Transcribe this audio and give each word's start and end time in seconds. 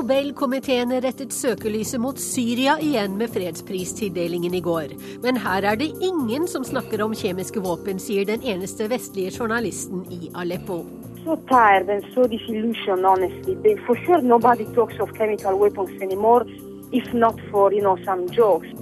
Nobelkomiteen 0.00 0.94
rettet 1.04 1.34
søkelyset 1.36 2.00
mot 2.00 2.16
Syria 2.16 2.78
igjen 2.80 3.18
med 3.20 3.28
fredspristildelingen 3.34 4.54
i 4.56 4.60
går. 4.64 4.94
Men 5.20 5.36
her 5.36 5.66
er 5.68 5.76
det 5.76 5.90
ingen 6.00 6.46
som 6.48 6.62
snakker 6.64 7.02
om 7.04 7.12
kjemiske 7.12 7.60
våpen, 7.60 7.98
sier 8.00 8.24
den 8.24 8.40
eneste 8.40 8.86
vestlige 8.88 9.34
journalisten 9.34 10.06
i 10.08 10.30
Aleppo. 10.32 10.78
So 11.26 11.36
tired 11.50 11.90
and 11.92 12.06
so 12.14 12.24
disillusioned, 12.24 13.04
honestly. 13.04 13.76
For 13.84 13.98
sure, 14.06 14.22
nobody 14.22 14.64
talks 14.72 14.96
of 15.04 15.12
chemical 15.18 15.58
weapons 15.60 15.92
anymore, 16.00 16.46
if 16.92 17.12
not 17.12 17.36
for 17.50 17.68
you 17.68 17.82
know 17.84 17.98
some 18.06 18.24
jokes. 18.32 18.72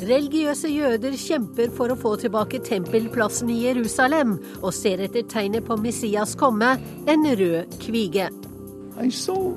Religiøse 0.00 0.72
jøder 0.72 1.18
kjemper 1.20 1.68
for 1.76 1.92
å 1.92 1.98
få 2.00 2.14
tilbake 2.22 2.62
tempelplassen 2.64 3.52
i 3.52 3.58
Jerusalem, 3.66 4.38
og 4.62 4.72
ser 4.72 5.04
etter 5.04 5.28
tegnet 5.28 5.68
på 5.68 5.76
Messias 5.76 6.32
komme, 6.32 6.72
en 7.04 7.28
rød 7.28 7.76
kvige. 7.84 8.30
I 9.02 9.12
saw 9.12 9.52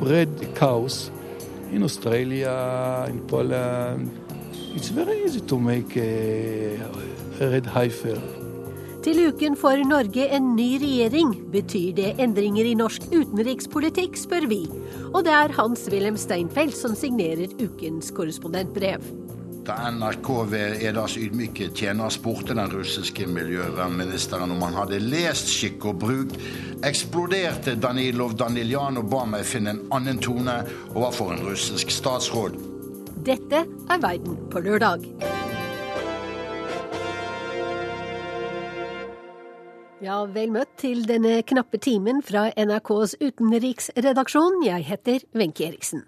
red 0.00 0.54
cows 0.54 1.10
in 1.72 1.82
Australia, 1.82 3.06
in 3.08 3.20
Poland. 3.26 4.10
It's 4.74 4.88
very 4.88 5.24
easy 5.24 5.40
to 5.40 5.58
make 5.58 5.96
a 5.96 6.78
red 7.40 7.66
heifer. 7.66 8.18
Til 9.04 9.20
uken 9.28 9.56
får 9.60 9.82
Norge 9.84 10.24
en 10.32 10.54
ny 10.56 10.78
regjering. 10.80 11.34
Betyr 11.52 11.92
det 11.98 12.14
endringer 12.24 12.64
i 12.64 12.76
norsk 12.78 13.04
utenrikspolitikk, 13.12 14.16
spør 14.16 14.48
vi. 14.48 14.62
Og 15.12 15.26
det 15.26 15.34
er 15.34 15.52
Hans-Wilhelm 15.58 16.16
Steinfeld 16.16 16.72
som 16.78 16.96
signerer 16.96 17.52
ukens 17.60 18.08
korrespondentbrev. 18.16 19.23
Da 19.64 19.90
NRK 19.90 20.28
ved 20.50 20.82
Edas 20.84 21.14
ydmyke 21.16 21.70
tjener 21.72 22.10
spurte 22.12 22.52
den 22.52 22.68
russiske 22.68 23.24
miljøvernministeren 23.32 24.52
om 24.52 24.60
han 24.60 24.76
hadde 24.76 24.98
lest 25.00 25.48
Skikk 25.48 25.86
og 25.88 26.02
bruk, 26.02 26.34
eksploderte 26.84 27.72
Danilov 27.80 28.34
Daniljan 28.36 29.00
og 29.00 29.08
ba 29.08 29.22
meg 29.24 29.46
finne 29.48 29.72
en 29.72 29.80
annen 29.96 30.20
tone 30.20 30.58
overfor 30.92 31.32
en 31.32 31.40
russisk 31.48 31.94
statsråd. 31.96 32.60
Dette 33.24 33.64
er 33.64 34.04
Verden 34.04 34.36
på 34.52 34.60
lørdag. 34.66 35.08
Ja, 40.04 40.26
vel 40.28 40.52
møtt 40.52 40.76
til 40.82 41.06
denne 41.08 41.38
knappe 41.48 41.80
timen 41.80 42.20
fra 42.20 42.50
NRKs 42.52 43.16
utenriksredaksjon. 43.22 44.60
Jeg 44.68 44.84
heter 44.92 45.24
Wenche 45.32 45.70
Eriksen. 45.70 46.04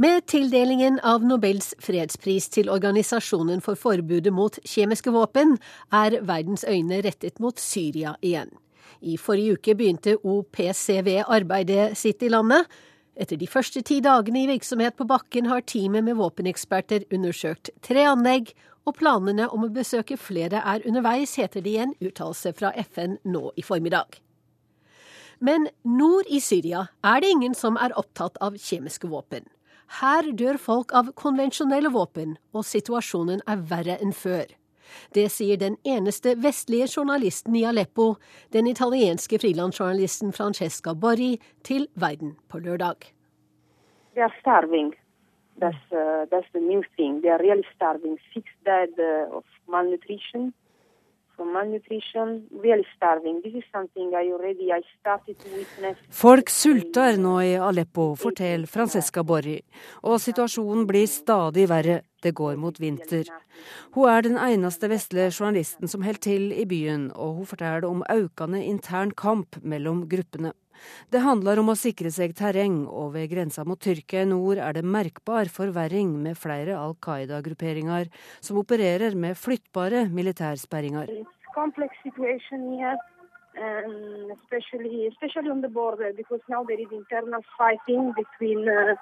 Med 0.00 0.26
tildelingen 0.26 0.94
av 1.04 1.20
Nobels 1.28 1.74
fredspris 1.84 2.46
til 2.54 2.70
Organisasjonen 2.72 3.58
for 3.60 3.76
forbudet 3.76 4.30
mot 4.32 4.54
kjemiske 4.64 5.12
våpen 5.12 5.58
er 5.92 6.14
verdens 6.24 6.64
øyne 6.64 7.02
rettet 7.04 7.36
mot 7.44 7.60
Syria 7.60 8.14
igjen. 8.24 8.48
I 9.04 9.18
forrige 9.20 9.58
uke 9.58 9.74
begynte 9.76 10.14
OPCW 10.24 11.18
arbeidet 11.26 11.98
sitt 12.00 12.24
i 12.24 12.32
landet. 12.32 12.64
Etter 13.12 13.36
de 13.36 13.50
første 13.50 13.84
ti 13.84 13.98
dagene 14.00 14.46
i 14.46 14.48
virksomhet 14.48 14.96
på 14.96 15.04
bakken 15.04 15.52
har 15.52 15.66
teamet 15.68 16.08
med 16.08 16.16
våpeneksperter 16.16 17.04
undersøkt 17.12 17.68
tre 17.84 18.08
anlegg, 18.08 18.54
og 18.88 18.96
planene 19.04 19.52
om 19.52 19.68
å 19.68 19.72
besøke 19.76 20.16
flere 20.16 20.64
er 20.64 20.88
underveis, 20.88 21.36
heter 21.36 21.60
det 21.60 21.76
i 21.76 21.84
en 21.84 21.96
uttalelse 22.00 22.56
fra 22.56 22.72
FN 22.88 23.20
nå 23.28 23.50
i 23.52 23.68
formiddag. 23.68 24.16
Men 25.44 25.68
nord 25.84 26.24
i 26.32 26.40
Syria 26.40 26.88
er 27.04 27.20
det 27.20 27.36
ingen 27.36 27.52
som 27.52 27.76
er 27.76 27.92
opptatt 28.00 28.40
av 28.40 28.56
kjemiske 28.56 29.12
våpen. 29.12 29.44
Her 29.98 30.22
dør 30.38 30.58
folk 30.62 30.92
av 30.94 31.10
konvensjonelle 31.18 31.90
våpen, 31.90 32.36
og 32.54 32.62
situasjonen 32.64 33.42
er 33.50 33.62
verre 33.70 33.96
enn 33.98 34.14
før. 34.14 34.46
Det 35.14 35.26
sier 35.30 35.58
den 35.58 35.76
eneste 35.86 36.36
vestlige 36.38 36.86
journalisten 36.96 37.56
i 37.58 37.64
Aleppo, 37.66 38.14
den 38.54 38.66
italienske 38.70 39.38
frilansjournalisten 39.42 40.32
Francesca 40.32 40.94
Borri, 40.94 41.38
til 41.64 41.88
Verden 41.94 42.36
på 42.48 42.58
lørdag. 42.58 43.10
They 44.14 44.22
are 44.22 44.34
starving. 44.40 44.94
That's, 45.58 45.84
uh, 45.92 46.26
that's 46.30 46.50
the 46.52 46.60
new 46.60 46.82
thing. 46.96 47.20
They 47.22 47.30
are 47.30 47.38
really 47.38 47.66
starving. 47.74 48.18
Six 48.32 48.46
dead 48.64 48.94
uh. 48.98 49.42
Folk 56.20 56.52
sulter 56.52 57.16
nå 57.20 57.34
i 57.46 57.54
Aleppo, 57.56 58.14
forteller 58.20 58.68
Francesca 58.68 59.24
Borri, 59.24 59.56
og 60.04 60.20
situasjonen 60.20 60.86
blir 60.90 61.08
stadig 61.08 61.68
verre. 61.70 62.00
Det 62.20 62.34
går 62.36 62.58
mot 62.60 62.76
vinter. 62.76 63.24
Hun 63.96 64.08
er 64.12 64.26
den 64.26 64.36
eneste 64.36 64.90
vestlige 64.92 65.30
journalisten 65.32 65.88
som 65.88 66.02
holder 66.04 66.20
til 66.26 66.50
i 66.52 66.66
byen, 66.68 67.08
og 67.16 67.38
hun 67.38 67.48
forteller 67.48 67.88
om 67.88 68.04
økende 68.12 68.60
intern 68.60 69.14
kamp 69.16 69.56
mellom 69.64 70.04
gruppene. 70.10 70.52
Det 71.12 71.22
handler 71.24 71.60
om 71.62 71.72
å 71.72 71.78
sikre 71.78 72.10
seg 72.14 72.34
terreng, 72.38 72.82
og 72.86 73.14
ved 73.16 73.30
grensa 73.32 73.64
mot 73.68 73.80
Tyrkia 73.80 74.24
i 74.24 74.30
nord 74.30 74.60
er 74.62 74.76
det 74.76 74.84
merkbar 74.84 75.50
forverring 75.52 76.16
med 76.24 76.38
flere 76.38 76.76
Al 76.78 76.96
Qaida-grupperinger 77.06 78.10
som 78.40 78.60
opererer 78.62 79.16
med 79.16 79.38
flyttbare 79.38 80.06
militærsperringer. 80.10 81.08
And 83.56 84.30
especially, 84.30 85.08
especially 85.08 85.50
on 85.50 85.60
the 85.60 85.68
border, 85.68 86.12
because 86.16 86.40
now 86.48 86.62
there 86.62 86.78
is 86.78 86.86
internal 86.92 87.42
fighting 87.58 88.14
between 88.14 88.68
uh, 88.68 88.94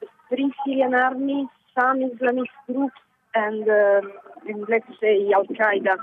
the 0.00 0.06
Free 0.28 0.52
Syrian 0.64 0.94
Army, 0.94 1.48
some 1.74 1.98
Islamist 1.98 2.54
groups, 2.66 2.94
and, 3.34 3.68
uh, 3.68 4.00
and 4.48 4.64
let's 4.68 4.86
say 5.00 5.30
Al 5.34 5.44
Qaeda, 5.44 5.96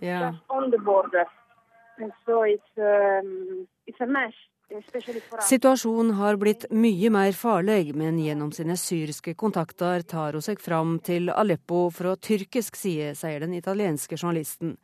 yeah. 0.00 0.30
just 0.30 0.42
on 0.50 0.70
the 0.70 0.78
border. 0.78 1.24
And 1.98 2.12
so 2.26 2.42
it's 2.42 2.62
um, 2.76 3.66
it's 3.86 4.00
a 4.00 4.06
mess. 4.06 4.32
Situasjonen 5.42 6.14
har 6.18 6.36
blitt 6.40 6.66
mye 6.70 7.10
mer 7.12 7.34
farlig, 7.36 7.94
men 7.98 8.18
gjennom 8.22 8.52
sine 8.54 8.76
syriske 8.80 9.34
kontakter 9.38 10.04
tar 10.08 10.36
hun 10.36 10.44
seg 10.44 10.60
fram 10.62 10.98
til 11.04 11.30
Aleppo 11.30 11.88
fra 11.94 12.14
tyrkisk 12.16 12.78
side, 12.78 13.12
sier 13.18 13.42
den 13.44 13.54
italienske 13.58 14.16
journalisten. 14.16 14.76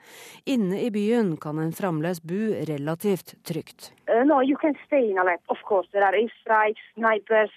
Inne 0.47 0.83
i 0.85 0.91
byen 0.95 1.37
kan 1.41 1.61
en 1.63 1.73
fremdeles 1.73 2.21
bo 2.23 2.53
relativt 2.71 3.37
trygt. 3.49 3.93
Uh, 4.09 4.25
no, 4.25 4.43
you 4.43 4.57
can 4.61 4.77
stay 4.87 5.11
in 5.11 5.19
Aleppo, 5.19 5.55
of 5.55 5.63
course. 5.69 5.89
There 5.93 6.05
are 6.05 6.17
airstrikes, 6.17 6.83
snipers. 6.95 7.55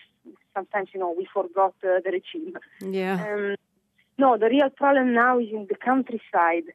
Sometimes, 0.53 0.89
you 0.93 0.99
know, 0.99 1.15
we 1.17 1.27
forgot 1.33 1.73
uh, 1.83 1.99
the 2.03 2.11
regime. 2.11 2.57
Yeah. 2.81 3.23
Um, 3.23 3.55
no, 4.17 4.37
the 4.37 4.49
real 4.49 4.69
problem 4.69 5.13
now 5.13 5.39
is 5.39 5.49
in 5.51 5.67
the 5.67 5.75
countryside. 5.75 6.67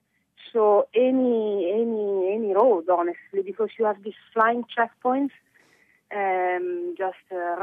So 0.52 0.88
any 0.94 1.70
any 1.80 2.32
any 2.34 2.54
road, 2.54 2.88
honestly, 2.88 3.42
because 3.44 3.70
you 3.78 3.84
have 3.84 4.02
these 4.02 4.20
flying 4.32 4.64
checkpoints 4.74 5.36
Um, 6.16 6.94
uh, 6.96 7.60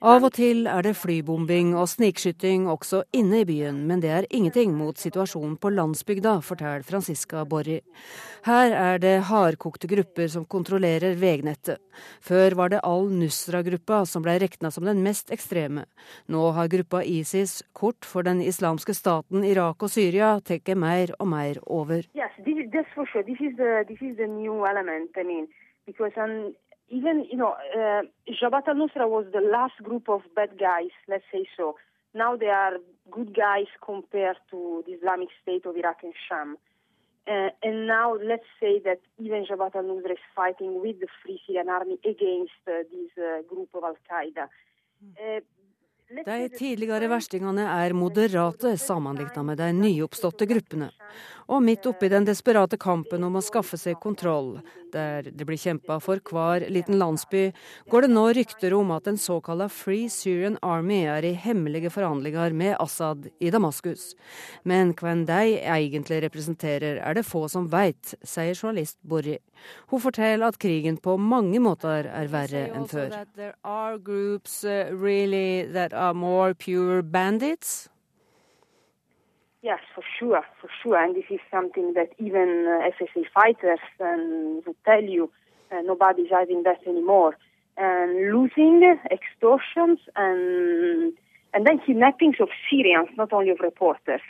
Av 0.00 0.24
og 0.26 0.32
til 0.36 0.66
er 0.68 0.84
det 0.84 0.92
flybombing 0.98 1.70
og 1.78 1.88
snikskyting 1.88 2.66
også 2.68 3.00
inne 3.16 3.40
i 3.40 3.46
byen, 3.48 3.78
men 3.88 4.02
det 4.04 4.10
er 4.12 4.28
ingenting 4.28 4.74
mot 4.76 5.00
situasjonen 5.00 5.56
på 5.56 5.72
landsbygda, 5.72 6.34
forteller 6.44 6.84
Franziska 6.84 7.46
Borri. 7.48 7.78
Her 8.44 8.74
er 8.76 9.00
det 9.00 9.14
hardkokte 9.30 9.88
grupper 9.88 10.28
som 10.32 10.44
kontrollerer 10.44 11.16
veinettet. 11.20 11.80
Før 12.24 12.56
var 12.60 12.72
det 12.74 12.84
Al-Nusra-gruppa 12.84 14.02
som 14.08 14.24
ble 14.24 14.38
regna 14.40 14.70
som 14.72 14.84
den 14.88 15.00
mest 15.04 15.32
ekstreme. 15.32 15.86
Nå 16.28 16.50
har 16.56 16.68
gruppa 16.72 17.00
ISIS, 17.04 17.62
kort 17.72 18.04
for 18.04 18.28
den 18.28 18.40
islamske 18.44 18.96
staten 18.96 19.44
Irak 19.44 19.82
og 19.84 19.92
Syria, 19.92 20.36
tatt 20.44 20.68
mer 20.76 21.14
og 21.18 21.28
mer 21.32 21.60
over. 21.66 22.04
Yes, 22.16 22.32
this, 22.44 22.86
for 22.94 23.06
sure. 23.06 23.24
This 23.24 23.40
is 23.40 23.56
the, 23.56 23.84
this 23.88 24.00
is 24.00 24.16
the 24.16 24.26
new 24.26 24.64
element. 24.64 25.10
I 25.16 25.22
mean, 25.30 25.46
because 25.88 26.14
um, 26.24 26.54
even 26.98 27.16
you 27.30 27.38
know, 27.42 27.52
uh, 27.80 28.02
Jabhat 28.40 28.66
al-Nusra 28.72 29.06
was 29.16 29.26
the 29.32 29.44
last 29.56 29.78
group 29.88 30.06
of 30.08 30.20
bad 30.38 30.52
guys. 30.68 30.94
Let's 31.12 31.28
say 31.32 31.44
so. 31.56 31.76
Now 32.22 32.32
they 32.36 32.52
are 32.64 32.76
good 33.16 33.30
guys 33.46 33.70
compared 33.90 34.38
to 34.50 34.58
the 34.86 34.92
Islamic 34.98 35.30
State 35.42 35.64
of 35.66 35.76
Iraq 35.76 36.00
and 36.02 36.14
Sham. 36.26 36.56
Uh, 37.28 37.50
and 37.62 37.86
now 37.86 38.08
let's 38.32 38.50
say 38.60 38.80
that 38.88 39.00
even 39.18 39.46
Jabhat 39.48 39.74
al-Nusra 39.76 40.12
is 40.18 40.26
fighting 40.34 40.72
with 40.82 40.96
the 41.00 41.10
Free 41.22 41.38
Syrian 41.46 41.68
Army 41.68 41.98
against 42.04 42.62
uh, 42.66 42.82
this 42.92 43.12
uh, 43.18 43.42
group 43.50 43.68
of 43.74 43.82
Al-Qaeda. 43.84 44.46
Uh, 45.16 45.40
de 46.10 46.48
tidligere 46.48 47.06
verstingene 47.08 47.62
er 47.62 47.92
moderate 47.94 48.72
sammenlignet 48.76 49.44
med 49.46 49.60
de 49.60 49.68
nyoppståtte 49.72 50.46
gruppene. 50.46 50.88
Og 51.50 51.62
midt 51.66 51.86
oppi 51.90 52.06
den 52.06 52.26
desperate 52.28 52.78
kampen 52.78 53.24
om 53.26 53.34
å 53.34 53.42
skaffe 53.42 53.74
seg 53.80 53.98
kontroll, 54.02 54.60
der 54.94 55.26
det 55.26 55.46
blir 55.46 55.58
kjempa 55.58 55.96
for 56.02 56.22
hver 56.30 56.62
liten 56.70 56.98
landsby, 57.00 57.48
går 57.90 58.06
det 58.06 58.10
nå 58.12 58.24
rykter 58.38 58.74
om 58.76 58.92
at 58.94 59.08
den 59.08 59.18
såkalte 59.18 59.66
Free 59.74 60.06
Syrian 60.12 60.60
Army 60.62 61.02
er 61.10 61.26
i 61.26 61.34
hemmelige 61.34 61.90
forhandlinger 61.90 62.54
med 62.54 62.76
Assad 62.78 63.26
i 63.42 63.50
Damaskus. 63.50 64.14
Men 64.62 64.94
hvem 64.94 65.26
de 65.26 65.58
egentlig 65.58 66.22
representerer, 66.22 67.02
er 67.02 67.18
det 67.18 67.26
få 67.26 67.48
som 67.50 67.66
veit, 67.72 68.14
sier 68.22 68.54
journalist 68.54 69.00
Borri. 69.02 69.38
Hun 69.90 70.00
forteller 70.06 70.46
at 70.46 70.58
krigen 70.62 71.02
på 71.02 71.16
mange 71.18 71.58
måter 71.62 72.06
er 72.06 72.30
verre 72.30 72.68
enn 72.70 72.86
før. 72.90 73.10
Groups, 74.06 74.62
uh, 74.64 74.94
really 74.94 75.66
Yes, 79.62 79.80
for 79.94 80.02
sure, 80.18 80.42
for 80.60 80.70
sure. 80.82 80.96
And 80.96 81.14
this 81.14 81.24
is 81.30 81.40
something 81.50 81.92
that 81.94 82.10
even 82.18 82.66
uh, 82.66 82.88
FSA 82.96 83.24
fighters 83.34 83.80
um, 84.00 84.62
will 84.66 84.76
tell 84.84 85.02
you. 85.02 85.30
Uh, 85.70 85.82
nobody's 85.82 86.30
hiding 86.30 86.62
that 86.64 86.78
anymore. 86.86 87.36
And 87.76 88.32
losing, 88.32 88.82
extortions, 89.10 89.98
and 90.16 91.12
and 91.52 91.66
then 91.66 91.80
kidnappings 91.84 92.36
of 92.40 92.48
Syrians, 92.70 93.08
not 93.16 93.32
only 93.32 93.50
of 93.50 93.60
reporters. 93.60 94.20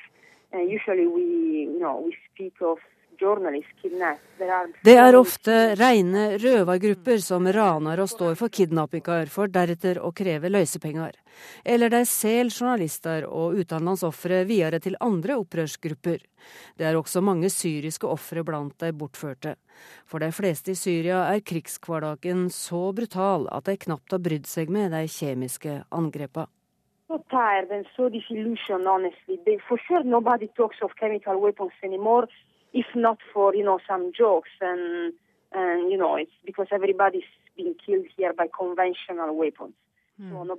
Uh, 0.52 0.58
usually 0.58 1.06
we, 1.06 1.68
you 1.72 1.78
know, 1.78 2.02
we 2.04 2.16
speak 2.34 2.54
of 2.60 2.78
det 3.20 4.94
er 4.96 5.16
ofte 5.18 5.54
rene 5.76 6.22
røvergrupper 6.40 7.20
som 7.20 7.44
raner 7.52 8.00
og 8.00 8.08
står 8.08 8.36
for 8.40 8.52
kidnappinger, 8.52 9.28
for 9.28 9.50
deretter 9.52 10.00
å 10.00 10.12
kreve 10.16 10.48
løsepenger. 10.48 11.18
Eller 11.64 11.92
de 11.92 12.00
selger 12.08 12.62
journalister 12.62 13.26
og 13.28 13.58
utenlandsofre 13.60 14.42
videre 14.48 14.80
til 14.80 14.96
andre 15.04 15.36
opprørsgrupper. 15.42 16.22
Det 16.80 16.86
er 16.88 16.96
også 16.96 17.20
mange 17.20 17.50
syriske 17.52 18.08
ofre 18.08 18.44
blant 18.46 18.78
de 18.80 18.92
bortførte. 18.96 19.56
For 20.08 20.24
de 20.24 20.30
fleste 20.32 20.72
i 20.72 20.78
Syria 20.80 21.26
er 21.28 21.44
krigshverdagen 21.44 22.48
så 22.54 22.88
brutal 22.96 23.48
at 23.52 23.68
de 23.68 23.76
knapt 23.84 24.16
har 24.16 24.24
brydd 24.24 24.48
seg 24.48 24.72
med 24.72 24.96
de 24.96 25.04
kjemiske 25.04 25.82
angrepene. 25.92 26.48
So 27.10 27.18
tired 27.28 27.72
and 27.74 27.86
so 27.96 28.08
disillusioned, 28.08 28.86
honestly. 28.86 29.36
They, 29.44 29.58
for 29.68 29.80
sure, 29.88 30.04
nobody 30.04 30.46
talks 30.56 30.78
of 30.80 30.92
chemical 31.00 31.40
weapons 31.42 31.74
anymore 31.82 32.28
if 32.72 32.86
not 32.94 33.18
for 33.32 33.54
you 33.54 33.64
know 33.64 33.78
some 33.86 34.12
jokes 34.12 34.50
and 34.60 35.12
and 35.52 35.90
you 35.90 35.98
know 35.98 36.16
it's 36.16 36.38
because 36.44 36.68
everybody's 36.72 37.30
being 37.56 37.74
killed 37.84 38.06
here 38.16 38.32
by 38.32 38.46
conventional 38.48 39.36
weapons. 39.36 39.74
Hmm. 40.20 40.50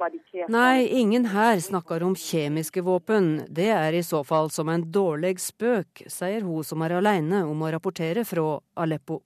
Nei, 0.49 0.87
ingen 0.87 1.25
her 1.25 1.59
snakker 1.59 2.03
om 2.03 2.15
kjemiske 2.15 2.81
våpen. 2.81 3.43
Det 3.47 3.67
er 3.69 3.93
i 3.93 4.01
så 4.03 4.23
fall 4.25 4.49
som 4.49 4.69
en 4.73 4.87
dårlig 4.91 5.35
spøk, 5.37 6.01
sier 6.09 6.41
hun 6.41 6.65
som 6.65 6.81
er 6.81 6.95
alene 6.97 7.43
om 7.45 7.61
å 7.61 7.69
rapportere 7.69 8.23
fra 8.25 8.55
Aleppo. 8.73 9.19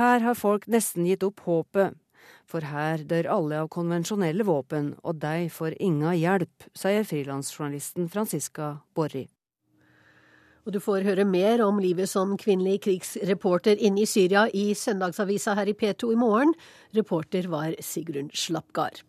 Her 0.00 0.24
har 0.24 0.40
folk 0.40 0.64
nesten 0.72 1.04
gitt 1.04 1.26
opp 1.26 1.44
håpet. 1.44 2.00
For 2.48 2.64
her 2.64 3.04
dør 3.04 3.28
alle 3.36 3.60
av 3.60 3.68
konvensjonelle 3.76 4.46
våpen, 4.46 4.94
og 5.04 5.20
de 5.20 5.50
får 5.52 5.76
inga 5.84 6.16
hjelp, 6.16 6.70
sier 6.72 7.04
frilansjournalisten 7.04 8.08
Franziska 8.08 8.78
Borri. 8.96 9.26
Og 10.66 10.74
du 10.74 10.80
får 10.82 11.06
høre 11.06 11.24
mer 11.24 11.62
om 11.62 11.78
livet 11.78 12.10
som 12.10 12.34
kvinnelig 12.40 12.80
krigsreporter 12.88 13.78
inne 13.78 14.02
i 14.02 14.10
Syria 14.10 14.48
i 14.50 14.72
Søndagsavisa 14.74 15.54
her 15.54 15.70
i 15.70 15.76
P2 15.78 16.10
i 16.12 16.18
morgen. 16.18 16.56
Reporter 16.96 17.46
var 17.52 17.76
Sigrun 17.78 18.32
Slapgard. 18.34 19.04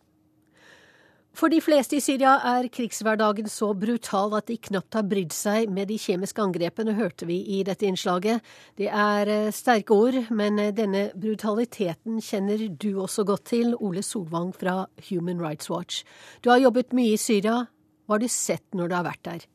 For 1.38 1.54
de 1.54 1.60
fleste 1.62 2.00
i 2.00 2.02
Syria 2.02 2.36
er 2.50 2.66
krigshverdagen 2.74 3.50
så 3.50 3.68
brutal 3.78 4.34
at 4.40 4.48
de 4.50 4.56
knapt 4.70 4.96
har 4.98 5.06
brydd 5.06 5.36
seg 5.36 5.70
med 5.70 5.92
de 5.92 5.98
kjemiske 6.02 6.42
angrepene, 6.42 6.96
hørte 6.98 7.28
vi 7.30 7.44
i 7.58 7.60
dette 7.66 7.86
innslaget. 7.86 8.42
Det 8.78 8.90
er 8.90 9.30
eh, 9.30 9.52
sterke 9.54 9.94
ord, 9.94 10.18
men 10.34 10.58
eh, 10.62 10.74
denne 10.74 11.12
brutaliteten 11.14 12.18
kjenner 12.26 12.66
du 12.82 12.90
også 13.04 13.26
godt 13.30 13.46
til, 13.54 13.76
Ole 13.78 14.02
Solvang 14.02 14.50
fra 14.58 14.88
Human 15.12 15.42
Rights 15.44 15.70
Watch. 15.70 16.02
Du 16.42 16.50
har 16.50 16.64
jobbet 16.64 16.98
mye 16.98 17.14
i 17.14 17.22
Syria. 17.22 17.68
Hva 18.08 18.18
har 18.18 18.26
du 18.26 18.34
sett 18.34 18.66
når 18.74 18.90
du 18.90 18.98
har 18.98 19.06
vært 19.06 19.26
der? 19.30 19.46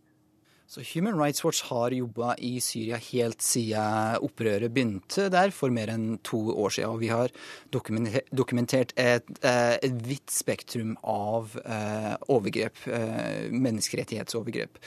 Så 0.72 0.80
Human 0.94 1.18
Rights 1.20 1.44
Watch 1.44 1.62
har 1.68 1.92
jobba 1.92 2.32
i 2.40 2.54
Syria 2.64 2.96
helt 2.96 3.42
siden 3.44 4.22
opprøret 4.24 4.72
begynte 4.72 5.26
der 5.28 5.50
for 5.52 5.68
mer 5.68 5.90
enn 5.92 6.14
to 6.24 6.38
år 6.48 6.72
siden. 6.72 6.94
Og 6.94 7.02
vi 7.02 7.10
har 7.12 7.28
dokumentert 7.74 8.94
et, 8.96 9.28
eh, 9.44 9.76
et 9.84 9.98
vidt 10.08 10.32
spektrum 10.32 10.94
av 11.04 11.52
eh, 11.60 12.14
overgrep, 12.32 12.86
eh, 12.88 13.50
menneskerettighetsovergrep. 13.52 14.80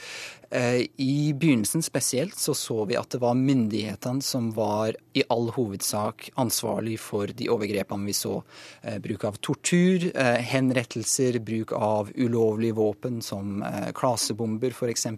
I 1.02 1.32
begynnelsen 1.34 1.82
spesielt 1.82 2.36
så 2.38 2.54
så 2.54 2.84
vi 2.86 2.94
at 2.94 3.10
det 3.10 3.18
var 3.18 3.34
myndighetene 3.34 4.22
som 4.22 4.52
var 4.54 4.94
i 5.18 5.24
all 5.28 5.50
hovedsak 5.50 6.30
ansvarlig 6.38 7.00
for 7.02 7.26
de 7.26 7.48
overgrepene 7.50 8.06
vi 8.06 8.14
så. 8.14 8.44
Bruk 9.02 9.24
av 9.26 9.40
tortur, 9.42 10.06
henrettelser, 10.14 11.40
bruk 11.42 11.74
av 11.74 12.12
ulovlige 12.14 12.78
våpen 12.78 13.18
som 13.26 13.58
klasebomber 13.98 14.70
f.eks. 14.70 15.08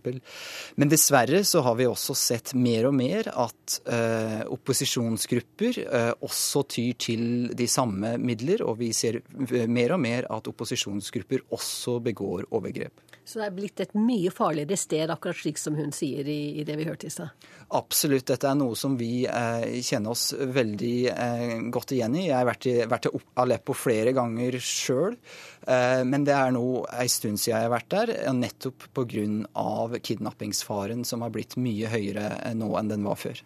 Men 0.77 0.91
dessverre 0.93 1.43
så 1.47 1.63
har 1.67 1.79
vi 1.79 1.89
også 1.89 2.17
sett 2.19 2.55
mer 2.59 2.89
og 2.91 2.97
mer 2.99 3.31
at 3.33 3.79
eh, 3.91 4.45
opposisjonsgrupper 4.55 5.83
eh, 5.85 6.13
også 6.25 6.65
tyr 6.77 6.97
til 6.99 7.27
de 7.57 7.69
samme 7.71 8.17
midler, 8.23 8.65
og 8.67 8.79
vi 8.83 8.93
ser 8.97 9.21
eh, 9.23 9.69
mer 9.69 9.97
og 9.97 10.03
mer 10.05 10.29
at 10.33 10.51
opposisjonsgrupper 10.51 11.47
også 11.55 11.99
begår 12.09 12.49
overgrep. 12.55 13.05
Så 13.29 13.43
det 13.43 13.45
er 13.45 13.57
blitt 13.59 13.81
et 13.85 13.91
mye 13.93 14.31
farligere 14.33 14.77
sted, 14.81 15.11
akkurat 15.13 15.37
slik 15.37 15.59
som 15.61 15.75
hun 15.77 15.91
sier 15.93 16.25
i, 16.33 16.63
i 16.63 16.65
det 16.65 16.79
vi 16.81 16.87
hørte 16.89 17.11
i 17.11 17.13
stad? 17.13 17.49
Absolutt. 17.77 18.25
Dette 18.31 18.49
er 18.49 18.57
noe 18.57 18.77
som 18.79 18.95
vi 18.97 19.27
eh, 19.29 19.83
kjenner 19.85 20.15
oss 20.15 20.31
veldig 20.33 20.95
eh, 21.13 21.53
godt 21.69 21.93
igjen 21.93 22.17
i. 22.17 22.23
Jeg 22.31 22.39
har 22.39 22.49
vært, 22.49 22.69
i, 22.71 22.79
vært 22.89 23.11
Aleppo 23.37 23.77
flere 23.77 24.15
ganger 24.17 24.57
sjøl. 24.65 25.19
Eh, 25.67 26.05
men 26.07 26.25
det 26.29 26.35
er 26.37 26.53
nå 26.55 26.65
en 26.87 27.11
stund 27.11 27.41
siden 27.41 27.57
jeg 27.57 27.67
har 27.67 27.73
vært 27.73 27.91
der, 27.93 28.15
nettopp 28.37 28.89
pga. 28.95 30.01
kidnappingsfaren 30.01 31.05
som 31.05 31.25
har 31.25 31.33
blitt 31.35 31.57
mye 31.59 31.91
høyere 31.91 32.31
eh, 32.45 32.55
nå 32.55 32.71
enn 32.79 32.93
den 32.93 33.07
var 33.07 33.19
før. 33.19 33.43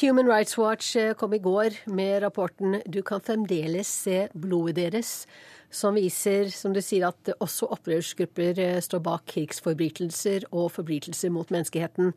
Human 0.00 0.28
Rights 0.28 0.58
Watch 0.58 0.96
eh, 0.96 1.14
kom 1.14 1.34
i 1.34 1.42
går 1.42 1.80
med 1.86 2.22
rapporten 2.22 2.82
'Du 2.86 3.02
kan 3.02 3.20
fremdeles 3.20 3.88
se 3.88 4.28
blodet 4.34 4.76
deres' 4.76 5.26
som 5.70 5.94
viser, 5.94 6.48
som 6.48 6.72
du 6.72 6.80
sier, 6.80 7.08
at 7.08 7.28
også 7.44 7.68
opprørsgrupper 7.68 8.80
står 8.80 9.02
bak 9.04 9.26
krigsforbrytelser 9.28 10.46
og 10.48 10.72
forbrytelser 10.72 11.28
mot 11.28 11.50
menneskeheten. 11.52 12.14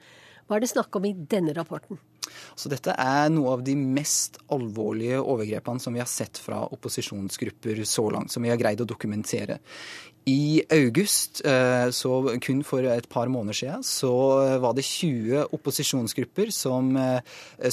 Hva 0.48 0.56
er 0.56 0.64
det 0.64 0.72
snakk 0.72 0.96
om 0.96 1.04
i 1.04 1.12
denne 1.12 1.52
rapporten? 1.52 2.00
Så 2.56 2.72
dette 2.72 2.96
er 2.98 3.32
noe 3.34 3.56
av 3.58 3.66
de 3.66 3.76
mest 3.80 4.40
alvorlige 4.54 5.22
overgrepene 5.22 5.82
som 5.82 5.96
vi 5.96 6.04
har 6.04 6.10
sett 6.10 6.40
fra 6.42 6.64
opposisjonsgrupper 6.76 7.84
så 7.88 8.10
langt, 8.14 8.32
som 8.32 8.44
vi 8.44 8.52
har 8.54 8.60
greid 8.62 8.84
å 8.84 8.90
dokumentere. 8.90 9.62
I 10.30 10.62
august, 10.70 11.42
eh, 11.46 11.90
så 11.90 12.40
kun 12.42 12.62
for 12.64 12.86
et 12.86 13.08
par 13.10 13.28
måneder 13.28 13.58
siden, 13.58 13.84
så 13.84 14.12
var 14.62 14.76
det 14.78 14.86
20 14.86 15.48
opposisjonsgrupper 15.58 16.52
som 16.54 16.94
eh, 16.98 17.22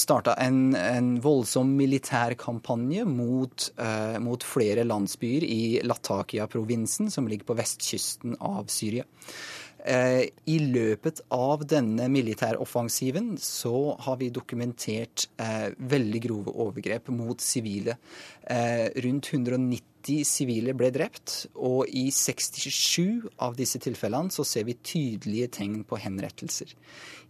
starta 0.01 0.33
en, 0.41 0.73
en 0.75 1.11
voldsom 1.21 1.75
militærkampanje 1.77 3.05
mot, 3.05 3.69
eh, 3.77 4.17
mot 4.25 4.45
flere 4.45 4.87
landsbyer 4.89 5.45
i 5.45 5.63
Latakia-provinsen, 5.85 7.13
som 7.13 7.29
ligger 7.29 7.51
på 7.51 7.59
vestkysten 7.59 8.39
av 8.41 8.73
Syria. 8.73 9.05
Eh, 9.87 10.25
I 10.51 10.59
løpet 10.59 11.21
av 11.35 11.63
denne 11.71 12.09
militæroffensiven 12.11 13.37
så 13.39 13.95
har 14.03 14.19
vi 14.19 14.33
dokumentert 14.35 15.29
eh, 15.39 15.71
veldig 15.79 16.23
grove 16.25 16.55
overgrep 16.55 17.13
mot 17.15 17.41
sivile. 17.43 17.95
Eh, 18.43 18.89
rundt 19.05 19.31
190 19.31 20.25
sivile 20.27 20.75
ble 20.79 20.91
drept, 20.95 21.45
og 21.55 21.87
i 21.91 22.09
67 22.15 23.29
av 23.45 23.55
disse 23.59 23.79
tilfellene 23.83 24.35
så 24.35 24.47
ser 24.47 24.67
vi 24.67 24.79
tydelige 24.83 25.53
tegn 25.61 25.85
på 25.87 26.01
henrettelser. 26.01 26.75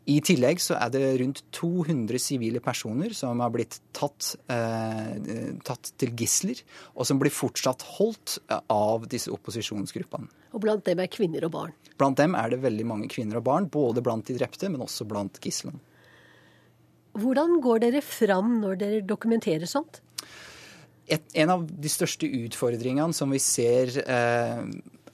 I 0.08 0.16
tillegg 0.24 0.60
så 0.64 0.76
er 0.78 0.92
det 0.94 1.02
rundt 1.20 1.42
200 1.52 2.20
sivile 2.22 2.62
personer 2.64 3.12
som 3.16 3.42
har 3.44 3.52
blitt 3.52 3.76
tatt, 3.96 4.30
eh, 4.48 5.52
tatt, 5.66 5.90
til 6.00 6.14
gisler, 6.16 6.62
og 6.94 7.04
som 7.04 7.20
blir 7.20 7.34
fortsatt 7.34 7.84
holdt 7.98 8.38
eh, 8.48 8.62
av 8.72 9.04
disse 9.12 9.28
opposisjonsgruppene. 9.34 10.30
Og 10.56 10.64
blant 10.64 10.86
dem 10.88 11.02
er 11.04 11.12
kvinner 11.12 11.44
og 11.44 11.52
barn? 11.52 11.76
Blant 12.00 12.16
dem 12.16 12.38
er 12.38 12.54
det 12.54 12.62
veldig 12.64 12.88
mange 12.88 13.10
kvinner 13.12 13.42
og 13.42 13.44
barn. 13.50 13.68
Både 13.68 14.00
blant 14.04 14.24
de 14.30 14.38
drepte, 14.38 14.70
men 14.72 14.80
også 14.80 15.04
blant 15.08 15.36
gislene. 15.44 15.82
Hvordan 17.18 17.58
går 17.60 17.84
dere 17.84 18.04
fram 18.04 18.60
når 18.62 18.80
dere 18.80 19.04
dokumenterer 19.04 19.68
sånt? 19.68 20.00
Et, 21.08 21.24
en 21.40 21.52
av 21.52 21.64
de 21.68 21.90
største 21.92 22.28
utfordringene 22.28 23.16
som 23.16 23.32
vi 23.32 23.40
ser 23.40 23.92
eh, 24.04 24.64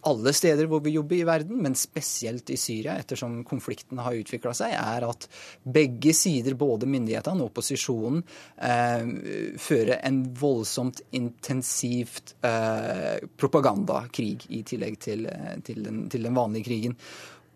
alle 0.08 0.32
steder 0.37 0.68
hvor 0.70 0.82
vi 0.84 0.94
jobber 0.94 1.16
i 1.16 1.26
verden, 1.26 1.61
men 1.64 1.76
spesielt 1.78 2.50
i 2.52 2.58
Syria, 2.61 2.96
ettersom 3.00 3.40
konflikten 3.49 4.00
har 4.04 4.16
utvikla 4.18 4.54
seg, 4.56 4.75
er 4.76 5.06
at 5.08 5.28
begge 5.62 6.14
sider, 6.16 6.56
både 6.58 6.88
myndighetene 6.90 7.42
og 7.44 7.52
opposisjonen, 7.52 8.23
eh, 8.58 9.58
fører 9.61 10.00
en 10.04 10.23
voldsomt 10.40 11.04
intensivt 11.16 12.34
eh, 12.44 13.25
propagandakrig 13.40 14.49
i 14.54 14.64
tillegg 14.66 14.99
til, 15.04 15.28
eh, 15.30 15.54
til, 15.64 15.84
den, 15.87 16.04
til 16.12 16.28
den 16.28 16.37
vanlige 16.37 16.68
krigen. 16.70 16.99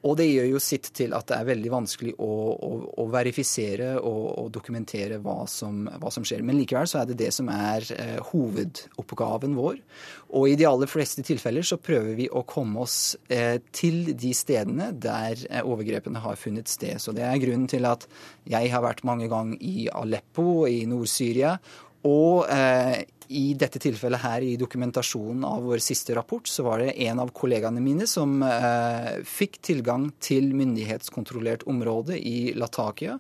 Og 0.07 0.15
det 0.21 0.29
gjør 0.29 0.47
jo 0.53 0.61
sitt 0.63 0.91
til 0.95 1.15
at 1.17 1.27
det 1.27 1.37
er 1.39 1.49
veldig 1.49 1.71
vanskelig 1.73 2.13
å, 2.23 2.31
å, 2.55 2.71
å 3.03 3.07
verifisere 3.11 3.97
og, 3.99 4.27
å 4.39 4.45
dokumentere 4.55 5.19
hva 5.23 5.41
som, 5.51 5.89
hva 5.99 6.13
som, 6.15 6.27
skjer. 6.27 6.45
Men 6.47 6.61
likevel 6.61 6.87
så 6.91 7.01
er 7.01 7.09
det 7.11 7.19
det 7.19 7.33
som 7.35 7.51
er 7.51 7.87
eh, 7.97 8.15
hovedoppgaven 8.31 9.57
vår. 9.59 9.81
Og 10.39 10.53
i 10.53 10.57
de 10.61 10.69
aller 10.71 10.91
fleste 10.91 11.25
tilfeller 11.27 11.67
så 11.67 11.81
prøver 11.83 12.15
vi 12.21 12.29
å 12.31 12.45
komme 12.47 12.85
oss 12.87 13.17
eh, 13.27 13.59
til 13.75 14.13
de 14.15 14.31
stedene 14.37 14.93
der 14.95 15.43
eh, 15.49 15.67
overgrepene 15.67 16.23
har 16.23 16.39
funnet 16.39 16.71
sted. 16.71 17.03
Så 17.03 17.17
det 17.17 17.27
er 17.27 17.43
grunnen 17.43 17.67
til 17.71 17.89
at 17.89 18.07
jeg 18.49 18.71
har 18.71 18.87
vært 18.87 19.07
mange 19.09 19.27
ganger 19.33 19.59
i 19.59 19.89
Aleppo 19.91 20.69
i 20.71 20.85
Nord-Syria. 20.87 21.57
Og 22.07 22.47
eh, 22.55 23.03
i 23.29 23.53
dette 23.59 23.81
tilfellet 23.83 24.23
her 24.23 24.45
i 24.45 24.57
dokumentasjonen 24.61 25.45
av 25.45 25.67
vår 25.69 25.83
siste 25.85 26.15
rapport, 26.17 26.49
så 26.49 26.65
var 26.67 26.83
det 26.83 26.97
en 27.09 27.21
av 27.21 27.33
kollegaene 27.37 27.83
mine 27.85 28.07
som 28.09 28.41
eh, 28.45 29.21
fikk 29.27 29.61
tilgang 29.69 30.09
til 30.25 30.51
myndighetskontrollert 30.57 31.67
område 31.69 32.19
i 32.19 32.55
Latakia. 32.57 33.19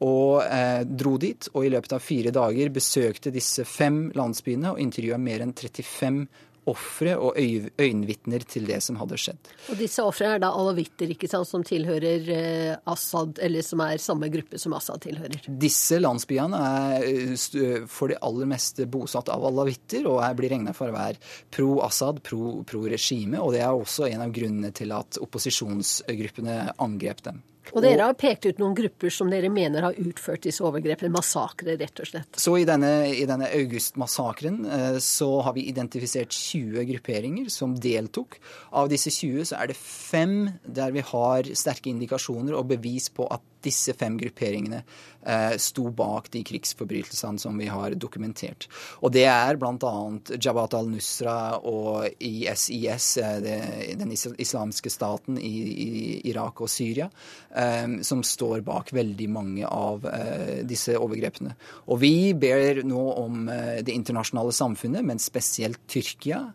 og 0.00 0.44
eh, 0.46 0.84
dro 0.86 1.16
dit. 1.18 1.48
Og 1.54 1.66
i 1.66 1.72
løpet 1.74 1.92
av 1.96 2.02
fire 2.04 2.30
dager 2.30 2.70
besøkte 2.70 3.34
disse 3.34 3.64
fem 3.66 4.12
landsbyene 4.14 4.74
og 4.74 4.82
intervjua 4.82 5.18
mer 5.18 5.42
enn 5.42 5.54
35 5.56 6.26
ofre 6.68 7.14
og 7.18 7.38
øyenvitner 7.38 8.44
til 8.48 8.68
det 8.68 8.80
som 8.84 8.98
hadde 9.00 9.18
skjedd. 9.20 9.50
Og 9.72 9.80
disse 9.80 10.04
ofrene 10.04 10.38
er 10.38 10.42
da 10.42 10.52
alawitter, 10.54 11.12
ikke 11.14 11.30
sant, 11.30 11.48
som 11.48 11.64
tilhører 11.66 12.30
eh, 12.34 12.74
Assad, 12.90 13.40
eller 13.44 13.64
som 13.66 13.82
er 13.84 14.02
samme 14.02 14.30
gruppe 14.32 14.60
som 14.60 14.76
Assad 14.76 15.02
tilhører? 15.06 15.48
Disse 15.48 16.00
landsbyene 16.02 16.62
er 16.68 17.08
eh, 17.08 17.84
for 17.90 18.12
det 18.12 18.20
aller 18.24 18.50
meste 18.50 18.88
bosatt 18.90 19.32
av 19.32 19.46
alawitter, 19.48 20.06
og 20.10 20.22
er, 20.24 20.36
blir 20.38 20.54
regna 20.54 20.74
for 20.76 20.92
å 20.92 20.96
være 20.96 21.20
pro-Assad, 21.54 22.22
pro-regime. 22.24 23.40
og 23.40 23.54
det 23.56 23.64
er 23.64 23.74
også 23.74 24.08
en 24.10 24.26
av 24.26 24.34
grunnene 24.34 24.72
til 24.76 24.92
at 24.96 25.20
opposisjonsgruppene 25.22 26.60
angrep 26.78 27.24
dem. 27.26 27.42
Og 27.74 27.84
dere 27.84 28.08
har 28.08 28.16
pekt 28.18 28.48
ut 28.48 28.60
noen 28.62 28.76
grupper 28.78 29.12
som 29.12 29.30
dere 29.32 29.50
mener 29.52 29.84
har 29.88 29.98
utført 30.00 30.46
disse 30.46 30.64
overgrepene. 30.64 31.12
Massakre, 31.12 31.76
rett 31.80 32.02
og 32.02 32.10
slett. 32.10 32.38
Så 32.40 32.56
i 32.60 32.66
denne, 32.68 32.92
i 33.12 33.26
denne 33.28 33.50
august-massakren 33.58 34.62
så 35.04 35.30
har 35.46 35.56
vi 35.56 35.66
identifisert 35.70 36.32
20 36.34 36.86
grupperinger 36.92 37.52
som 37.52 37.76
deltok. 37.76 38.38
Av 38.78 38.90
disse 38.90 39.12
20 39.14 39.50
så 39.50 39.60
er 39.60 39.72
det 39.72 39.78
fem 39.78 40.38
der 40.64 40.94
vi 40.96 41.04
har 41.12 41.52
sterke 41.58 41.92
indikasjoner 41.92 42.56
og 42.56 42.70
bevis 42.72 43.10
på 43.14 43.28
at 43.32 43.44
disse 43.64 43.94
fem 43.98 44.16
grupperingene 44.20 44.82
eh, 45.26 45.56
sto 45.60 45.88
bak 45.94 46.30
de 46.34 46.42
krigsforbrytelsene 46.46 47.40
som 47.40 47.58
vi 47.58 47.68
har 47.70 47.96
dokumentert. 48.00 48.68
Og 49.02 49.12
det 49.14 49.26
er 49.30 49.58
bl.a. 49.60 49.92
Jabhat 50.34 50.76
al-Nusra 50.78 51.58
og 51.58 52.08
ISIS, 52.18 53.10
eh, 53.22 53.36
det, 53.44 53.58
den 54.00 54.14
islamske 54.14 54.92
staten 54.92 55.38
i, 55.40 55.54
i, 55.68 55.90
Irak 56.30 56.62
og 56.64 56.72
Syria, 56.72 57.10
eh, 57.54 57.98
som 58.06 58.24
står 58.24 58.64
bak 58.66 58.92
veldig 58.96 59.30
mange 59.32 59.68
av 59.68 60.06
eh, 60.12 60.60
disse 60.68 60.96
overgrepene. 60.98 61.54
Og 61.88 62.02
vi 62.02 62.32
ber 62.38 62.82
nå 62.86 63.06
om 63.18 63.48
eh, 63.52 63.78
det 63.84 63.96
internasjonale 63.96 64.54
samfunnet, 64.54 65.06
men 65.06 65.22
spesielt 65.22 65.82
Tyrkia, 65.88 66.46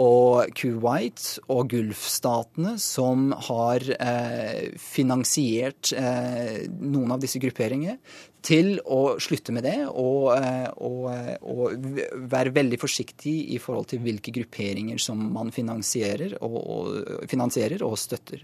og 0.00 0.50
Kuwait 0.58 1.38
og 1.52 1.68
Gulfstatene 1.70 2.74
som 2.82 3.28
har 3.46 3.84
eh, 3.94 4.74
finansiert 4.80 5.92
eh, 5.94 6.64
noen 6.80 7.14
av 7.14 7.22
disse 7.22 7.38
grupperingene, 7.42 7.98
til 8.44 8.74
å 8.84 9.16
slutte 9.22 9.54
med 9.56 9.64
det 9.64 9.78
og, 9.88 10.34
eh, 10.36 10.66
og, 10.84 11.06
eh, 11.14 11.36
og, 11.40 11.86
være 12.34 12.52
veldig 12.56 12.80
forsiktig 12.82 13.36
i 13.54 13.60
forhold 13.62 13.88
til 13.94 14.02
hvilke 14.04 14.34
grupperinger 14.34 15.00
som 15.00 15.22
man 15.32 15.54
finansierer 15.54 16.36
og, 16.42 16.58
og, 16.58 17.24
finansierer 17.30 17.86
støtter. 17.94 18.42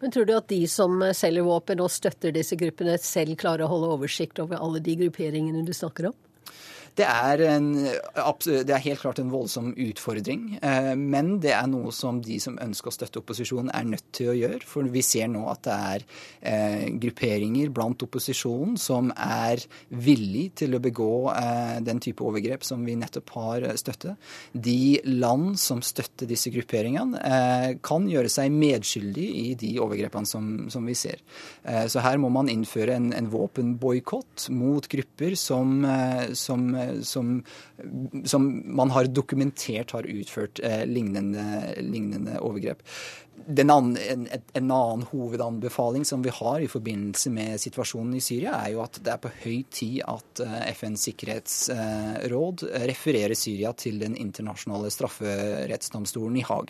Men 0.00 0.14
tror 0.14 0.24
du 0.24 0.32
at 0.32 0.48
de 0.48 0.62
som 0.70 1.02
selger 1.12 1.44
våpen 1.44 1.82
og 1.84 1.90
støtter 1.92 2.32
disse 2.32 2.56
gruppene, 2.56 2.96
selv 3.02 3.36
klarer 3.40 3.66
å 3.66 3.72
holde 3.74 3.90
oversikt 3.98 4.40
over 4.40 4.56
alle 4.56 4.80
de 4.80 4.96
grupperingene 5.02 5.66
du 5.66 5.74
snakker 5.76 6.08
om? 6.08 6.16
Det 6.98 7.06
er, 7.06 7.40
en, 7.46 7.68
det 7.84 8.72
er, 8.74 8.82
helt 8.82 9.02
klart 9.02 9.20
en 9.22 9.30
voldsom 9.32 9.70
utfordring. 9.78 10.56
Eh, 10.62 10.92
men 10.98 11.36
det 11.42 11.52
er 11.54 11.68
noe 11.70 11.92
som 11.94 12.18
de 12.24 12.38
som 12.42 12.58
ønsker 12.60 12.90
å 12.90 12.94
støtte 12.94 13.20
opposisjonen, 13.22 13.70
er 13.74 13.86
nødt 13.88 14.08
til 14.16 14.32
å 14.32 14.36
gjøre. 14.36 14.60
For 14.66 14.88
vi 14.90 15.02
ser 15.06 15.30
nå 15.30 15.44
at 15.52 15.62
det 15.66 15.76
er 15.76 16.04
eh, 16.40 16.86
grupperinger 17.00 17.70
blant 17.74 18.02
opposisjonen 18.06 18.76
som 18.80 19.12
er 19.14 19.62
villig 19.90 20.48
til 20.60 20.76
å 20.76 20.82
begå 20.82 21.12
eh, 21.34 21.78
den 21.86 22.02
type 22.02 22.24
overgrep 22.26 22.66
som 22.66 22.82
vi 22.86 22.98
nettopp 22.98 23.34
har 23.36 23.68
støttet. 23.80 24.18
De 24.52 24.98
land 25.06 25.54
som 25.60 25.84
støtter 25.84 26.28
disse 26.30 26.50
grupperingene, 26.52 27.20
kan 27.84 28.06
gjøre 28.08 28.30
seg 28.32 28.52
medskyldig 28.52 29.26
i 29.40 29.46
de 29.58 29.70
overgrepene 29.82 30.28
som, 30.28 30.46
som 30.72 30.84
vi 30.86 30.94
ser. 30.98 31.20
Så 31.90 32.02
her 32.02 32.18
må 32.20 32.30
man 32.32 32.48
innføre 32.50 32.94
en, 32.96 33.10
en 33.16 33.28
våpenboikott 33.30 34.48
mot 34.54 34.86
grupper 34.90 35.36
som, 35.38 35.84
som 36.38 36.66
som, 37.06 37.42
som, 38.24 38.48
man 38.76 38.90
har 38.90 39.10
dokumentert 39.10 39.94
har 39.96 40.08
utført 40.08 40.60
eh, 40.64 40.84
lignende, 40.86 41.44
lignende 41.80 42.38
overgrep. 42.40 42.82
Annen, 43.48 43.96
en, 43.96 44.28
en, 44.28 44.70
annen 44.70 45.06
hovedanbefaling 45.10 46.04
som 46.04 46.22
vi 46.22 46.30
har 46.34 46.60
i 46.60 46.68
forbindelse 46.70 47.30
med 47.34 47.60
situasjonen 47.60 48.14
i 48.18 48.20
Syria, 48.24 48.52
er 48.60 48.70
jo 48.74 48.82
at 48.84 48.98
det 49.02 49.12
er 49.12 49.18
på 49.22 49.30
høy 49.42 49.60
tid 49.72 50.02
at 50.04 50.40
eh, 50.44 50.72
FNs 50.74 51.02
sikkerhetsråd 51.08 52.56
refererer 52.90 53.34
Syria 53.38 53.70
til 53.72 53.98
den 54.02 54.14
internasjonale 54.20 54.90
strafferettsdomstolen 54.94 56.36
i 56.40 56.46
Haag. 56.46 56.68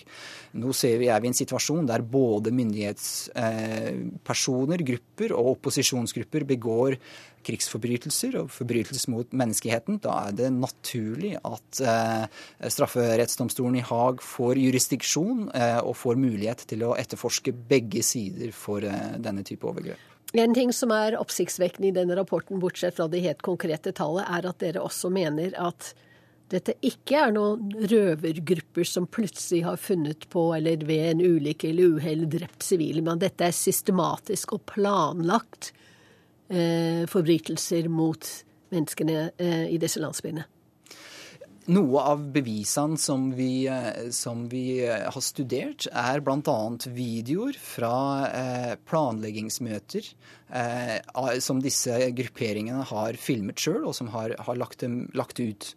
Nå 0.61 0.69
ser 0.77 0.97
vi, 1.03 1.09
er 1.11 1.21
vi 1.23 1.27
i 1.29 1.31
en 1.33 1.41
situasjon 1.41 1.91
der 1.91 2.01
både 2.03 2.55
myndighetspersoner, 2.55 4.79
grupper 4.93 5.29
og 5.37 5.45
opposisjonsgrupper 5.57 6.43
begår 6.55 6.93
krigsforbrytelser 7.47 8.37
og 8.41 8.51
forbrytelser 8.53 9.13
mot 9.13 9.33
menneskeheten, 9.37 10.01
da 10.05 10.17
er 10.27 10.37
det 10.37 10.51
naturlig 10.55 11.35
at 11.39 11.81
eh, 11.81 12.25
strafferettsdomstolen 12.69 13.81
i 13.81 13.85
Haag 13.87 14.21
får 14.25 14.61
jurisdiksjon 14.61 15.49
eh, 15.57 15.79
og 15.81 15.97
får 15.99 16.21
mulighet 16.21 16.60
til 16.69 16.85
å 16.87 16.95
etterforske 16.99 17.55
begge 17.71 18.03
sider 18.07 18.53
for 18.57 18.85
eh, 18.87 19.17
denne 19.23 19.45
type 19.47 19.67
overgrep. 19.67 20.11
En 20.39 20.55
ting 20.55 20.71
som 20.75 20.93
er 20.95 21.17
oppsiktsvekkende 21.19 21.89
i 21.89 21.97
denne 21.97 22.15
rapporten, 22.15 22.61
bortsett 22.63 22.95
fra 22.99 23.09
det 23.11 23.25
helt 23.25 23.43
konkrete 23.43 23.91
tallet, 23.97 24.29
er 24.31 24.47
at 24.47 24.61
dere 24.63 24.85
også 24.85 25.11
mener 25.11 25.57
at 25.59 25.91
dette 26.51 26.75
ikke 26.87 27.19
er 27.19 27.35
noen 27.35 27.71
røvergrupper 27.91 28.87
som 28.87 29.07
plutselig 29.11 29.63
har 29.67 29.79
funnet 29.79 30.27
på, 30.31 30.49
eller 30.55 30.83
ved 30.87 31.05
en 31.13 31.23
ulykke 31.23 31.71
eller 31.71 31.97
uhell 31.97 32.25
drept 32.31 32.67
sivile, 32.67 33.03
men 33.07 33.23
dette 33.23 33.47
er 33.47 33.55
systematisk 33.55 34.57
og 34.57 34.65
planlagt 34.71 35.71
eh, 36.51 37.07
forbrytelser 37.11 37.91
mot 37.91 38.27
menneskene 38.75 39.29
eh, 39.39 39.67
i 39.71 39.79
disse 39.83 40.03
landsbyene. 40.03 40.47
Noe 41.71 42.03
av 42.03 42.23
bevisene 42.35 42.99
som 42.99 43.29
vi, 43.37 43.69
eh, 43.71 44.09
som 44.11 44.49
vi 44.51 44.81
eh, 44.83 45.07
har 45.07 45.23
studert, 45.23 45.87
er 45.93 46.23
bl.a. 46.25 46.59
videoer 46.97 47.59
fra 47.63 47.95
eh, 48.27 48.73
planleggingsmøter 48.91 50.09
som 51.45 51.61
disse 51.63 51.95
grupperingene 52.17 52.83
har 52.91 53.19
filmet 53.21 53.61
sjøl, 53.61 53.85
og 53.87 53.95
som 53.95 54.09
har, 54.15 54.35
har 54.39 54.59
lagt, 54.59 54.81
dem, 54.83 55.05
lagt, 55.15 55.39
ut. 55.39 55.75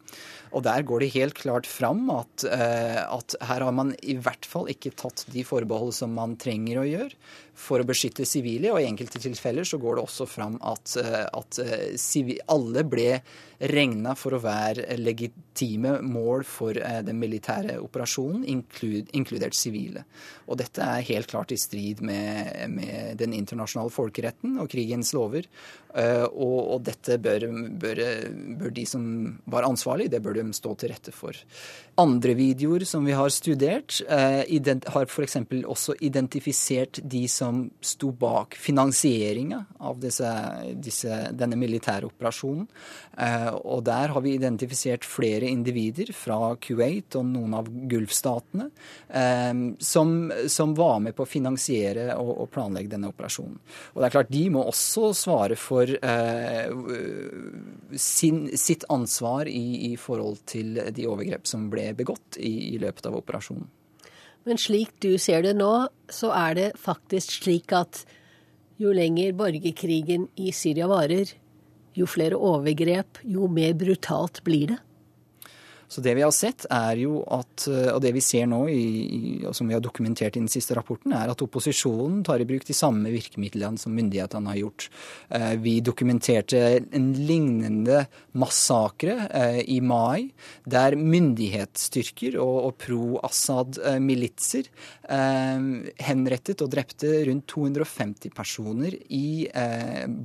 Og 0.53 0.63
Der 0.63 0.83
går 0.85 1.01
det 1.01 1.13
helt 1.15 1.37
klart 1.37 1.67
fram 1.69 2.09
at, 2.13 2.45
eh, 2.45 3.01
at 3.01 3.35
her 3.41 3.65
har 3.65 3.73
man 3.73 3.93
i 4.01 4.15
hvert 4.21 4.45
fall 4.45 4.69
ikke 4.69 4.93
tatt 4.97 5.25
de 5.33 5.43
forbehold 5.45 5.93
som 5.97 6.13
man 6.13 6.37
trenger 6.41 6.81
å 6.81 6.87
gjøre 6.87 7.17
for 7.53 7.81
å 7.81 7.87
beskytte 7.87 8.25
sivile, 8.25 8.71
og 8.73 8.81
i 8.81 8.87
enkelte 8.89 9.21
tilfeller 9.21 9.65
så 9.67 9.77
går 9.81 9.97
det 9.97 10.03
også 10.07 10.27
fram 10.29 10.57
at, 10.65 10.95
eh, 10.97 11.25
at 11.25 11.59
eh, 11.61 12.37
alle 12.49 12.83
ble 12.89 13.09
regna 13.69 14.15
for 14.17 14.35
å 14.35 14.41
være 14.43 14.97
legitime 14.97 15.99
mål 16.01 16.43
for 16.49 16.77
eh, 16.77 17.01
den 17.05 17.19
militære 17.21 17.77
operasjonen, 17.83 18.43
inkludert 18.49 19.57
sivile. 19.57 20.05
Og 20.49 20.57
dette 20.59 20.81
er 20.81 21.07
helt 21.11 21.29
klart 21.31 21.53
i 21.53 21.59
strid 21.61 22.01
med, 22.05 22.73
med 22.73 23.21
den 23.21 23.37
internasjonale 23.37 23.93
folkeretten 23.93 24.57
og 24.63 24.71
krigens 24.71 25.13
lover. 25.15 25.47
Og, 25.93 26.59
og 26.73 26.79
dette 26.87 27.19
bør, 27.21 27.43
bør, 27.77 27.99
bør, 28.57 28.71
de 28.73 28.85
som 28.89 29.03
var 29.45 29.67
ansvarlig, 29.67 30.07
det 30.09 30.23
bør 30.25 30.39
de 30.39 30.45
stå 30.57 30.71
til 30.81 30.89
rette 30.89 31.13
for. 31.13 31.37
Andre 32.01 32.33
videoer 32.33 32.85
som 32.89 33.05
vi 33.05 33.13
har 33.13 33.29
studert, 33.29 33.99
har 34.09 35.05
f.eks. 35.05 35.37
også 35.69 35.93
identifisert 36.01 36.97
de 37.03 37.27
som 37.29 37.67
sto 37.85 38.09
bak 38.17 38.57
finansieringa 38.57 39.59
av 39.85 40.01
disse, 40.01 40.31
disse, 40.81 41.19
denne 41.37 41.59
militære 41.59 42.09
operasjonen. 42.09 42.65
Eh, 43.17 43.49
og 43.53 43.83
der 43.85 44.09
har 44.13 44.23
vi 44.25 44.33
identifisert 44.33 45.05
flere 45.05 45.49
individer 45.49 46.09
fra 46.17 46.55
Kuwait 46.61 47.13
og 47.19 47.27
noen 47.29 47.53
av 47.59 47.67
Gulfstatene 47.69 48.69
eh, 49.09 49.51
som, 49.77 50.15
som, 50.49 50.73
var 50.73 50.97
med 51.05 51.13
på 51.13 51.25
å 51.25 51.29
finansiere 51.29 52.07
og, 52.17 52.31
og, 52.33 52.47
planlegge 52.53 52.95
denne 52.95 53.11
operasjonen. 53.13 53.59
Og 53.93 54.01
det 54.01 54.07
er 54.07 54.15
klart, 54.15 54.33
De 54.33 54.43
må 54.53 54.65
også 54.65 55.11
svare 55.17 55.57
for 55.59 55.82
eh, 56.03 56.71
sin, 57.99 58.45
sitt 58.57 58.85
ansvar 58.93 59.49
i, 59.49 59.91
i, 59.91 59.93
forhold 59.99 60.41
til 60.49 60.79
de 60.95 61.07
overgrep 61.09 61.47
som 61.49 61.69
ble 61.71 61.91
begått 61.97 62.39
i, 62.39 62.73
i 62.73 62.79
løpet 62.81 63.09
av 63.09 63.17
operasjonen. 63.19 63.69
Men 64.43 64.59
slik 64.59 64.91
du 65.03 65.13
ser 65.21 65.45
det 65.45 65.53
nå, 65.55 65.71
så 66.11 66.33
er 66.35 66.57
det 66.57 66.69
faktisk 66.79 67.37
slik 67.43 67.71
at 67.75 68.03
jo 68.81 68.91
lenger 68.95 69.35
borgerkrigen 69.37 70.27
i 70.35 70.51
Syria 70.55 70.89
varer, 70.91 71.29
jo 71.95 72.07
flere 72.09 72.39
overgrep, 72.39 73.21
jo 73.23 73.47
mer 73.47 73.75
brutalt 73.77 74.41
blir 74.43 74.73
det? 74.73 74.79
Så 75.93 76.01
det 76.01 76.15
vi 76.17 76.23
har 76.25 76.33
sett, 76.33 76.65
er 76.73 76.97
jo 77.03 77.19
at, 77.29 77.67
og 77.69 77.99
det 78.01 78.13
vi 78.15 78.21
ser 78.23 78.47
nå, 78.49 78.63
i, 78.73 79.43
og 79.45 79.53
som 79.53 79.69
vi 79.69 79.75
har 79.75 79.83
dokumentert 79.83 80.33
i 80.33 80.41
den 80.41 80.49
siste 80.49 80.73
rapporten, 80.73 81.13
er 81.13 81.29
at 81.29 81.41
opposisjonen 81.45 82.23
tar 82.25 82.41
i 82.41 82.47
bruk 82.49 82.65
de 82.65 82.73
samme 82.73 83.11
virkemidlene 83.13 83.77
som 83.77 83.93
myndighetene 83.93 84.49
har 84.49 84.57
gjort. 84.57 84.87
Eh, 85.29 85.53
vi 85.61 85.75
dokumenterte 85.85 86.61
en 86.81 87.11
lignende 87.13 88.07
massakre 88.41 89.27
eh, 89.29 89.59
i 89.69 89.77
mai, 89.85 90.31
der 90.65 90.97
myndighetsstyrker 90.97 92.39
og, 92.41 92.57
og 92.71 92.73
pro-Assad-militser 92.81 94.71
eh, 94.71 95.69
henrettet 96.09 96.65
og 96.65 96.73
drepte 96.73 97.13
rundt 97.29 97.45
250 97.53 98.33
personer 98.33 98.97
i 99.13 99.45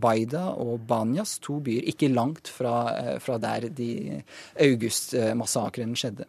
Baida 0.01 0.47
og 0.57 0.81
Banyas, 0.89 1.37
to 1.45 1.59
byer 1.65 1.85
ikke 1.93 2.09
langt 2.09 2.49
fra, 2.49 3.19
fra 3.21 3.37
der 3.43 3.69
de 3.75 4.23
august-massakren 4.65 5.58
skjedde. 5.67 6.29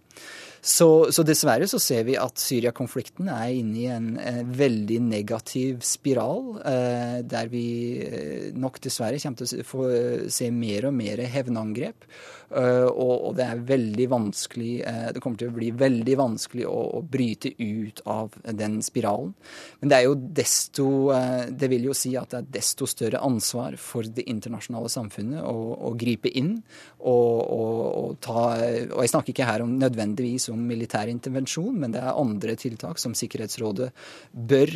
Så, 0.59 1.07
så, 1.15 1.23
dessverre 1.23 1.67
så 1.71 1.79
ser 1.79 2.03
vi 2.03 2.17
at 2.19 2.39
Syria-konflikten 2.41 3.29
er 3.31 3.53
inne 3.55 3.77
i 3.79 3.85
en, 3.87 4.09
en, 4.19 4.49
veldig 4.59 4.97
negativ 5.05 5.79
spiral, 5.87 6.57
eh, 6.67 7.19
der 7.23 7.47
vi 7.51 7.67
eh, 8.03 8.49
nok 8.59 8.81
dessverre 8.83 9.21
kommer 9.23 9.39
til 9.39 9.63
å 9.63 9.67
få 9.67 9.85
se 10.27 10.49
mer 10.51 10.89
og 10.89 10.97
mer 10.99 11.23
hevnangrep. 11.31 12.09
Uh, 12.49 12.89
og, 12.89 13.35
det 13.37 13.45
er 13.45 13.59
veldig 13.61 14.05
vanskelig 14.09 14.79
uh, 14.81 15.09
Det 15.13 15.21
kommer 15.21 15.37
til 15.37 15.51
å 15.51 15.53
bli 15.53 15.67
veldig 15.77 16.15
vanskelig 16.17 16.63
å, 16.65 16.77
å, 16.97 17.01
bryte 17.05 17.51
ut 17.53 18.01
av 18.09 18.33
den 18.57 18.79
spiralen. 18.81 19.35
Men 19.77 19.91
det 19.91 19.99
er 19.99 20.07
jo 20.07 20.15
desto 20.17 20.87
uh, 21.13 21.45
Det 21.45 21.69
vil 21.69 21.85
jo 21.91 21.93
si 21.93 22.15
at 22.17 22.33
det 22.33 22.39
er 22.39 22.49
desto 22.57 22.89
større 22.89 23.21
ansvar 23.21 23.77
for 23.77 24.09
det 24.09 24.25
internasjonale 24.33 24.89
samfunnet 24.89 25.45
å, 25.45 25.53
å 25.91 25.93
gripe 25.99 26.33
inn 26.33 26.55
og, 26.97 27.37
og, 27.45 28.17
ta 28.25 28.47
Og 28.95 29.05
jeg 29.05 29.13
snakker 29.13 29.35
ikke 29.35 29.51
her 29.51 29.67
om 29.67 29.77
nødvendigvis 29.77 30.49
om 30.49 30.65
militær 30.65 31.11
intervensjon, 31.11 31.77
men 31.77 31.93
det 31.93 32.01
er 32.01 32.17
andre 32.17 32.57
tiltak 32.57 32.97
som 32.99 33.13
Sikkerhetsrådet 33.17 33.91
bør 34.33 34.75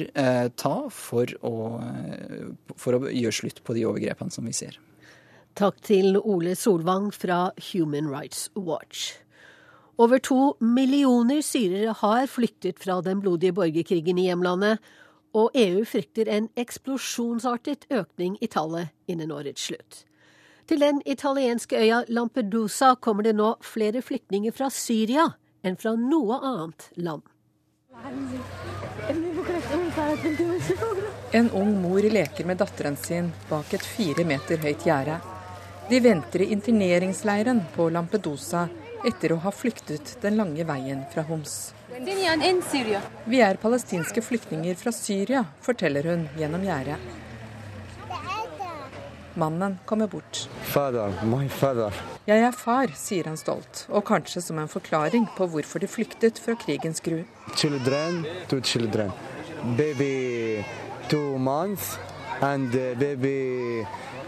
ta 0.59 0.75
for 0.93 1.33
å, 1.41 1.55
for 2.77 2.99
å 2.99 3.05
gjøre 3.09 3.39
slutt 3.41 3.63
på 3.65 3.75
de 3.77 3.87
overgrepene 3.89 4.33
som 4.33 4.45
vi 4.45 4.55
ser. 4.55 4.77
Takk 5.53 5.83
til 5.85 6.17
Ole 6.17 6.55
Solvang 6.57 7.11
fra 7.13 7.51
Human 7.71 8.07
Rights 8.09 8.49
Watch. 8.55 9.19
Over 9.97 10.17
to 10.17 10.55
millioner 10.59 11.43
syrere 11.45 11.93
har 11.99 12.25
flyktet 12.25 12.79
fra 12.81 13.01
den 13.05 13.19
blodige 13.21 13.53
borgerkrigen 13.53 14.17
i 14.17 14.25
hjemlandet, 14.31 14.79
og 15.33 15.53
EU 15.53 15.83
frykter 15.85 16.29
en 16.29 16.47
eksplosjonsartet 16.57 17.85
økning 17.93 18.37
i 18.41 18.49
tallet 18.49 18.89
innen 19.07 19.31
årets 19.31 19.67
slutt. 19.69 19.99
Til 20.65 20.81
den 20.81 21.01
italienske 21.05 21.77
øya 21.77 22.01
Lampedusa 22.07 22.95
kommer 22.95 23.23
det 23.23 23.35
nå 23.37 23.53
flere 23.61 24.01
flyktninger 24.01 24.55
fra 24.57 24.71
Syria 24.73 25.27
enn 25.61 25.77
fra 25.77 25.93
noe 25.93 26.39
annet 26.41 26.87
land. 26.97 27.21
En 31.33 31.51
ung 31.51 31.77
mor 31.81 32.09
leker 32.17 32.49
med 32.49 32.57
datteren 32.57 32.97
sin 32.97 33.29
bak 33.49 33.73
et 33.77 33.85
fire 33.85 34.25
meter 34.25 34.57
høyt 34.57 34.89
gjerde. 34.89 35.19
De 35.89 35.99
venter 35.99 36.41
i 36.41 36.51
interneringsleiren 36.51 37.61
på 37.75 37.89
Lampedusa 37.89 38.67
etter 39.07 39.33
å 39.33 39.41
ha 39.43 39.51
flyktet 39.51 40.15
den 40.21 40.37
lange 40.39 40.63
veien 40.63 41.03
fra 41.11 41.25
Homs. 41.27 41.73
Vi 43.25 43.41
er 43.43 43.59
palestinske 43.61 44.23
flyktninger 44.23 44.79
fra 44.79 44.93
Syria, 44.95 45.43
forteller 45.61 46.07
hun 46.07 46.23
gjennom 46.39 46.63
gjerdet. 46.63 46.97
Mannen 49.35 49.77
kommer 49.85 50.07
bort. 50.07 50.45
Jeg 52.25 52.39
er 52.39 52.55
far, 52.55 52.95
sier 52.95 53.27
han 53.27 53.37
stolt, 53.37 53.85
og 53.89 54.05
kanskje 54.07 54.45
som 54.45 54.61
en 54.61 54.71
forklaring 54.71 55.27
på 55.35 55.49
hvorfor 55.49 55.83
de 55.83 55.89
flyktet 55.89 56.39
fra 56.39 56.55
krigens 56.55 57.01
gru. 57.03 57.23
Children 57.57 58.23
to 58.47 58.61
children. 58.61 59.11
Baby 59.75 60.63
two 61.09 61.37
months 61.37 61.97
and 62.41 62.71
baby 62.99 63.85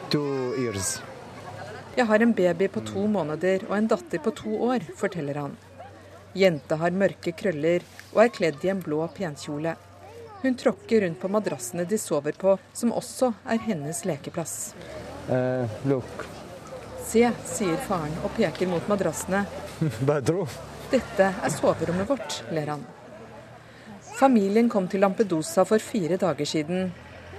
two 0.10 0.56
years. 0.58 0.98
Jeg 1.96 2.06
har 2.06 2.20
en 2.20 2.34
baby 2.36 2.68
på 2.68 2.82
to 2.84 3.06
måneder 3.08 3.62
og 3.70 3.78
en 3.78 3.86
datter 3.88 4.20
på 4.20 4.32
to 4.36 4.52
år, 4.68 4.84
forteller 5.00 5.38
han. 5.40 5.54
Jenta 6.36 6.76
har 6.82 6.92
mørke 6.92 7.32
krøller 7.32 7.84
og 8.12 8.26
er 8.26 8.32
kledd 8.36 8.66
i 8.68 8.72
en 8.74 8.82
blå 8.84 9.06
penkjole. 9.16 9.78
Hun 10.42 10.58
tråkker 10.60 11.06
rundt 11.06 11.22
på 11.22 11.30
madrassene 11.32 11.86
de 11.88 11.98
sover 11.98 12.36
på, 12.36 12.58
som 12.76 12.92
også 12.92 13.30
er 13.48 13.62
hennes 13.64 14.02
lekeplass. 14.04 14.74
Uh, 15.30 15.64
look. 15.88 16.26
Se, 17.08 17.24
sier 17.48 17.80
faren 17.88 18.18
og 18.26 18.36
peker 18.36 18.68
mot 18.68 18.92
madrassene. 18.92 19.46
Dette 20.92 21.30
er 21.32 21.54
soverommet 21.54 22.12
vårt, 22.12 22.42
ler 22.52 22.74
han. 22.74 22.84
Familien 24.20 24.68
kom 24.70 24.92
til 24.92 25.02
Lampedusa 25.04 25.64
for 25.68 25.80
fire 25.80 26.20
dager 26.20 26.52
siden. 26.52 26.92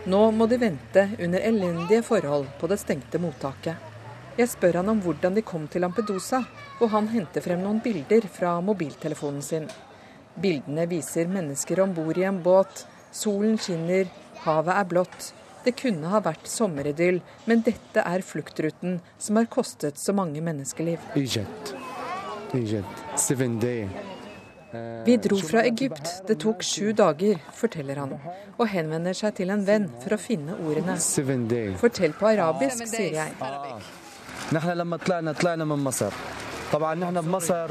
Nå 0.09 0.23
må 0.33 0.49
de 0.49 0.57
vente 0.65 1.05
under 1.19 1.45
elendige 1.45 2.01
forhold 2.09 2.49
på 2.57 2.73
det 2.73 2.81
stengte 2.81 3.21
mottaket. 3.21 3.86
Jeg 4.37 4.51
spør 4.53 4.83
han 4.83 4.91
om 4.93 4.99
hvordan 5.01 5.37
de 5.39 5.43
kom 5.47 5.65
til 5.73 5.81
Lampedusa, 5.81 6.43
og 6.77 6.91
han 6.93 7.09
henter 7.09 7.41
frem 7.41 7.63
noen 7.63 7.79
bilder 7.81 8.27
fra 8.29 8.59
mobiltelefonen 8.61 9.41
sin. 9.45 9.65
Bildene 10.37 10.85
viser 10.91 11.31
mennesker 11.33 11.81
om 11.81 11.95
bord 11.97 12.21
i 12.21 12.27
en 12.29 12.43
båt. 12.45 12.85
Solen 13.17 13.57
skinner, 13.57 14.11
havet 14.45 14.77
er 14.77 14.91
blått. 14.91 15.31
Det 15.65 15.73
kunne 15.81 16.13
ha 16.13 16.21
vært 16.23 16.45
sommeridyll, 16.53 17.23
men 17.49 17.65
dette 17.65 18.05
er 18.05 18.23
fluktruten 18.23 19.01
som 19.19 19.41
har 19.41 19.49
kostet 19.51 19.97
så 19.99 20.13
mange 20.13 20.45
menneskeliv. 20.45 21.01
Egypt. 21.17 21.73
Egypt. 22.61 23.03
Vi 25.07 25.17
dro 25.17 25.41
fra 25.41 25.65
Egypt. 25.65 26.13
Det 26.29 26.37
tok 26.45 26.63
sju 26.63 26.93
dager, 26.93 27.41
forteller 27.57 28.05
han, 28.05 28.19
og 28.59 28.67
henvender 28.69 29.17
seg 29.17 29.39
til 29.41 29.51
en 29.55 29.65
venn 29.65 29.89
for 30.03 30.15
å 30.15 30.21
finne 30.21 30.61
ordene. 30.61 31.01
Fortell 31.81 32.13
på 32.19 32.35
arabisk, 32.37 32.85
sier 32.93 33.23
jeg. 33.23 34.05
نحن 34.54 34.70
لما 34.70 34.98
طلعنا 34.98 35.32
طلعنا 35.32 35.66
من 35.66 35.80
مصر 35.84 36.12
طبعا 36.74 36.96
نحن 36.96 37.22
بمصر 37.22 37.70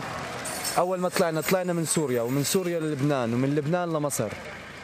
اول 0.78 0.98
ما 1.00 1.08
طلعنا 1.08 1.40
طلعنا 1.40 1.72
من 1.72 1.84
سوريا 1.84 2.22
ومن 2.22 2.44
سوريا 2.44 2.80
للبنان 2.80 3.34
ومن 3.34 3.54
لبنان 3.54 3.92
لمصر 3.92 4.32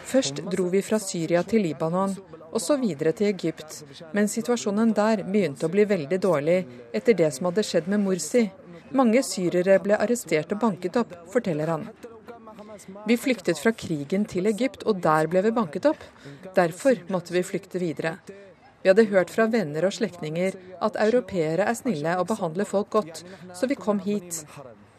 Først 0.07 0.37
dro 0.53 0.69
vi 0.71 0.83
fra 0.87 0.99
Syria 1.03 1.41
til 1.43 1.65
Libanon, 1.67 2.13
og 2.55 2.61
så 2.63 2.77
videre 2.79 3.11
til 3.13 3.27
Egypt. 3.27 3.81
Men 4.15 4.29
situasjonen 4.31 4.93
der 4.95 5.25
begynte 5.27 5.67
å 5.67 5.73
bli 5.73 5.83
veldig 5.85 6.19
dårlig 6.23 6.61
etter 6.95 7.17
det 7.21 7.33
som 7.35 7.49
hadde 7.49 7.65
skjedd 7.67 7.89
med 7.91 8.05
Morsi. 8.05 8.45
Mange 8.95 9.25
syrere 9.27 9.81
ble 9.83 9.99
arrestert 9.99 10.55
og 10.55 10.63
banket 10.63 11.01
opp, 11.03 11.17
forteller 11.33 11.75
han. 11.75 11.89
Vi 13.09 13.17
flyktet 13.19 13.59
fra 13.59 13.73
krigen 13.75 14.29
til 14.31 14.47
Egypt, 14.47 14.87
og 14.87 15.03
der 15.03 15.27
ble 15.33 15.43
vi 15.43 15.55
banket 15.59 15.91
opp. 15.91 16.07
Derfor 16.55 17.03
måtte 17.11 17.35
vi 17.35 17.43
flykte 17.51 17.83
videre. 17.83 18.17
Vi 18.82 18.90
hadde 18.90 19.08
hørt 19.12 19.30
fra 19.34 19.48
venner 19.52 19.86
og 19.88 19.94
slektninger 19.96 20.58
at 20.82 21.00
europeere 21.06 21.68
er 21.70 21.78
snille 21.78 22.18
og 22.18 22.28
behandler 22.32 22.66
folk 22.70 22.90
godt, 22.90 23.24
så 23.54 23.70
vi 23.70 23.78
kom 23.78 24.02
hit. 24.02 24.44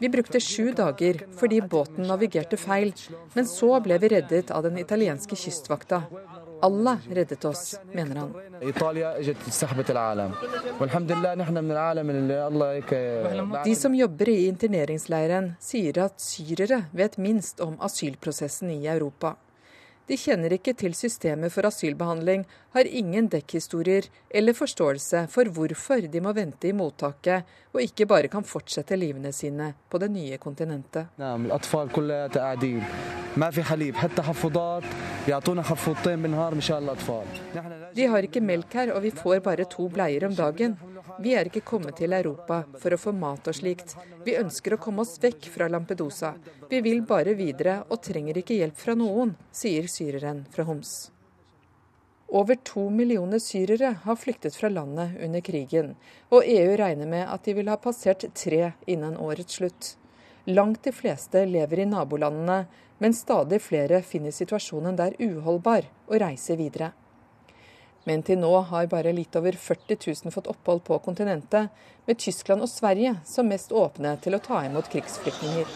Vi 0.03 0.11
brukte 0.11 0.40
sju 0.42 0.73
dager 0.75 1.21
fordi 1.38 1.61
båten 1.62 2.09
navigerte 2.11 2.59
feil, 2.59 2.95
men 3.35 3.47
så 3.47 3.77
ble 3.83 3.99
vi 4.03 4.14
reddet 4.16 4.51
av 4.55 4.64
den 4.66 4.79
italienske 4.83 5.38
kystvakta. 5.38 6.03
Allah 6.62 6.99
reddet 7.11 7.45
oss, 7.45 7.75
mener 7.95 8.16
han. 8.23 8.35
De 13.64 13.75
som 13.75 13.95
jobber 13.95 14.29
i 14.31 14.47
interneringsleiren, 14.47 15.53
sier 15.59 15.99
at 16.05 16.23
syrere 16.23 16.85
vet 16.95 17.18
minst 17.18 17.62
om 17.66 17.75
asylprosessen 17.83 18.71
i 18.71 18.87
Europa. 18.87 19.35
De 20.12 20.18
kjenner 20.20 20.53
ikke 20.53 20.75
til 20.77 20.92
systemet 20.92 21.48
for 21.55 21.64
asylbehandling, 21.64 22.42
har 22.75 22.88
ingen 23.01 23.31
dekkhistorier 23.33 24.11
eller 24.29 24.53
forståelse 24.53 25.22
for 25.33 25.48
hvorfor 25.57 26.05
de 26.12 26.20
må 26.20 26.35
vente 26.37 26.68
i 26.68 26.75
mottaket 26.77 27.48
og 27.72 27.81
ikke 27.81 28.05
bare 28.11 28.29
kan 28.29 28.44
fortsette 28.44 28.98
livene 29.01 29.33
sine 29.33 29.70
på 29.88 30.03
det 30.03 30.11
nye 30.12 30.37
kontinentet. 30.42 31.16
De 37.96 38.11
har 38.12 38.29
ikke 38.29 38.44
melk 38.53 38.77
her, 38.83 38.92
og 38.92 39.01
vi 39.09 39.16
får 39.16 39.40
bare 39.48 39.64
to 39.64 39.88
bleier 39.88 40.29
om 40.29 40.37
dagen. 40.37 40.77
Vi 41.20 41.35
er 41.37 41.48
ikke 41.48 41.64
kommet 41.66 41.96
til 42.01 42.12
Europa 42.16 42.62
for 42.81 42.94
å 42.94 43.01
få 43.01 43.12
mat 43.16 43.48
og 43.51 43.57
slikt. 43.57 43.96
Vi 44.25 44.37
ønsker 44.38 44.77
å 44.77 44.81
komme 44.81 45.05
oss 45.05 45.18
vekk 45.22 45.48
fra 45.53 45.68
Lampedusa. 45.68 46.35
Vi 46.70 46.81
vil 46.85 47.03
bare 47.09 47.35
videre 47.38 47.83
og 47.88 48.01
trenger 48.05 48.38
ikke 48.40 48.57
hjelp 48.61 48.79
fra 48.79 48.94
noen, 48.96 49.35
sier 49.53 49.88
syreren 49.90 50.44
fra 50.53 50.64
Homs. 50.68 51.11
Over 52.33 52.57
to 52.64 52.87
millioner 52.90 53.42
syrere 53.44 53.90
har 54.05 54.16
flyktet 54.16 54.57
fra 54.57 54.70
landet 54.72 55.18
under 55.20 55.42
krigen, 55.44 55.92
og 56.33 56.46
EU 56.48 56.79
regner 56.81 57.11
med 57.11 57.27
at 57.29 57.44
de 57.44 57.53
vil 57.59 57.68
ha 57.68 57.77
passert 57.77 58.25
tre 58.33 58.70
innen 58.87 59.18
årets 59.20 59.59
slutt. 59.61 59.90
Langt 60.48 60.81
de 60.87 60.94
fleste 60.96 61.44
lever 61.46 61.85
i 61.85 61.87
nabolandene, 61.90 62.64
men 62.98 63.14
stadig 63.14 63.61
flere 63.61 64.01
finner 64.07 64.33
situasjonen 64.33 64.96
der 64.96 65.18
uholdbar 65.20 65.85
og 66.09 66.18
reiser 66.22 66.57
videre. 66.57 66.94
Men 68.04 68.22
til 68.26 68.40
nå 68.42 68.50
har 68.70 68.88
bare 68.90 69.12
litt 69.14 69.36
over 69.38 69.56
40 69.58 69.98
000 70.24 70.34
fått 70.34 70.50
opphold 70.50 70.82
på 70.88 70.98
kontinentet, 71.04 71.70
med 72.06 72.18
Tyskland 72.18 72.64
og 72.64 72.70
Sverige 72.70 73.14
som 73.28 73.46
mest 73.46 73.70
åpne 73.72 74.16
til 74.24 74.34
å 74.34 74.40
ta 74.42 74.64
imot 74.66 74.88
krigsflyktninger. 74.90 75.68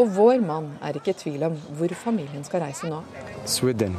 Og 0.00 0.10
vår 0.16 0.42
mann 0.42 0.72
er 0.86 0.98
ikke 0.98 1.14
i 1.14 1.20
tvil 1.20 1.44
om 1.46 1.56
hvor 1.78 1.94
familien 1.98 2.42
skal 2.46 2.64
reise 2.64 2.90
nå. 2.90 3.02
Sweden. 3.46 3.96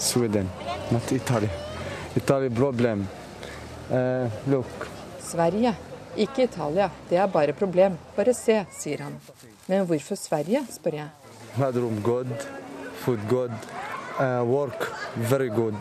Sweden, 0.00 0.48
not 0.92 1.12
Italy. 1.12 1.48
Italy 2.16 2.48
problem. 2.50 3.06
Uh, 3.90 4.32
look. 4.48 4.88
Sverige, 5.20 5.74
ikke 6.16 6.48
Italia. 6.48 6.88
Det 7.08 7.20
er 7.20 7.28
bare 7.28 7.52
problem. 7.56 7.98
Bare 8.16 8.34
se, 8.36 8.62
sier 8.78 9.04
han. 9.06 9.16
Men 9.68 9.86
hvorfor 9.88 10.18
Sverige, 10.20 10.64
spør 10.72 11.00
jeg. 11.00 11.08
Bedroom 11.56 12.00
good, 12.02 12.32
food 13.04 13.20
good, 13.30 13.54
work 14.46 14.88
very 15.14 15.48
good. 15.48 15.76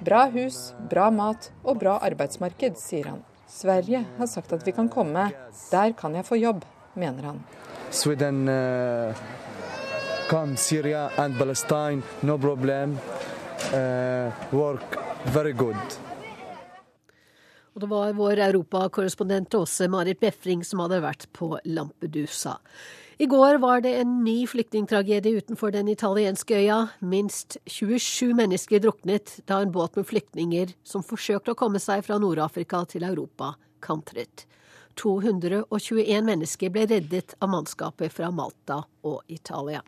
Bra 0.00 0.28
hus, 0.30 0.74
bra 0.90 1.08
mat 1.10 1.50
og 1.64 1.80
bra 1.80 1.96
arbeidsmarked, 2.06 2.76
sier 2.78 3.10
han. 3.14 3.22
Sverige 3.48 4.04
har 4.18 4.26
sagt 4.30 4.52
at 4.52 4.66
vi 4.66 4.72
kan 4.72 4.88
komme. 4.88 5.30
Der 5.72 5.92
kan 5.98 6.14
jeg 6.14 6.26
få 6.28 6.36
jobb, 6.38 6.64
mener 6.94 7.32
han. 7.32 7.40
Sweden 7.90 8.48
uh, 8.48 9.16
come 10.28 10.56
Syria 10.56 11.08
and 11.16 11.38
Palestine, 11.38 12.02
no 12.22 12.38
problem. 12.38 12.98
Uh, 13.72 14.30
work 14.52 14.98
very 15.32 15.52
good. 15.52 15.98
Og 17.74 17.80
det 17.80 17.88
var 17.90 18.12
vår 18.12 18.40
europakorrespondent 18.42 19.54
Åse 19.54 19.88
Marit 19.88 20.20
Befring 20.20 20.64
som 20.66 20.80
hadde 20.82 21.02
vært 21.02 21.28
på 21.32 21.52
Lampedusa. 21.64 22.56
I 23.20 23.26
går 23.26 23.54
var 23.58 23.80
det 23.80 23.96
en 23.98 24.24
ny 24.24 24.46
flyktningtragedie 24.46 25.40
utenfor 25.40 25.72
den 25.74 25.88
italienske 25.88 26.54
øya. 26.54 26.76
Minst 27.00 27.56
27 27.66 28.30
mennesker 28.38 28.78
druknet 28.78 29.40
da 29.50 29.58
en 29.58 29.72
båt 29.74 29.98
med 29.98 30.06
flyktninger 30.06 30.70
som 30.86 31.02
forsøkte 31.02 31.50
å 31.50 31.58
komme 31.58 31.82
seg 31.82 32.04
fra 32.06 32.20
Nord-Afrika 32.22 32.84
til 32.86 33.02
Europa, 33.08 33.56
kantret. 33.82 34.46
221 35.02 36.30
mennesker 36.30 36.70
ble 36.70 36.86
reddet 36.94 37.34
av 37.42 37.50
mannskapet 37.50 38.14
fra 38.14 38.30
Malta 38.30 38.84
og 39.02 39.26
Italia. 39.26 39.82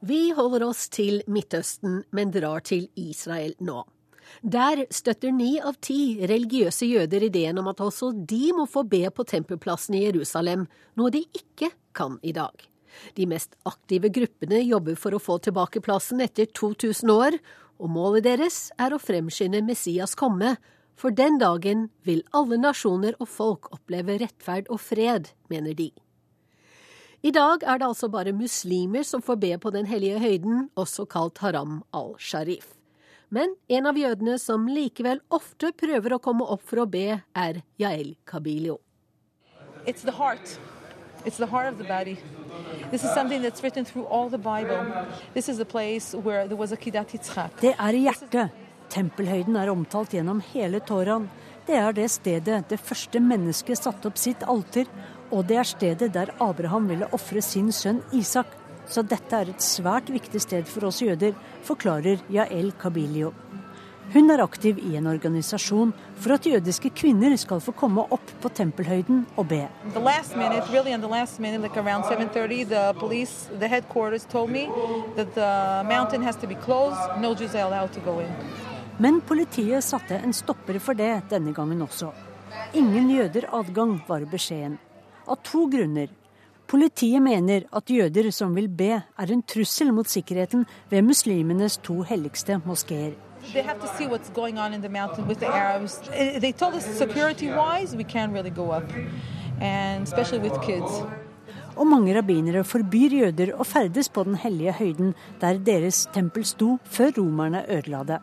Vi 0.00 0.30
holder 0.36 0.66
oss 0.66 0.88
til 0.92 1.22
Midtøsten, 1.26 2.02
men 2.12 2.32
drar 2.34 2.60
til 2.66 2.88
Israel 3.00 3.54
nå. 3.64 3.84
Der 4.42 4.84
støtter 4.92 5.32
ni 5.32 5.56
av 5.62 5.78
ti 5.80 6.18
religiøse 6.26 6.88
jøder 6.88 7.24
ideen 7.28 7.58
om 7.62 7.70
at 7.70 7.80
også 7.80 8.10
de 8.12 8.50
må 8.56 8.66
få 8.68 8.82
be 8.84 9.06
på 9.14 9.24
tempelplassen 9.24 9.96
i 9.96 10.04
Jerusalem, 10.04 10.66
noe 10.98 11.14
de 11.14 11.22
ikke 11.38 11.70
kan 11.96 12.18
i 12.22 12.34
dag. 12.36 12.54
De 13.16 13.26
mest 13.28 13.56
aktive 13.68 14.10
gruppene 14.12 14.60
jobber 14.64 14.96
for 15.00 15.16
å 15.16 15.22
få 15.22 15.38
tilbake 15.44 15.82
plassen 15.84 16.20
etter 16.24 16.48
2000 16.52 17.12
år, 17.12 17.38
og 17.80 17.92
målet 17.92 18.24
deres 18.26 18.70
er 18.80 18.92
å 18.92 19.00
fremskynde 19.00 19.64
Messias 19.64 20.16
komme, 20.18 20.56
for 20.96 21.12
den 21.12 21.36
dagen 21.40 21.90
vil 22.08 22.24
alle 22.36 22.56
nasjoner 22.60 23.16
og 23.20 23.28
folk 23.28 23.68
oppleve 23.72 24.16
rettferd 24.22 24.70
og 24.72 24.80
fred, 24.80 25.28
mener 25.52 25.76
de. 25.76 25.90
I 27.24 27.32
dag 27.32 27.62
er 27.64 27.78
det 27.80 27.86
altså 27.86 28.08
bare 28.12 28.32
muslimer 28.36 29.04
som 29.06 29.22
får 29.24 29.36
be 29.40 29.52
på 29.58 29.70
Den 29.72 29.86
hellige 29.88 30.18
høyden, 30.20 30.68
også 30.76 31.06
kalt 31.08 31.38
Haram 31.38 31.82
al-Sharif. 31.96 32.74
Men 33.32 33.56
en 33.68 33.86
av 33.88 33.96
jødene 33.98 34.36
som 34.38 34.68
likevel 34.68 35.22
ofte 35.34 35.72
prøver 35.72 36.14
å 36.14 36.20
komme 36.22 36.44
opp 36.44 36.62
for 36.62 36.84
å 36.84 36.86
be, 36.86 37.22
er 37.34 37.62
Yael 37.80 38.14
Kabilio. 38.28 38.78
It's 39.86 40.02
the 40.02 40.12
heart. 40.12 40.58
It's 41.24 41.38
the 41.38 41.46
heart 41.46 41.72
of 41.72 41.78
the 41.78 41.88
body. 41.88 42.18
This 42.90 43.02
is 43.02 43.10
something 43.14 43.42
that's 43.42 43.62
written 43.62 43.84
through 43.84 44.06
all 44.06 44.28
the 44.28 44.38
Bible. 44.38 44.78
This 45.34 45.48
is 45.48 45.58
the 45.58 45.64
place 45.64 46.14
where 46.14 46.46
there 46.46 46.56
was 46.56 46.72
a 46.72 46.76
Kidat 46.76 47.16
Yitzchak. 47.16 47.60
Det 47.60 47.74
er 47.74 47.98
hjertet. 47.98 48.52
Tempelhøyden 48.92 49.56
er 49.58 49.72
omtalt 49.72 50.14
gjennom 50.14 50.40
hele 50.52 50.78
Toraen. 50.80 51.26
Det 51.66 51.74
er 51.74 51.92
det 51.96 52.06
stedet 52.14 52.60
det 52.70 52.78
første 52.78 53.18
mennesket 53.18 53.80
satte 53.80 54.06
opp 54.06 54.20
sitt 54.22 54.44
alter, 54.46 54.86
og 55.30 55.46
det 55.48 55.58
er 55.60 55.68
stedet 55.68 56.12
der 56.14 56.32
Abraham 56.40 56.88
ville 56.90 57.08
ofre 57.16 57.42
sin 57.42 57.72
sønn 57.72 58.02
Isak. 58.12 58.46
Så 58.86 59.02
dette 59.02 59.34
er 59.34 59.50
et 59.50 59.62
svært 59.62 60.10
viktig 60.14 60.40
sted 60.44 60.68
for 60.70 60.86
oss 60.86 61.02
jøder, 61.02 61.34
forklarer 61.66 62.22
Yael 62.30 62.70
Kabilio. 62.78 63.32
Hun 64.12 64.30
er 64.30 64.38
aktiv 64.38 64.78
i 64.78 64.94
en 64.96 65.08
organisasjon 65.10 65.90
for 66.22 66.36
at 66.36 66.46
jødiske 66.46 66.92
kvinner 66.94 67.34
skal 67.40 67.58
få 67.60 67.72
komme 67.74 68.04
opp 68.14 68.30
på 68.42 68.48
tempelhøyden 68.54 69.24
og 69.34 69.48
be. 69.50 69.66
Minute, 70.36 70.70
really 70.70 70.94
minute, 71.40 71.62
like 71.62 72.94
police, 73.00 73.48
closed, 76.64 77.20
no 77.20 77.34
Men 78.98 79.20
politiet 79.20 79.84
satte 79.84 80.14
en 80.14 80.32
stopper 80.32 80.78
for 80.78 80.94
det 80.94 81.22
denne 81.30 81.52
gangen 81.52 81.82
også. 81.82 82.12
Ingen 82.74 83.10
jøder 83.10 83.50
adgang, 83.52 84.00
var 84.08 84.20
beskjeden 84.20 84.78
av 85.26 85.42
to 85.44 85.66
grunner. 85.72 86.08
Politiet 86.66 87.22
mener 87.22 87.66
at 87.78 87.90
jøder 87.90 88.30
som 88.34 88.54
vil 88.56 88.66
be, 88.68 88.96
er 88.98 89.32
en 89.32 89.42
trussel 89.46 89.92
mot 89.94 90.08
sikkerheten 90.10 90.64
ved 90.90 91.06
muslimenes 91.06 91.78
to 91.78 92.00
helligste 92.08 92.58
moskeer. 92.66 93.14
Eh, 99.60 100.02
really. 100.66 101.26
Og 101.76 101.86
mange 101.86 102.14
rabbinere 102.16 102.64
forbyr 102.64 103.14
jøder 103.20 103.52
å 103.54 103.64
ferdes 103.68 104.08
på 104.08 104.24
den 104.26 104.38
hellige 104.40 104.72
høyden 104.80 105.12
der 105.42 105.60
deres 105.62 106.06
tempel 106.14 106.44
sto 106.48 106.78
før 106.88 107.12
romerne 107.20 107.62
ødela 107.68 108.02
det. 108.08 108.18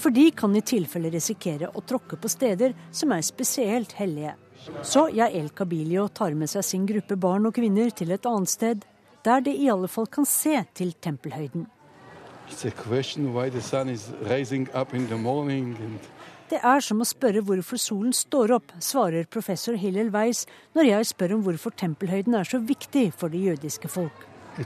For 0.00 0.14
de 0.14 0.30
kan 0.32 0.54
i 0.56 0.62
tilfelle 0.64 1.10
risikere 1.12 1.68
å 1.74 1.82
tråkke 1.84 2.16
på 2.16 2.30
steder 2.30 2.72
som 2.90 3.12
er 3.12 3.26
spesielt 3.26 3.92
hellige. 3.98 4.32
Så 4.82 5.08
Yael 5.12 5.50
Kabilio 5.56 6.08
tar 6.08 6.34
med 6.36 6.50
seg 6.50 6.64
sin 6.66 6.86
gruppe 6.88 7.16
barn 7.16 7.48
og 7.48 7.54
kvinner 7.56 7.90
til 7.96 8.12
et 8.12 8.26
annet 8.28 8.52
sted, 8.52 8.84
der 9.24 9.44
de 9.44 9.52
i 9.56 9.68
alle 9.72 9.88
fall 9.88 10.08
kan 10.08 10.26
se 10.28 10.56
til 10.76 10.92
tempelhøyden. 11.00 11.66
Det 16.50 16.58
er 16.66 16.80
som 16.82 17.00
å 17.00 17.06
spørre 17.06 17.42
hvorfor 17.46 17.78
solen 17.78 18.12
står 18.16 18.56
opp, 18.56 18.72
svarer 18.82 19.28
professor 19.30 19.76
Hillel 19.78 20.10
Weiss 20.10 20.46
når 20.74 20.88
jeg 20.88 21.10
spør 21.12 21.36
om 21.36 21.44
hvorfor 21.46 21.70
tempelhøyden 21.78 22.34
er 22.34 22.48
så 22.48 22.58
viktig 22.58 23.12
for 23.16 23.30
det 23.30 23.44
jødiske 23.44 23.88
folk. 23.88 24.26
Uh, 24.58 24.64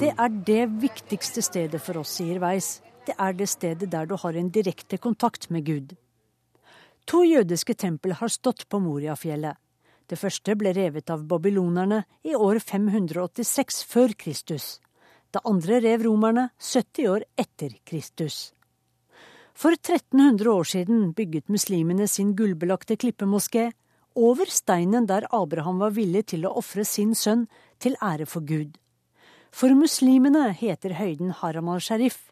det 0.00 0.12
er 0.16 0.30
det 0.48 0.64
viktigste 0.80 1.44
stedet 1.44 1.80
for 1.84 2.00
oss, 2.00 2.16
sier 2.16 2.40
Weiss 2.40 2.80
det 3.10 3.16
er 3.18 3.34
det 3.34 3.48
stedet 3.50 3.90
der 3.90 4.06
du 4.06 4.14
har 4.22 4.36
en 4.38 4.50
direkte 4.54 4.98
kontakt 4.98 5.48
med 5.50 5.64
Gud. 5.66 5.96
To 7.10 7.24
jødiske 7.24 7.74
tempel 7.74 8.14
har 8.14 8.30
stått 8.30 8.68
på 8.68 8.78
Moriafjellet. 8.78 9.58
Det 10.06 10.18
første 10.18 10.54
ble 10.58 10.72
revet 10.76 11.10
av 11.10 11.24
babylonerne 11.26 12.04
i 12.22 12.36
år 12.36 12.60
586 12.62 13.82
før 13.90 14.14
Kristus. 14.14 14.78
Det 15.30 15.42
andre 15.44 15.80
rev 15.82 16.06
romerne 16.06 16.48
70 16.58 17.10
år 17.10 17.26
etter 17.38 17.74
Kristus. 17.86 18.52
For 19.54 19.74
1300 19.74 20.50
år 20.50 20.70
siden 20.70 21.12
bygget 21.12 21.50
muslimene 21.50 22.06
sin 22.08 22.34
gullbelagte 22.38 22.96
klippemoské 22.96 23.70
over 24.14 24.50
steinen 24.50 25.06
der 25.06 25.26
Abraham 25.34 25.82
var 25.82 25.94
villig 25.98 26.28
til 26.30 26.46
å 26.46 26.54
ofre 26.62 26.86
sin 26.86 27.14
sønn 27.14 27.48
til 27.78 27.98
ære 28.02 28.26
for 28.26 28.46
Gud. 28.46 28.76
For 29.50 29.74
muslimene 29.74 30.50
heter 30.54 30.94
høyden 30.98 31.34
Haram 31.42 31.70
al-Sharif, 31.70 32.30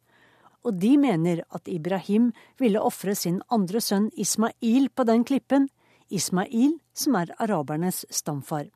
og 0.64 0.78
de 0.80 0.96
mener 0.98 1.42
at 1.54 1.68
Ibrahim 1.70 2.32
ville 2.58 2.82
ofre 2.82 3.14
sin 3.14 3.40
andre 3.54 3.80
sønn 3.80 4.10
Ismail 4.16 4.88
på 4.94 5.06
den 5.08 5.24
klippen, 5.24 5.68
Ismail 6.10 6.78
som 6.96 7.16
er 7.20 7.34
arabernes 7.38 8.04
stamfar. 8.10 8.66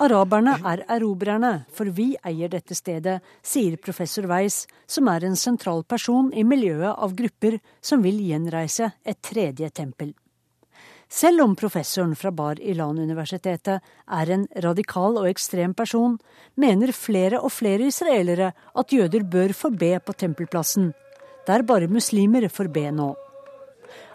Araberne 0.00 0.54
er 0.64 0.80
erobrerne, 0.88 1.50
for 1.76 1.92
vi 1.92 2.14
eier 2.24 2.48
dette 2.48 2.74
stedet, 2.74 3.18
sier 3.44 3.76
professor 3.76 4.24
Weiss, 4.30 4.64
som 4.88 5.10
er 5.12 5.26
en 5.28 5.36
sentral 5.36 5.84
person 5.84 6.32
i 6.32 6.44
miljøet 6.44 6.96
av 6.96 7.12
grupper 7.18 7.58
som 7.84 8.00
vil 8.02 8.16
gjenreise 8.24 8.94
et 9.04 9.20
tredje 9.20 9.68
tempel. 9.76 10.14
Selv 11.10 11.42
om 11.42 11.56
professoren 11.58 12.12
fra 12.14 12.30
Bar 12.30 12.60
Ilan-universitetet 12.62 13.80
er 14.18 14.30
en 14.30 14.44
radikal 14.62 15.18
og 15.18 15.26
ekstrem 15.26 15.72
person, 15.74 16.18
mener 16.54 16.92
flere 16.94 17.40
og 17.42 17.50
flere 17.50 17.88
israelere 17.90 18.52
at 18.54 18.94
jøder 18.94 19.26
bør 19.26 19.54
få 19.56 19.72
be 19.74 19.96
på 19.98 20.14
tempelplassen, 20.14 20.92
der 21.50 21.66
bare 21.66 21.90
muslimer 21.90 22.46
får 22.48 22.70
be 22.70 22.86
nå. 22.94 23.08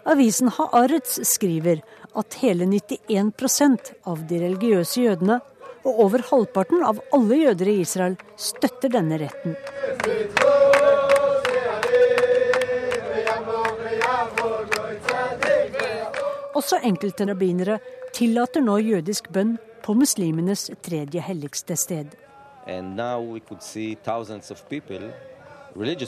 Avisen 0.08 0.48
Haaretz 0.48 1.18
skriver 1.28 1.82
at 2.16 2.38
hele 2.40 2.64
91% 2.64 3.92
av 4.06 4.24
de 4.30 4.40
religiøse 4.46 5.02
jødene 5.02 5.40
Og 5.86 6.00
over 6.02 6.22
halvparten 6.30 6.82
av 6.82 6.98
alle 7.14 7.36
jøder 7.44 7.68
i 7.70 7.76
Israel 7.84 8.16
støtter 8.42 8.90
denne 8.90 9.20
retten. 9.22 9.54
Også 16.56 16.78
enkelte 16.88 17.26
rabbinere 17.28 17.74
tillater 18.16 18.62
nå 18.64 18.78
jødisk 18.80 19.26
bønn 19.32 19.56
på 19.84 19.92
muslimenes 19.92 20.70
tredje 20.82 21.20
helligste 21.20 21.76
sted. 21.76 22.14
People, 24.70 25.12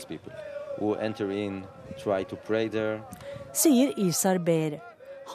people, 0.08 1.34
in, 1.34 1.64
there. 2.70 3.02
Sier 3.52 3.92
Isar 3.98 4.38
Behr. 4.38 4.78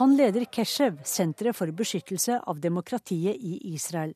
Han 0.00 0.16
leder 0.16 0.44
Keshev, 0.50 0.98
senteret 1.04 1.54
for 1.54 1.70
beskyttelse 1.70 2.40
av 2.46 2.58
demokratiet 2.58 3.36
i 3.38 3.60
Israel. 3.74 4.14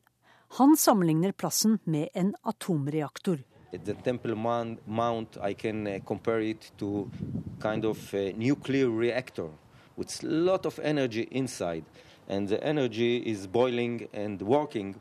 Han 0.57 0.75
sammenligner 0.75 1.31
plassen 1.31 1.79
med 1.85 2.09
en 2.13 2.35
atomreaktor. 2.43 3.39
The 3.71 3.95
Temple 4.03 4.35
Mount, 4.35 5.37
I 5.37 5.53
can 5.53 5.87
uh, 5.87 5.99
compare 5.99 6.43
it 6.43 6.71
to 6.77 7.07
kind 7.61 7.85
of 7.85 8.13
nuclear 8.35 8.89
reactor 8.89 9.51
with 9.99 10.23
a 10.23 10.27
lot 10.27 10.65
of 10.65 10.79
energy 10.79 11.27
inside. 11.31 11.83
And 12.29 12.47
the 12.47 12.63
energy 12.63 13.17
is 13.17 13.47
boiling 13.47 14.07
and 14.13 14.41
working, 14.41 14.95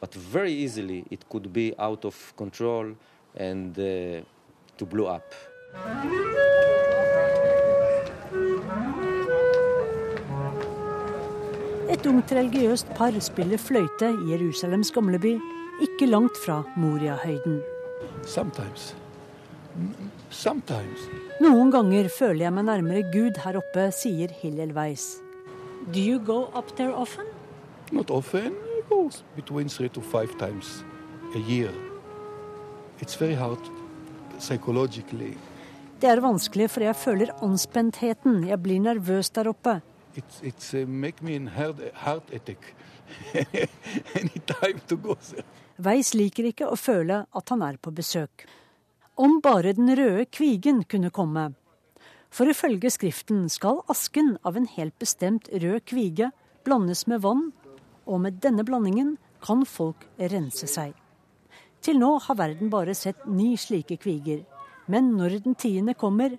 but 0.00 0.14
very 0.14 0.52
easily 0.52 1.04
it 1.10 1.28
could 1.28 1.52
be 1.52 1.74
out 1.78 2.04
of 2.04 2.14
control 2.36 2.94
and 3.36 3.78
uh, 3.78 4.22
to 4.78 4.86
blow 4.86 5.06
up. 5.06 5.34
Et 11.90 12.06
ungt 12.06 12.32
religiøst 12.36 12.90
par 12.96 13.16
spiller 13.20 13.58
fløyte 13.58 14.12
i 14.12 14.30
Jerusalems 14.32 14.92
gamleby, 14.92 15.38
ikke 15.82 16.06
langt 16.06 16.36
fra 16.44 16.62
Moria-høyden. 16.76 17.62
Sometimes. 18.26 18.94
Sometimes. 20.30 21.08
Noen 21.40 21.70
ganger 21.72 22.08
føler 22.12 22.44
jeg 22.44 22.52
meg 22.52 22.66
nærmere 22.68 23.02
Gud 23.12 23.40
her 23.44 23.58
oppe, 23.60 23.88
sier 23.96 24.32
Hillel 24.42 24.74
Weiss. 24.76 25.18
Do 25.92 26.00
you 26.00 26.18
go 26.20 26.50
up 26.54 26.74
there 26.76 26.92
often? 26.92 27.26
Not 27.92 28.10
often. 28.10 28.52
I 28.52 28.82
go 28.88 29.10
between 29.36 29.68
three 29.68 29.88
to 29.88 30.00
five 30.00 30.36
times 30.38 30.84
a 31.34 31.38
year. 31.38 31.72
It's 33.00 33.14
very 33.14 33.34
hard 33.34 33.58
psychologically. 34.38 35.36
Det 36.00 36.10
er 36.10 36.20
vanskelig 36.20 36.68
for 36.70 36.84
jeg 36.84 36.96
føler 36.96 37.32
anspentheten. 37.42 38.44
Jeg 38.48 38.62
blir 38.62 38.80
nervøs 38.80 39.30
der 39.30 39.48
oppe. 39.48 39.80
It's, 40.16 40.42
it's 40.42 40.74
uh, 40.74 40.86
make 40.88 41.24
me 41.24 41.36
a 41.36 41.50
heart, 41.50 41.80
heart 41.94 42.30
attack 42.34 42.74
anytime 44.20 44.80
to 44.88 44.96
go 44.96 45.14
there. 45.14 45.44
Weiss 45.78 46.14
liker 46.14 46.50
ikke 46.50 46.66
å 46.68 46.76
føle 46.76 47.24
at 47.34 47.50
han 47.54 47.62
er 47.62 47.78
på 47.82 47.90
besøk. 47.94 48.46
Om 49.18 49.40
bare 49.42 49.72
den 49.74 49.90
røde 49.98 50.28
kvigen 50.30 50.84
kunne 50.86 51.10
komme. 51.10 51.48
For 52.30 52.46
ifølge 52.46 52.90
Skriften 52.94 53.48
skal 53.50 53.80
asken 53.90 54.36
av 54.46 54.54
en 54.56 54.68
helt 54.70 54.94
bestemt 55.02 55.48
rød 55.50 55.80
kvige 55.90 56.28
blandes 56.62 57.02
med 57.10 57.24
vann, 57.24 57.48
og 58.06 58.20
med 58.22 58.38
denne 58.44 58.62
blandingen 58.62 59.16
kan 59.42 59.64
folk 59.66 60.04
rense 60.18 60.68
seg. 60.70 60.92
Til 61.82 61.98
nå 61.98 62.12
har 62.22 62.38
verden 62.38 62.70
bare 62.70 62.94
sett 62.94 63.24
ni 63.26 63.56
slike 63.58 63.96
kviger. 63.98 64.44
Men 64.86 65.10
når 65.16 65.40
den 65.42 65.58
tiende 65.58 65.96
kommer, 65.98 66.36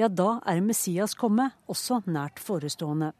ja, 0.00 0.08
da 0.08 0.38
er 0.48 0.62
Messias 0.64 1.12
komme 1.12 1.50
også 1.68 2.00
nært 2.06 2.40
forestående. 2.40 3.10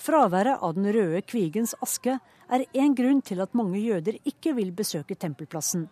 Fraværet 0.00 0.60
av 0.60 0.76
den 0.76 0.90
røde 0.92 1.22
kvigens 1.24 1.72
aske 1.80 2.18
er 2.52 2.66
én 2.76 2.92
grunn 2.96 3.24
til 3.24 3.40
at 3.40 3.56
mange 3.56 3.80
jøder 3.80 4.20
ikke 4.28 4.52
vil 4.60 4.76
besøke 4.76 5.16
tempelplassen. 5.16 5.88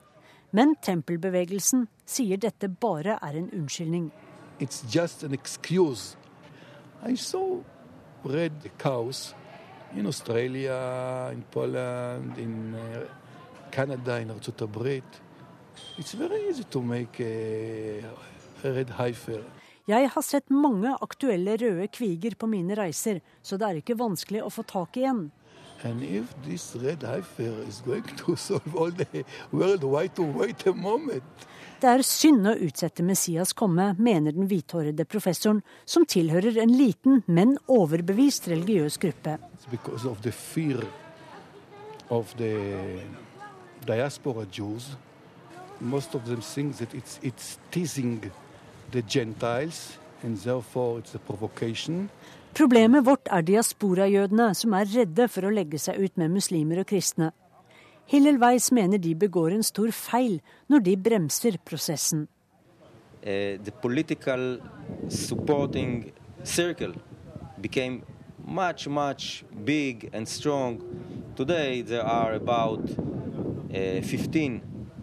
Men 0.51 0.77
tempelbevegelsen 0.83 1.87
sier 2.09 2.41
dette 2.41 2.69
bare 2.69 3.19
er 3.21 3.37
en 3.37 3.51
unnskyldning. 3.53 4.11
It's 4.61 4.83
just 4.89 5.25
an 5.25 5.35
excuse. 5.35 6.17
I 7.05 7.15
saw 7.17 7.61
red 8.25 8.71
cows 8.79 9.35
in 9.95 10.07
Australia, 10.07 11.31
in 11.33 11.45
Poland, 11.51 12.39
in 12.39 12.75
uh, 12.75 13.05
Canada, 13.71 14.19
in 14.21 14.31
Artsut 14.31 14.61
It's 15.99 16.15
very 16.15 16.49
easy 16.49 16.65
to 16.65 16.83
make 16.83 17.21
a, 17.21 18.03
a 18.65 18.73
red 18.73 18.91
heifer. 18.91 19.45
Jeg 19.89 20.11
har 20.13 20.23
sett 20.23 20.51
mange 20.53 20.91
aktuelle 21.01 21.57
røde 21.57 21.87
kviger 21.89 22.35
på 22.37 22.47
mine 22.47 22.75
reiser, 22.77 23.23
så 23.43 23.57
det 23.57 23.69
er 23.69 23.79
ikke 23.81 23.97
vanskelig 23.97 24.43
å 24.45 24.51
få 24.53 24.65
tak 24.69 24.99
i 25.01 25.07
en. 25.09 25.31
Det 31.79 31.91
er 31.91 32.03
synd 32.03 32.49
å 32.51 32.55
utsette 32.67 33.05
Messias 33.07 33.53
komme, 33.55 33.93
mener 33.99 34.35
den 34.35 34.49
hvithårede 34.51 35.05
professoren, 35.07 35.61
som 35.87 36.07
tilhører 36.07 36.59
en 36.59 36.73
liten, 36.75 37.23
men 37.27 37.55
overbevist 37.71 38.49
religiøs 38.51 38.99
gruppe. 38.99 39.39
diaspora 43.87 44.45
Jews, 44.53 44.97
most 45.81 46.15
of 46.15 46.25
them 46.25 46.41
think 46.41 46.77
that 46.77 46.95
it's, 46.95 47.21
it's 47.23 47.59
teasing 47.71 48.33
the 48.91 49.03
Gentiles, 49.03 49.99
and 50.23 50.37
therefore 50.37 50.99
it's 50.99 51.15
a 51.15 51.19
provocation. 51.19 52.11
Problemet 52.55 53.05
vårt 53.07 53.29
er 53.31 53.45
diasporajødene, 53.47 54.55
som 54.55 54.75
er 54.75 54.89
redde 54.95 55.29
for 55.29 55.47
å 55.47 55.53
legge 55.53 55.79
seg 55.79 56.01
ut 56.01 56.17
med 56.17 56.33
muslimer 56.33 56.83
og 56.83 56.89
kristne. 56.91 57.33
Hillel 58.09 58.39
Weiss 58.41 58.71
mener 58.73 58.99
de 58.99 59.15
begår 59.15 59.53
en 59.53 59.63
stor 59.67 59.91
feil 59.93 60.39
når 60.73 60.85
de 60.87 60.97
bremser 60.97 61.59
prosessen. 61.65 62.27
Uh, 63.21 63.59
the 63.65 63.73
political 63.83 64.61
supporting 65.09 66.13
circle 66.45 66.95
became 67.61 68.03
much, 68.47 68.89
much 68.89 69.45
big 69.65 70.09
and 70.15 70.27
strong. 70.27 70.81
Today 71.37 71.83
there 71.83 72.03
are 72.03 72.35
about 72.35 72.81
uh, 73.75 74.01
15 74.03 74.63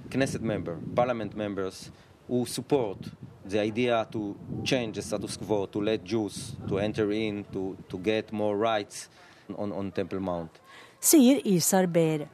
Knesset 0.10 0.42
members, 0.42 0.80
parliament 0.96 1.36
members, 1.36 1.92
who 2.28 2.46
support 2.46 2.98
the 3.50 3.60
idea 3.60 4.08
to 4.12 4.36
change 4.64 4.96
the 4.96 5.02
status 5.02 5.38
quo, 5.38 5.66
to 5.68 5.82
let 5.82 6.04
Jews 6.04 6.56
to 6.68 6.80
enter 6.80 7.12
in, 7.12 7.46
to, 7.54 7.78
to 7.90 7.98
get 7.98 8.32
more 8.32 8.58
rights 8.58 9.10
on, 9.58 9.72
on 9.72 9.92
Temple 9.92 10.20
Mount. 10.20 10.62
Sier 11.00 11.42
Isar 11.46 11.86
Behr. 11.86 12.28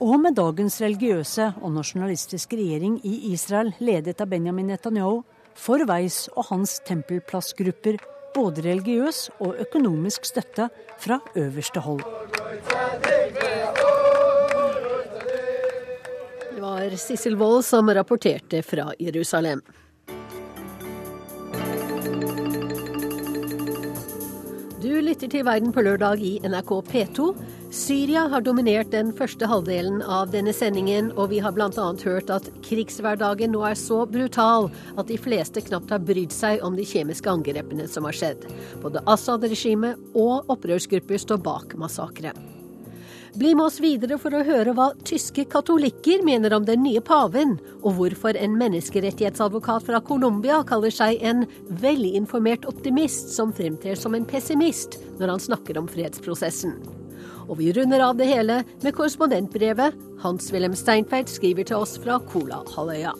Og 0.00 0.18
med 0.20 0.36
dagens 0.36 0.76
religiøse 0.80 1.54
og 1.64 1.72
nasjonalistiske 1.72 2.58
regjering 2.58 2.98
i 3.08 3.32
Israel, 3.32 3.72
ledet 3.80 4.20
av 4.20 4.28
Benjamin 4.28 4.68
Netanyahu, 4.68 5.22
får 5.56 5.86
Weiss 5.88 6.26
og 6.36 6.50
hans 6.50 6.76
tempelplassgrupper 6.84 7.96
både 8.36 8.66
religiøs 8.66 9.22
og 9.40 9.56
økonomisk 9.64 10.28
støtte 10.28 10.68
fra 11.00 11.16
øverste 11.34 11.80
hold. 11.80 12.04
Det 16.52 16.60
var 16.60 16.96
Sissel 17.00 17.40
Wold 17.40 17.64
som 17.64 17.88
rapporterte 17.88 18.60
fra 18.62 18.90
Jerusalem. 19.00 19.64
Du 24.76 24.90
lytter 25.00 25.30
til 25.32 25.46
Verden 25.46 25.70
på 25.72 25.80
lørdag 25.80 26.20
i 26.20 26.34
NRK 26.44 26.70
P2. 26.84 27.30
Syria 27.72 28.26
har 28.28 28.42
dominert 28.44 28.90
den 28.92 29.08
første 29.16 29.48
halvdelen 29.48 30.02
av 30.04 30.34
denne 30.34 30.52
sendingen, 30.52 31.08
og 31.16 31.30
vi 31.30 31.38
har 31.40 31.54
bl.a. 31.56 31.70
hørt 32.04 32.28
at 32.34 32.50
krigshverdagen 32.66 33.54
nå 33.56 33.62
er 33.64 33.78
så 33.80 34.02
brutal 34.04 34.68
at 35.00 35.08
de 35.08 35.16
fleste 35.16 35.64
knapt 35.64 35.94
har 35.94 36.04
brydd 36.04 36.34
seg 36.34 36.60
om 36.66 36.76
de 36.76 36.84
kjemiske 36.84 37.32
angrepene 37.32 37.88
som 37.88 38.04
har 38.04 38.18
skjedd. 38.20 38.44
Både 38.84 39.00
Assad-regimet 39.08 39.96
og 40.12 40.52
opprørsgrupper 40.52 41.24
står 41.24 41.40
bak 41.48 41.72
massakre. 41.80 42.36
Bli 43.36 43.54
med 43.54 43.66
oss 43.66 43.80
videre 43.84 44.16
for 44.16 44.32
å 44.32 44.40
høre 44.46 44.72
hva 44.72 44.86
tyske 45.04 45.42
katolikker 45.52 46.22
mener 46.24 46.54
om 46.56 46.64
den 46.64 46.80
nye 46.86 47.02
paven, 47.04 47.58
og 47.82 47.98
hvorfor 47.98 48.38
en 48.40 48.54
menneskerettighetsadvokat 48.56 49.84
fra 49.90 50.00
Colombia 50.00 50.62
kaller 50.64 50.94
seg 50.94 51.20
en 51.20 51.44
velinformert 51.82 52.64
optimist 52.70 53.34
som 53.36 53.52
fremtrer 53.52 54.00
som 54.00 54.16
en 54.16 54.24
pessimist 54.24 54.96
når 55.20 55.34
han 55.34 55.44
snakker 55.50 55.76
om 55.76 55.92
fredsprosessen. 55.92 56.78
Og 57.44 57.60
vi 57.60 57.74
runder 57.76 58.08
av 58.08 58.16
det 58.16 58.32
hele 58.32 58.62
med 58.80 58.96
korrespondentbrevet 58.96 60.00
Hans-Wilhelm 60.24 60.78
Steinfeld 60.78 61.28
skriver 61.28 61.68
til 61.68 61.84
oss 61.84 61.98
fra 62.00 62.16
Kolahalvøya. 62.32 63.12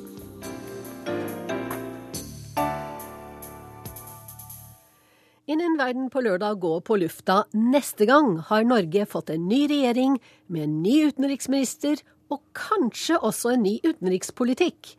Innen 5.47 5.77
Verden 5.79 6.09
på 6.11 6.25
lørdag 6.27 6.57
går 6.59 6.81
på 6.83 6.97
lufta 6.99 7.45
neste 7.55 8.03
gang, 8.09 8.33
har 8.49 8.65
Norge 8.67 9.05
fått 9.07 9.29
en 9.31 9.45
ny 9.47 9.61
regjering 9.71 10.17
med 10.51 10.65
en 10.65 10.73
ny 10.83 10.95
utenriksminister 11.07 12.03
og 12.35 12.41
kanskje 12.59 13.21
også 13.23 13.53
en 13.53 13.63
ny 13.63 13.77
utenrikspolitikk. 13.85 14.97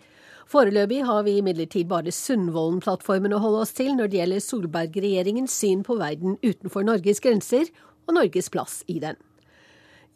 Foreløpig 0.47 1.01
har 1.03 1.25
vi 1.27 1.33
imidlertid 1.41 1.91
bare 1.91 2.15
Sundvolden-plattformen 2.15 3.35
å 3.35 3.41
holde 3.43 3.65
oss 3.65 3.75
til 3.75 3.91
når 3.97 4.07
det 4.07 4.21
gjelder 4.21 4.45
Solberg-regjeringens 4.45 5.59
syn 5.59 5.83
på 5.83 5.99
verden 5.99 6.39
utenfor 6.39 6.87
Norges 6.87 7.19
grenser 7.19 7.67
og 8.07 8.15
Norges 8.15 8.47
plass 8.47 8.79
i 8.87 9.01
den. 9.03 9.19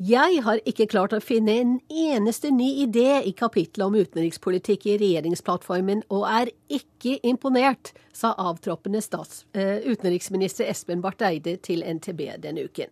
Jeg 0.01 0.39
har 0.41 0.57
ikke 0.65 0.87
klart 0.89 1.11
å 1.13 1.19
finne 1.21 1.53
en 1.61 1.73
eneste 1.93 2.49
ny 2.49 2.71
idé 2.87 3.19
i 3.27 3.33
kapitlet 3.37 3.83
om 3.85 3.93
utenrikspolitikk 3.93 4.87
i 4.87 4.95
regjeringsplattformen, 4.97 6.01
og 6.09 6.23
er 6.25 6.49
ikke 6.73 7.19
imponert, 7.27 7.91
sa 8.09 8.31
avtroppende 8.41 8.97
stats, 9.03 9.43
uh, 9.53 9.77
utenriksminister 9.85 10.65
Espen 10.71 11.03
Barth 11.05 11.21
Eide 11.27 11.53
til 11.61 11.85
NTB 11.85 12.23
denne 12.41 12.65
uken. 12.65 12.89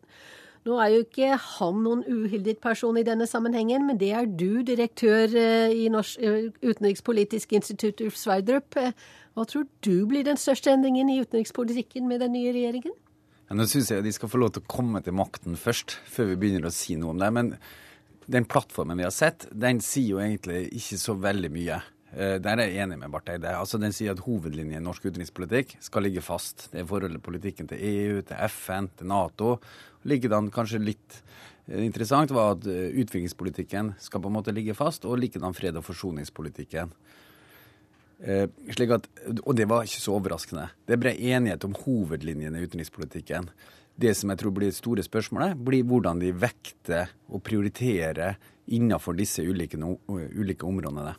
Nå 0.70 0.78
er 0.84 0.94
jo 0.94 1.02
ikke 1.08 1.34
han 1.48 1.82
noen 1.82 2.06
uhildet 2.06 2.62
person 2.62 3.00
i 3.00 3.08
denne 3.08 3.26
sammenhengen, 3.26 3.90
men 3.90 3.98
det 3.98 4.14
er 4.14 4.30
du, 4.30 4.62
direktør 4.68 5.34
uh, 5.34 5.74
i 5.74 5.90
Norsk 5.90 6.22
uh, 6.22 6.52
utenrikspolitisk 6.62 7.58
institutt, 7.58 8.06
Ulf 8.06 8.22
Sverdrup. 8.22 8.78
Hva 9.34 9.50
tror 9.50 9.66
du 9.82 9.96
blir 10.06 10.30
den 10.30 10.38
største 10.38 10.78
endringen 10.78 11.10
i 11.10 11.24
utenrikspolitikken 11.24 12.06
med 12.12 12.22
den 12.22 12.38
nye 12.38 12.54
regjeringen? 12.54 12.94
Ja, 13.50 13.56
nå 13.58 13.66
syns 13.66 13.88
jeg 13.90 14.04
de 14.06 14.12
skal 14.14 14.30
få 14.30 14.38
lov 14.38 14.52
til 14.54 14.62
å 14.62 14.70
komme 14.70 15.00
til 15.02 15.16
makten 15.18 15.56
først, 15.58 15.96
før 16.06 16.28
vi 16.30 16.36
begynner 16.38 16.68
å 16.70 16.74
si 16.74 16.94
noe 17.02 17.16
om 17.16 17.22
det. 17.22 17.30
Men 17.34 17.48
den 18.30 18.46
plattformen 18.46 19.00
vi 19.00 19.08
har 19.08 19.14
sett, 19.16 19.48
den 19.50 19.80
sier 19.82 20.12
jo 20.12 20.20
egentlig 20.22 20.68
ikke 20.78 21.00
så 21.02 21.16
veldig 21.18 21.50
mye. 21.56 21.80
Eh, 22.14 22.36
der 22.46 22.62
er 22.62 22.70
jeg 22.70 22.84
enig 22.86 23.00
med 23.02 23.10
Barth 23.10 23.34
Eide. 23.34 23.56
Altså, 23.58 23.80
den 23.82 23.96
sier 23.98 24.14
at 24.14 24.22
hovedlinjen 24.22 24.78
i 24.78 24.86
norsk 24.86 25.08
utenrikspolitikk 25.10 25.80
skal 25.82 26.06
ligge 26.06 26.22
fast. 26.22 26.68
Det 26.70 26.84
er 26.84 26.86
forholdet 26.92 27.26
politikken 27.26 27.72
til 27.72 27.82
EU, 27.90 28.22
til 28.30 28.46
FN, 28.54 28.92
til 29.02 29.10
Nato. 29.10 29.56
Likedan 30.06 30.52
kanskje 30.54 30.84
litt 30.86 31.18
eh, 31.18 31.82
interessant 31.82 32.30
var 32.38 32.54
at 32.54 32.70
eh, 32.70 32.94
utviklingspolitikken 33.02 33.96
skal 33.98 34.22
på 34.22 34.30
en 34.30 34.38
måte 34.38 34.54
ligge 34.54 34.78
fast, 34.78 35.10
og 35.10 35.18
likedan 35.26 35.58
fred- 35.58 35.82
og 35.82 35.90
forsoningspolitikken. 35.90 36.94
Eh, 38.20 38.48
at, 38.92 39.08
og 39.46 39.56
det 39.56 39.68
var 39.70 39.88
ikke 39.88 40.02
så 40.02 40.16
overraskende. 40.18 40.68
Det 40.86 40.96
er 40.96 41.04
bred 41.04 41.20
enighet 41.20 41.66
om 41.68 41.78
hovedlinjene 41.86 42.60
i 42.60 42.68
utenrikspolitikken. 42.68 43.50
Det 44.00 44.14
som 44.16 44.32
jeg 44.32 44.40
tror 44.42 44.56
blir 44.56 44.72
det 44.72 44.80
store 44.80 45.04
spørsmålet, 45.04 45.58
blir 45.60 45.88
hvordan 45.88 46.22
de 46.22 46.34
vekter 46.36 47.12
og 47.28 47.44
prioriterer 47.44 48.38
innenfor 48.70 49.18
disse 49.18 49.44
ulike, 49.44 49.80
ulike 50.08 50.68
områdene. 50.68 51.16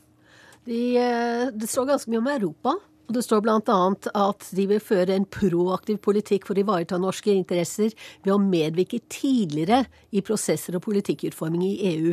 De, 0.69 0.81
eh, 1.01 1.49
det 1.53 1.69
står 1.69 1.89
ganske 1.89 2.13
mye 2.13 2.23
om 2.23 2.33
Europa. 2.37 2.77
Og 3.11 3.17
det 3.17 3.25
står 3.27 3.41
bl.a. 3.43 3.79
at 4.23 4.45
de 4.55 4.65
vil 4.71 4.79
føre 4.79 5.17
en 5.17 5.25
proaktiv 5.27 5.97
politikk 5.99 6.45
for 6.47 6.55
å 6.55 6.63
ivareta 6.63 6.99
norske 7.01 7.33
interesser 7.35 7.91
ved 8.23 8.31
å 8.37 8.39
medvirke 8.39 9.01
tidligere 9.11 9.83
i 10.15 10.23
prosesser 10.23 10.79
og 10.79 10.85
politikkutforming 10.85 11.65
i 11.67 11.73
EU. 11.91 12.13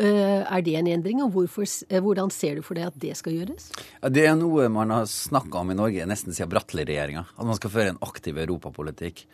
Eh, 0.00 0.42
er 0.48 0.62
det 0.64 0.78
en 0.78 0.88
endring, 0.88 1.20
og 1.20 1.34
hvorfor, 1.34 1.66
eh, 1.90 2.00
hvordan 2.00 2.30
ser 2.32 2.56
du 2.56 2.62
for 2.64 2.78
deg 2.78 2.88
at 2.88 2.98
det 2.98 3.16
skal 3.18 3.34
gjøres? 3.36 3.68
Det 4.08 4.24
er 4.24 4.34
noe 4.38 4.68
man 4.72 4.88
har 4.94 5.04
snakka 5.04 5.60
om 5.60 5.70
i 5.70 5.76
Norge 5.76 6.06
nesten 6.08 6.32
siden 6.32 6.48
Bratteli-regjeringa. 6.48 7.26
At 7.36 7.44
man 7.44 7.56
skal 7.56 7.70
føre 7.70 7.88
en 7.92 8.00
aktiv 8.00 8.38
europapolitikk. 8.38 9.26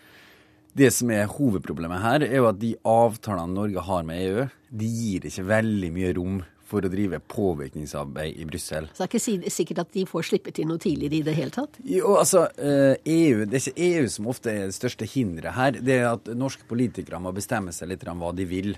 Det 0.76 0.92
som 0.92 1.10
er 1.10 1.30
hovedproblemet 1.30 2.02
her, 2.02 2.22
er 2.26 2.36
jo 2.36 2.48
at 2.48 2.58
de 2.58 2.74
avtalene 2.84 3.54
Norge 3.54 3.80
har 3.80 4.02
med 4.02 4.18
EU, 4.20 4.48
de 4.76 4.86
gir 4.86 5.20
ikke 5.20 5.46
veldig 5.46 5.92
mye 5.92 6.12
rom 6.18 6.42
for 6.66 6.82
å 6.82 6.90
drive 6.90 7.20
påvirkningsarbeid 7.30 8.36
i 8.36 8.44
Brussel. 8.44 8.88
Så 8.90 9.04
det 9.04 9.06
er 9.06 9.14
ikke 9.14 9.50
sikkert 9.54 9.78
at 9.84 9.92
de 9.94 10.04
får 10.04 10.26
slippe 10.26 10.52
til 10.52 10.66
noe 10.66 10.82
tidligere 10.82 11.20
i 11.20 11.22
det 11.22 11.36
hele 11.36 11.54
tatt? 11.54 11.78
Jo, 11.86 12.16
altså, 12.18 12.48
EU, 12.58 13.46
Det 13.46 13.54
er 13.54 13.70
ikke 13.70 13.86
EU 13.86 14.08
som 14.08 14.26
ofte 14.26 14.50
er 14.50 14.66
det 14.66 14.74
største 14.74 15.06
hinderet 15.06 15.54
her. 15.54 15.78
Det 15.78 16.00
er 16.00 16.08
at 16.10 16.26
norske 16.34 16.66
politikere 16.66 17.22
må 17.22 17.32
bestemme 17.32 17.72
seg 17.72 17.88
litt 17.88 18.02
om 18.10 18.18
hva 18.18 18.34
de 18.34 18.44
vil. 18.50 18.74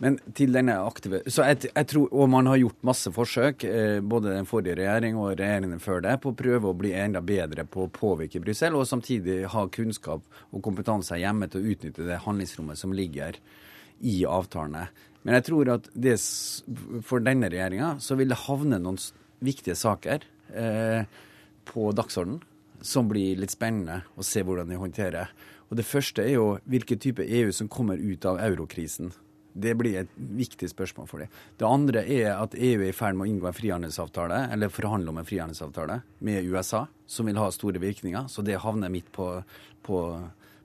Men 0.00 0.16
til 0.36 0.54
denne 0.54 0.78
aktive 0.80 1.20
Så 1.28 1.44
jeg, 1.44 1.68
jeg, 1.68 1.86
tror, 1.90 2.06
Og 2.16 2.30
man 2.32 2.48
har 2.48 2.56
gjort 2.60 2.86
masse 2.88 3.12
forsøk, 3.12 3.66
eh, 3.68 3.98
både 4.00 4.32
den 4.32 4.48
forrige 4.48 4.78
regjering 4.80 5.18
og 5.20 5.34
regjeringene 5.34 5.80
før 5.82 6.00
det, 6.06 6.16
på 6.22 6.32
å 6.32 6.38
prøve 6.38 6.70
å 6.70 6.76
bli 6.76 6.94
enda 6.96 7.20
bedre 7.20 7.66
på 7.68 7.84
å 7.84 7.92
påvirke 7.92 8.40
Brussel, 8.42 8.78
og 8.78 8.88
samtidig 8.88 9.42
ha 9.52 9.66
kunnskap 9.68 10.24
og 10.50 10.64
kompetanse 10.64 11.20
hjemme 11.20 11.50
til 11.52 11.60
å 11.60 11.74
utnytte 11.74 12.08
det 12.08 12.22
handlingsrommet 12.24 12.80
som 12.80 12.96
ligger 12.96 13.36
i 14.00 14.22
avtalene. 14.24 14.88
Men 15.22 15.36
jeg 15.36 15.50
tror 15.50 15.74
at 15.76 15.88
det, 15.92 16.16
for 17.04 17.20
denne 17.20 17.50
regjeringa 17.52 17.98
så 18.00 18.16
vil 18.16 18.32
det 18.32 18.40
havne 18.46 18.80
noen 18.80 19.00
viktige 19.44 19.76
saker 19.76 20.24
eh, 20.56 21.02
på 21.68 21.90
dagsordenen 21.96 22.40
som 22.80 23.08
blir 23.10 23.36
litt 23.36 23.52
spennende 23.52 24.00
å 24.16 24.24
se 24.24 24.40
hvordan 24.40 24.70
de 24.72 24.78
håndterer. 24.80 25.32
Og 25.68 25.76
Det 25.76 25.84
første 25.86 26.24
er 26.24 26.38
jo 26.38 26.46
hvilken 26.64 26.98
type 26.98 27.22
EU 27.22 27.52
som 27.52 27.68
kommer 27.68 28.00
ut 28.00 28.24
av 28.24 28.40
eurokrisen. 28.40 29.12
Det 29.52 29.72
blir 29.74 29.98
et 30.02 30.10
viktig 30.14 30.68
spørsmål 30.70 31.08
for 31.10 31.22
dem. 31.22 31.30
Det 31.58 31.66
andre 31.66 32.04
er 32.06 32.36
at 32.36 32.54
EU 32.54 32.84
er 32.84 32.90
i 32.90 32.96
ferd 32.96 33.16
med 33.18 33.26
å 33.26 33.30
inngå 33.32 33.48
en 33.50 33.56
frihandelsavtale, 33.56 34.44
eller 34.54 34.70
forhandle 34.72 35.10
om 35.10 35.18
en 35.18 35.26
frihandelsavtale 35.26 36.00
med 36.26 36.46
USA, 36.46 36.84
som 37.06 37.26
vil 37.26 37.40
ha 37.40 37.48
store 37.54 37.82
virkninger. 37.82 38.28
Så 38.30 38.46
det 38.46 38.60
havner 38.62 38.92
midt 38.92 39.10
på, 39.12 39.32
på, 39.86 39.98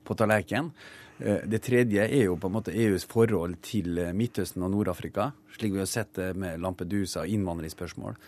på 0.06 0.18
tallerkenen. 0.18 0.70
Eh, 1.18 1.42
det 1.50 1.64
tredje 1.66 2.06
er 2.06 2.28
jo 2.28 2.38
på 2.38 2.50
en 2.50 2.56
måte 2.60 2.74
EUs 2.74 3.08
forhold 3.10 3.58
til 3.66 3.98
Midtøsten 4.14 4.62
og 4.62 4.74
Nord-Afrika, 4.76 5.32
slik 5.56 5.74
vi 5.74 5.82
har 5.82 5.90
sett 5.90 6.14
det 6.20 6.32
med 6.38 6.62
Lampedusa 6.62 7.24
og 7.24 7.34
innvandringsspørsmål. 7.34 8.18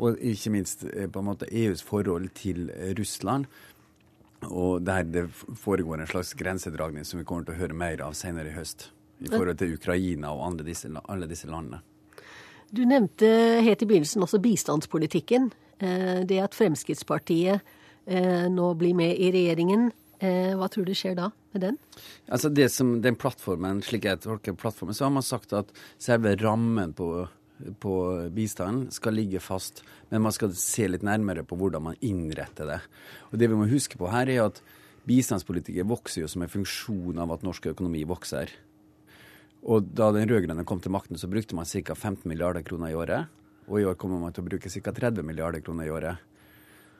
Og 0.00 0.20
ikke 0.32 0.56
minst 0.56 0.88
eh, 0.88 1.10
på 1.12 1.20
en 1.20 1.28
måte 1.28 1.52
EUs 1.52 1.84
forhold 1.84 2.32
til 2.38 2.70
Russland. 2.96 3.50
Og 4.46 4.80
der 4.84 5.04
det 5.04 5.28
foregår 5.32 6.00
en 6.00 6.08
slags 6.08 6.32
grensedragning 6.38 7.04
som 7.04 7.20
vi 7.20 7.28
kommer 7.28 7.44
til 7.44 7.56
å 7.56 7.60
høre 7.66 7.76
mer 7.76 8.04
av 8.04 8.16
senere 8.16 8.52
i 8.52 8.56
høst 8.56 8.90
i 9.18 9.30
forhold 9.30 9.58
til 9.60 9.76
Ukraina 9.76 10.32
og 10.34 10.46
alle 10.50 10.66
disse, 10.66 10.90
alle 11.08 11.28
disse 11.30 11.48
landene. 11.50 11.82
Du 12.74 12.82
nevnte 12.88 13.28
helt 13.62 13.82
i 13.82 13.88
begynnelsen 13.88 14.24
også 14.26 14.40
bistandspolitikken. 14.42 15.50
Eh, 15.78 16.24
det 16.26 16.40
at 16.42 16.56
Fremskrittspartiet 16.56 17.60
eh, 18.06 18.46
nå 18.52 18.72
blir 18.80 18.96
med 18.98 19.14
i 19.14 19.30
regjeringen. 19.34 19.90
Eh, 20.18 20.54
hva 20.56 20.68
tror 20.72 20.86
du 20.88 20.94
skjer 20.96 21.16
da 21.18 21.30
med 21.54 21.62
den? 21.62 21.78
Altså 22.32 22.50
det 22.50 22.70
som, 22.72 22.96
den 23.04 23.18
plattformen, 23.20 23.82
Slik 23.84 24.08
jeg 24.08 24.22
tolker 24.24 24.56
plattformen, 24.58 24.96
så 24.96 25.06
har 25.06 25.14
man 25.14 25.26
sagt 25.26 25.52
at 25.56 25.70
selve 26.02 26.34
rammen 26.40 26.94
på, 26.96 27.10
på 27.82 27.94
bistanden 28.34 28.90
skal 28.94 29.16
ligge 29.16 29.42
fast. 29.44 29.84
Men 30.10 30.24
man 30.26 30.34
skal 30.34 30.54
se 30.58 30.88
litt 30.88 31.06
nærmere 31.06 31.44
på 31.46 31.58
hvordan 31.60 31.90
man 31.90 32.00
innretter 32.00 32.72
det. 32.72 32.80
Og 33.30 33.38
Det 33.38 33.50
vi 33.52 33.60
må 33.60 33.68
huske 33.70 34.00
på 34.00 34.10
her, 34.10 34.32
er 34.32 34.48
at 34.48 34.62
bistandspolitikken 35.06 35.86
vokser 35.86 36.24
jo 36.24 36.30
som 36.30 36.42
en 36.42 36.50
funksjon 36.50 37.20
av 37.22 37.36
at 37.36 37.44
norsk 37.46 37.68
økonomi 37.76 38.02
vokser. 38.08 38.50
Og 39.66 39.88
da 39.98 40.12
den 40.14 40.28
rød-grønne 40.30 40.64
kom 40.64 40.80
til 40.82 40.94
makten, 40.94 41.18
så 41.18 41.28
brukte 41.30 41.56
man 41.58 41.66
ca. 41.66 41.94
15 41.94 42.28
milliarder 42.30 42.62
kroner 42.62 42.92
i 42.92 42.94
året. 42.98 43.26
Og 43.66 43.80
i 43.80 43.84
år 43.84 43.98
kommer 43.98 44.20
man 44.22 44.32
til 44.32 44.44
å 44.44 44.48
bruke 44.48 44.70
ca. 44.70 44.92
30 44.94 45.26
milliarder 45.26 45.60
kroner 45.60 45.88
i 45.88 45.90
året. 45.90 46.22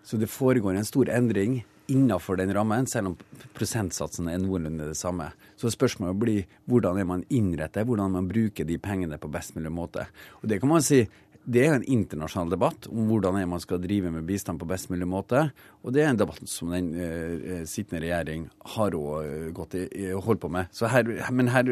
Så 0.07 0.19
det 0.19 0.31
foregår 0.31 0.75
en 0.75 0.87
stor 0.87 1.11
endring 1.11 1.61
innenfor 1.91 2.37
den 2.37 2.53
rammen, 2.55 2.87
selv 2.87 3.13
om 3.13 3.17
prosentsatsen 3.55 4.29
er 4.31 4.41
noenlunde 4.43 4.89
det 4.91 4.99
samme. 4.99 5.29
Så 5.59 5.71
spørsmålet 5.71 6.19
blir 6.19 6.45
hvordan 6.67 6.99
er 6.99 7.07
man 7.07 7.25
innretter, 7.31 7.87
hvordan 7.87 8.15
man 8.15 8.29
bruker 8.31 8.67
de 8.67 8.79
pengene 8.83 9.19
på 9.19 9.31
best 9.31 9.55
mulig 9.55 9.71
måte. 9.75 10.09
Og 10.43 10.51
det 10.51 10.61
kan 10.63 10.71
man 10.71 10.83
si 10.83 11.05
det 11.47 11.63
er 11.63 11.77
en 11.77 11.87
internasjonal 11.87 12.51
debatt 12.51 12.89
om 12.91 13.07
hvordan 13.07 13.39
man 13.49 13.63
skal 13.63 13.79
drive 13.83 14.11
med 14.11 14.27
bistand 14.27 14.59
på 14.59 14.67
best 14.69 14.91
mulig 14.91 15.07
måte. 15.07 15.45
Og 15.87 15.95
det 15.95 16.03
er 16.03 16.11
en 16.11 16.19
debatt 16.19 16.43
som 16.51 16.73
den 16.75 16.91
uh, 16.99 17.63
sittende 17.71 18.03
regjering 18.03 18.49
har 18.75 18.97
òg 18.99 19.77
i, 19.79 20.09
holdt 20.11 20.43
på 20.43 20.51
med. 20.51 20.73
Her, 20.91 21.13
men 21.31 21.53
her 21.55 21.71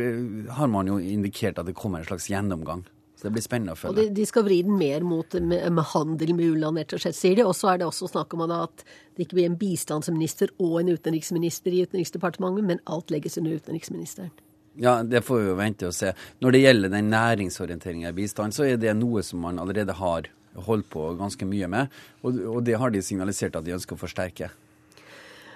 har 0.59 0.71
man 0.71 0.91
jo 0.91 1.01
indikert 1.03 1.59
at 1.59 1.67
det 1.67 1.75
kommer 1.79 2.01
en 2.01 2.09
slags 2.09 2.31
gjennomgang. 2.31 2.87
Så 3.19 3.29
det 3.29 3.35
blir 3.35 3.45
spennende 3.47 3.75
å 3.75 3.79
følge. 3.79 3.95
Og 3.95 3.99
de, 3.99 4.15
de 4.21 4.27
skal 4.27 4.47
vri 4.47 4.61
den 4.67 4.79
mer 4.79 5.05
mot 5.07 5.37
med, 5.39 5.67
med 5.73 5.87
handel 5.95 6.35
med 6.39 6.55
u-land, 6.55 6.79
rett 6.83 6.95
og 6.97 7.03
slett, 7.03 7.19
sier 7.19 7.39
de. 7.39 7.47
Og 7.47 7.55
så 7.59 7.73
er 7.73 7.83
det 7.83 7.87
også 7.89 8.11
snakk 8.11 8.35
om 8.35 8.47
at 8.47 8.87
det 9.15 9.27
ikke 9.27 9.39
blir 9.39 9.51
en 9.51 9.59
bistandsminister 9.59 10.55
og 10.59 10.81
en 10.83 10.95
utenriksminister 10.95 11.75
i 11.75 11.85
Utenriksdepartementet, 11.87 12.67
men 12.69 12.83
alt 12.91 13.15
legges 13.15 13.39
under 13.41 13.55
utenriksministeren. 13.59 14.35
Ja, 14.81 15.03
det 15.07 15.23
får 15.23 15.39
vi 15.41 15.51
jo 15.53 15.59
vente 15.59 15.89
og 15.89 15.95
se. 15.95 16.11
Når 16.43 16.55
det 16.55 16.63
gjelder 16.65 16.93
den 16.97 17.13
næringsorienteringa 17.13 18.11
i 18.11 18.17
bistand, 18.17 18.57
så 18.57 18.67
er 18.67 18.81
det 18.81 18.97
noe 18.99 19.23
som 19.23 19.45
man 19.45 19.61
allerede 19.63 19.95
har 19.95 20.29
holdt 20.67 20.89
på 20.91 21.07
ganske 21.19 21.47
mye 21.47 21.69
med. 21.71 21.95
Og, 22.27 22.61
det 22.67 22.79
har 22.79 22.91
de 22.95 23.03
signalisert 23.03 23.57
at 23.59 23.67
de 23.67 23.75
ønsker 23.75 23.97
å 23.97 24.03
forsterke. 24.03 24.51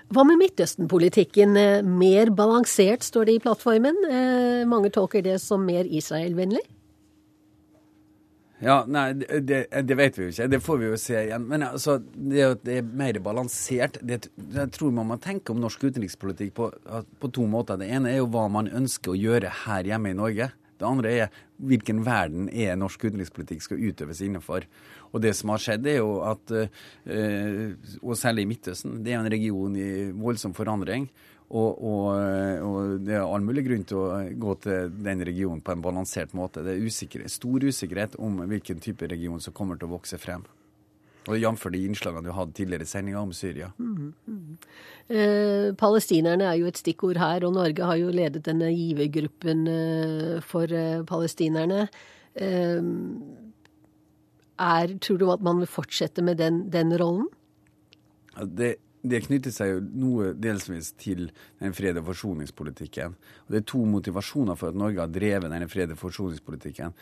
Hva 0.09 0.24
med 0.24 0.38
Midtøsten-politikken? 0.40 1.57
Eh, 1.61 1.85
mer 1.85 2.31
balansert, 2.33 3.04
står 3.04 3.28
det 3.28 3.35
i 3.37 3.42
plattformen. 3.44 3.98
Eh, 4.09 4.64
mange 4.68 4.90
tolker 4.94 5.22
det 5.22 5.37
som 5.42 5.66
mer 5.66 5.85
Israel-vennlig? 5.85 6.64
Ja, 8.59 8.81
nei, 8.90 9.12
det, 9.14 9.59
det, 9.71 9.97
vet 9.99 10.16
vi 10.18 10.25
jo 10.25 10.33
ikke. 10.33 10.49
Det 10.51 10.59
får 10.64 10.79
vi 10.81 10.88
jo 10.88 10.97
se 10.99 11.18
igjen. 11.21 11.44
Men 11.47 11.62
altså, 11.68 11.99
det, 12.03 12.47
det 12.66 12.81
er 12.81 12.88
mer 13.03 13.21
balansert. 13.23 14.01
Det, 14.03 14.33
jeg 14.35 14.73
tror 14.75 14.94
man 14.97 15.12
må 15.12 15.18
tenke 15.23 15.55
om 15.55 15.61
norsk 15.62 15.85
utenrikspolitikk 15.87 16.57
på, 16.57 16.71
på, 17.23 17.31
to 17.35 17.47
måter. 17.51 17.79
Det 17.79 17.90
ene 17.94 18.11
er 18.11 18.18
jo 18.18 18.31
hva 18.35 18.49
man 18.51 18.71
ønsker 18.81 19.14
å 19.14 19.18
gjøre 19.18 19.53
her 19.62 19.87
hjemme 19.92 20.11
i 20.11 20.18
Norge. 20.18 20.51
Det 20.79 20.87
andre 20.87 21.14
er 21.14 21.38
hvilken 21.71 22.03
verden 22.07 22.51
er 22.51 22.77
norsk 22.79 23.07
utenrikspolitikk 23.07 23.62
skal 23.62 23.83
utøves 23.83 24.23
innenfor. 24.27 24.66
Og 25.12 25.23
det 25.23 25.33
som 25.38 25.55
har 25.55 25.62
skjedd, 25.62 25.87
er 25.90 26.01
jo 26.01 26.18
at, 26.27 26.53
øh, 26.55 27.65
og 28.02 28.19
særlig 28.19 28.44
i 28.44 28.52
Midtøsten, 28.52 29.00
det 29.06 29.15
er 29.15 29.23
en 29.23 29.33
region 29.33 29.75
i 29.79 29.90
voldsom 30.15 30.54
forandring. 30.54 31.09
Og, 31.49 31.79
og, 31.81 32.07
og, 32.61 32.99
det 33.07 33.15
er 33.17 33.25
all 33.25 33.44
mulig 33.44 33.65
grunn 33.65 33.85
til 33.88 34.03
å 34.03 34.09
gå 34.37 34.55
til 34.67 34.90
den 35.01 35.25
regionen 35.25 35.63
på 35.65 35.73
en 35.73 35.85
balansert 35.85 36.35
måte. 36.37 36.61
Det 36.65 36.75
er 36.75 36.85
usikkerhet, 36.85 37.33
stor 37.33 37.65
usikkerhet 37.65 38.19
om 38.21 38.42
hvilken 38.51 38.83
type 38.85 39.09
region 39.09 39.40
som 39.40 39.57
kommer 39.57 39.81
til 39.81 39.88
å 39.88 39.94
vokse 39.96 40.21
frem. 40.21 40.44
Og 41.29 41.37
Jf. 41.37 41.67
de 41.73 41.81
innslagene 41.85 42.25
du 42.25 42.33
hadde 42.33 42.57
tidligere 42.57 42.87
i 42.87 42.88
sendinga 42.88 43.21
om 43.21 43.33
Syria. 43.37 43.69
Mm, 43.77 44.13
mm. 44.29 44.53
Eh, 45.13 45.67
palestinerne 45.77 46.46
er 46.49 46.57
jo 46.61 46.69
et 46.71 46.81
stikkord 46.81 47.21
her, 47.21 47.44
og 47.44 47.57
Norge 47.57 47.85
har 47.85 47.99
jo 48.01 48.13
ledet 48.15 48.44
denne 48.46 48.71
givergruppen 48.73 49.67
eh, 49.73 50.38
for 50.44 50.73
eh, 50.73 51.03
palestinerne. 51.09 51.87
Eh, 52.33 52.81
er, 54.59 54.94
tror 55.05 55.21
du 55.21 55.29
at 55.33 55.44
man 55.44 55.61
vil 55.63 55.71
fortsette 55.71 56.25
med 56.25 56.40
den, 56.40 56.65
den 56.73 56.96
rollen? 57.01 57.29
Det, 58.57 58.77
det, 59.03 59.23
knytter 59.27 59.55
seg 59.55 59.73
jo 59.73 59.79
noe 60.03 60.33
delsvis 60.35 60.92
til 60.99 61.29
den 61.61 61.75
fred- 61.77 62.01
og 62.01 62.09
forsoningspolitikken. 62.11 63.15
Og 63.46 63.55
det 63.55 63.63
er 63.63 63.71
to 63.71 63.85
motivasjoner 63.87 64.59
for 64.59 64.73
at 64.73 64.79
Norge 64.79 65.03
har 65.03 65.13
drevet 65.13 65.51
denne 65.53 65.71
fred- 65.71 65.94
og 65.94 66.01
forsoningspolitikken 66.03 66.94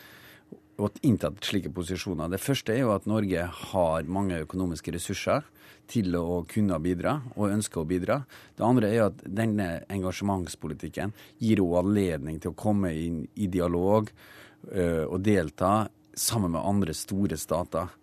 og 0.77 0.99
inntatt 1.05 1.41
slike 1.45 1.71
posisjoner. 1.73 2.29
Det 2.29 2.41
første 2.41 2.73
er 2.73 2.83
jo 2.83 2.93
at 2.93 3.07
Norge 3.09 3.47
har 3.49 4.09
mange 4.13 4.43
økonomiske 4.43 4.93
ressurser 4.93 5.45
til 5.89 6.15
å 6.19 6.43
kunne 6.49 6.77
bidra, 6.83 7.15
og 7.35 7.53
ønsker 7.55 7.81
å 7.81 7.87
bidra. 7.87 8.19
Det 8.57 8.65
andre 8.65 8.91
er 8.91 9.05
at 9.07 9.23
denne 9.23 9.69
engasjementspolitikken 9.93 11.13
gir 11.39 11.63
henne 11.63 11.81
anledning 11.81 12.41
til 12.43 12.53
å 12.53 12.59
komme 12.59 12.91
inn 12.93 13.23
i 13.39 13.47
dialog 13.51 14.11
øh, 14.11 15.05
og 15.07 15.21
delta 15.25 15.87
sammen 16.17 16.53
med 16.53 16.65
andre 16.65 16.93
store 16.97 17.37
stater. 17.39 17.93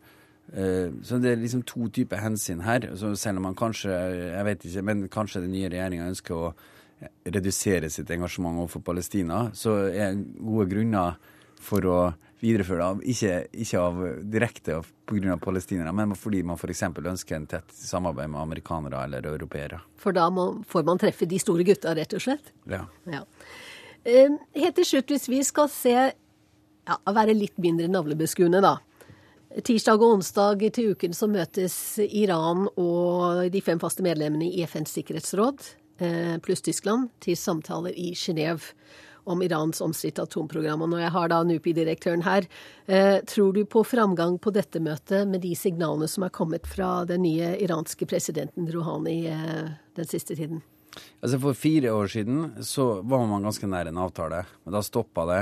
Uh, 0.54 0.94
så 1.02 1.18
det 1.18 1.32
er 1.32 1.42
liksom 1.42 1.64
to 1.66 1.88
typer 1.90 2.22
hensyn 2.22 2.62
her. 2.64 2.90
Så 2.98 3.14
selv 3.18 3.42
om 3.42 3.48
man 3.50 3.58
kanskje 3.58 3.90
jeg 3.90 4.46
vet 4.46 4.68
ikke, 4.68 4.86
men 4.86 5.08
kanskje 5.12 5.42
den 5.44 5.54
nye 5.56 5.72
regjeringa 5.72 6.10
ønsker 6.12 6.38
å 6.38 6.54
redusere 7.26 7.90
sitt 7.90 8.10
engasjement 8.14 8.60
overfor 8.62 8.84
Palestina, 8.86 9.48
så 9.54 9.76
er 9.90 10.14
gode 10.38 10.68
grunner 10.70 11.18
for 11.64 11.88
å 11.88 11.98
videreføre 12.44 12.88
det. 12.98 13.12
Ikke, 13.14 13.36
ikke 13.64 13.80
av 13.80 14.00
direkte 14.32 14.80
pga. 15.08 15.36
palestinere, 15.40 15.92
men 15.96 16.14
fordi 16.18 16.42
man 16.46 16.58
f.eks. 16.60 16.82
ønsker 16.92 17.38
en 17.38 17.46
tett 17.50 17.76
samarbeid 17.76 18.30
med 18.32 18.42
amerikanere 18.42 19.04
eller 19.06 19.28
europeere. 19.32 19.80
For 20.00 20.16
da 20.16 20.28
må, 20.32 20.50
får 20.68 20.84
man 20.86 21.00
treffe 21.00 21.28
de 21.30 21.40
store 21.40 21.66
gutta, 21.66 21.94
rett 21.96 22.16
og 22.16 22.24
slett? 22.24 22.52
Ja. 22.70 22.84
ja. 23.10 23.24
Uh, 24.04 24.36
helt 24.60 24.76
til 24.80 24.90
slutt, 24.90 25.14
hvis 25.14 25.28
vi 25.32 25.40
skal 25.46 25.70
se 25.72 25.94
ja, 25.94 26.98
være 27.08 27.36
litt 27.36 27.56
mindre 27.60 27.88
navlebeskuende, 27.88 28.60
da. 28.64 28.76
Tirsdag 29.54 30.02
og 30.02 30.16
onsdag 30.16 30.64
til 30.74 30.94
uken 30.96 31.12
så 31.14 31.28
møtes 31.30 31.74
Iran 32.02 32.64
og 32.74 33.44
de 33.54 33.60
fem 33.62 33.78
faste 33.78 34.02
medlemmene 34.02 34.48
i 34.50 34.64
FNs 34.66 34.96
sikkerhetsråd 34.96 35.62
eh, 36.02 36.34
pluss 36.42 36.64
Tyskland 36.66 37.12
til 37.22 37.38
samtaler 37.38 37.94
i 37.94 38.10
Genéve 38.18 38.74
om 39.30 39.40
Irans 39.46 39.78
omstridte 39.80 40.24
atomprogram. 40.26 40.82
Og 40.82 40.90
når 40.90 41.04
jeg 41.04 41.12
har 41.14 41.30
da 41.30 41.38
NUPI-direktøren 41.46 42.24
her, 42.26 42.48
eh, 42.90 43.20
tror 43.30 43.54
du 43.54 43.62
på 43.64 43.84
framgang 43.86 44.40
på 44.42 44.50
dette 44.52 44.82
møtet 44.82 45.30
med 45.30 45.40
de 45.46 45.54
signalene 45.54 46.10
som 46.10 46.26
er 46.26 46.34
kommet 46.34 46.66
fra 46.66 47.04
den 47.08 47.22
nye 47.22 47.54
iranske 47.62 48.10
presidenten 48.10 48.66
Rouhani 48.74 49.20
eh, 49.30 49.70
den 49.94 50.10
siste 50.10 50.34
tiden? 50.34 50.64
Altså 51.22 51.38
For 51.42 51.54
fire 51.54 51.94
år 51.94 52.10
siden 52.10 52.52
så 52.62 53.00
var 53.02 53.24
man 53.26 53.46
ganske 53.46 53.66
nær 53.70 53.86
en 53.86 54.02
avtale, 54.02 54.44
men 54.64 54.74
da 54.74 54.82
stoppa 54.82 55.24
det 55.30 55.40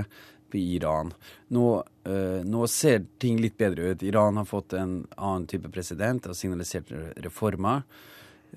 i 0.55 0.74
Iran. 0.76 1.12
Nå, 1.48 1.66
eh, 2.05 2.40
nå, 2.44 2.66
ser 2.68 3.05
ting 3.18 3.40
litt 3.40 3.59
bedre 3.59 3.92
ut. 3.92 4.03
Iran 4.03 4.36
har 4.36 4.48
fått 4.48 4.72
en 4.72 5.07
annen 5.16 5.46
type 5.46 5.70
president 5.72 6.26
og 6.26 6.36
signalisert 6.36 6.92
reformer. 7.24 7.82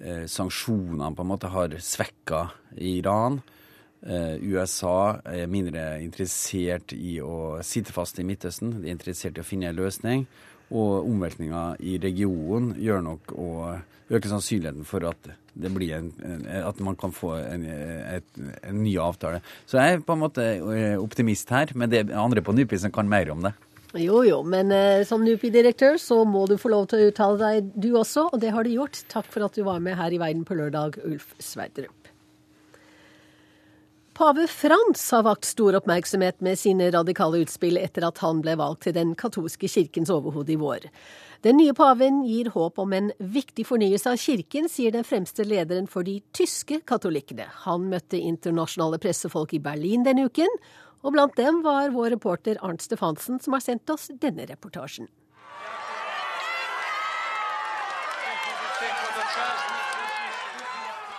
Eh, 0.02 0.26
sanksjonene 0.28 1.16
på 1.16 1.24
en 1.24 1.32
måte 1.32 1.52
har 1.54 1.76
svekka 1.80 2.50
Iran. 2.78 3.42
Eh, 4.06 4.36
USA 4.44 5.22
er 5.26 5.48
mindre 5.48 6.02
interessert 6.04 6.94
i 6.94 7.18
å 7.24 7.64
sitte 7.64 7.94
fast 7.96 8.20
i 8.20 8.26
Midtøsten. 8.28 8.82
De 8.82 8.90
er 8.90 8.98
interessert 8.98 9.40
i 9.40 9.42
å 9.42 9.48
finne 9.48 9.72
en 9.72 9.80
løsning. 9.80 10.28
Og 10.74 11.06
omveltninga 11.06 11.76
i 11.86 12.00
regionen 12.02 12.74
gjør 12.82 13.04
nok 13.06 13.36
å 13.38 13.50
øke 14.10 14.30
sannsynligheten 14.30 14.86
for 14.88 15.06
at 15.10 15.30
en, 15.56 16.10
at 16.52 16.80
man 16.84 16.98
kan 17.00 17.14
få 17.16 17.36
en, 17.40 17.64
et, 17.66 18.26
en 18.66 18.82
ny 18.82 18.98
avtale. 19.00 19.42
Så 19.70 19.80
jeg 19.80 19.94
er 19.94 20.04
på 20.04 20.18
en 20.18 20.24
måte 20.26 20.44
eh, 20.44 20.98
optimist 21.00 21.54
her, 21.54 21.72
men 21.76 21.92
det 21.92 22.04
er 22.04 22.20
andre 22.20 22.44
på 22.44 22.56
NUPI 22.56 22.82
som 22.82 22.94
kan 22.94 23.10
mer 23.10 23.32
om 23.32 23.46
det. 23.46 23.54
Jo 23.96 24.26
jo, 24.28 24.42
men 24.44 24.74
eh, 24.76 25.06
som 25.08 25.24
NUPI-direktør 25.24 25.96
så 26.02 26.20
må 26.28 26.44
du 26.52 26.58
få 26.60 26.74
lov 26.74 26.90
til 26.92 27.00
å 27.00 27.12
uttale 27.12 27.40
deg 27.40 27.70
du 27.80 27.94
også, 27.96 28.28
og 28.34 28.42
det 28.44 28.52
har 28.52 28.68
du 28.68 28.74
gjort. 28.74 29.00
Takk 29.12 29.30
for 29.32 29.48
at 29.48 29.56
du 29.56 29.64
var 29.64 29.80
med 29.84 29.96
her 29.96 30.12
i 30.12 30.20
Verden 30.20 30.44
på 30.48 30.58
lørdag, 30.60 31.00
Ulf 31.08 31.32
Sverdrup. 31.40 32.05
Pave 34.16 34.48
Frans 34.48 35.12
har 35.12 35.24
vakt 35.24 35.46
stor 35.46 35.76
oppmerksomhet 35.76 36.42
med 36.42 36.60
sine 36.60 36.86
radikale 36.92 37.42
utspill 37.44 37.76
etter 37.78 38.06
at 38.08 38.22
han 38.24 38.38
ble 38.40 38.54
valgt 38.56 38.86
til 38.86 38.94
den 38.96 39.12
katolske 39.20 39.68
kirkens 39.68 40.08
overhode 40.14 40.54
i 40.54 40.56
vår. 40.62 40.86
Den 41.44 41.60
nye 41.60 41.74
paven 41.76 42.22
gir 42.24 42.48
håp 42.54 42.80
om 42.80 42.96
en 42.96 43.10
viktig 43.20 43.66
fornyelse 43.68 44.14
av 44.14 44.22
kirken, 44.24 44.70
sier 44.72 44.96
den 44.96 45.04
fremste 45.04 45.44
lederen 45.44 45.92
for 45.92 46.08
de 46.08 46.22
tyske 46.32 46.80
katolikkene. 46.88 47.50
Han 47.66 47.90
møtte 47.92 48.16
internasjonale 48.16 49.02
pressefolk 49.04 49.58
i 49.60 49.64
Berlin 49.68 50.08
denne 50.08 50.30
uken, 50.32 50.58
og 51.04 51.12
blant 51.12 51.36
dem 51.36 51.60
var 51.68 51.92
vår 51.92 52.16
reporter 52.16 52.56
Arnt 52.64 52.88
Stefansen, 52.88 53.44
som 53.44 53.60
har 53.60 53.68
sendt 53.68 53.92
oss 53.92 54.08
denne 54.16 54.48
reportasjen. 54.48 55.12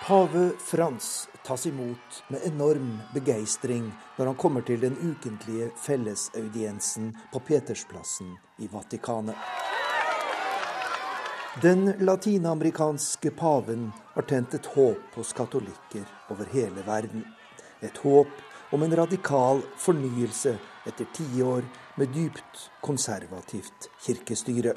Pave 0.07 0.53
Frans 0.65 1.27
tas 1.47 1.67
imot 1.67 2.23
med 2.29 2.43
enorm 2.45 2.99
begeistring 3.15 3.87
når 4.17 4.27
han 4.27 4.39
kommer 4.41 4.65
til 4.67 4.81
den 4.83 4.97
ukentlige 4.99 5.71
fellesaudiensen 5.79 7.13
på 7.33 7.39
Petersplassen 7.47 8.35
i 8.59 8.67
Vatikanet. 8.73 9.37
Den 11.63 11.93
latinamerikanske 12.05 13.31
paven 13.31 13.93
har 14.15 14.27
tent 14.29 14.59
et 14.59 14.67
håp 14.75 15.15
hos 15.15 15.31
katolikker 15.33 16.05
over 16.35 16.51
hele 16.53 16.83
verden. 16.87 17.23
Et 17.81 17.97
håp 18.03 18.75
om 18.75 18.83
en 18.83 18.97
radikal 18.99 19.63
fornyelse 19.79 20.57
etter 20.87 21.09
tiår 21.17 21.65
med 21.97 22.13
dypt 22.13 22.67
konservativt 22.85 23.89
kirkestyre. 24.05 24.75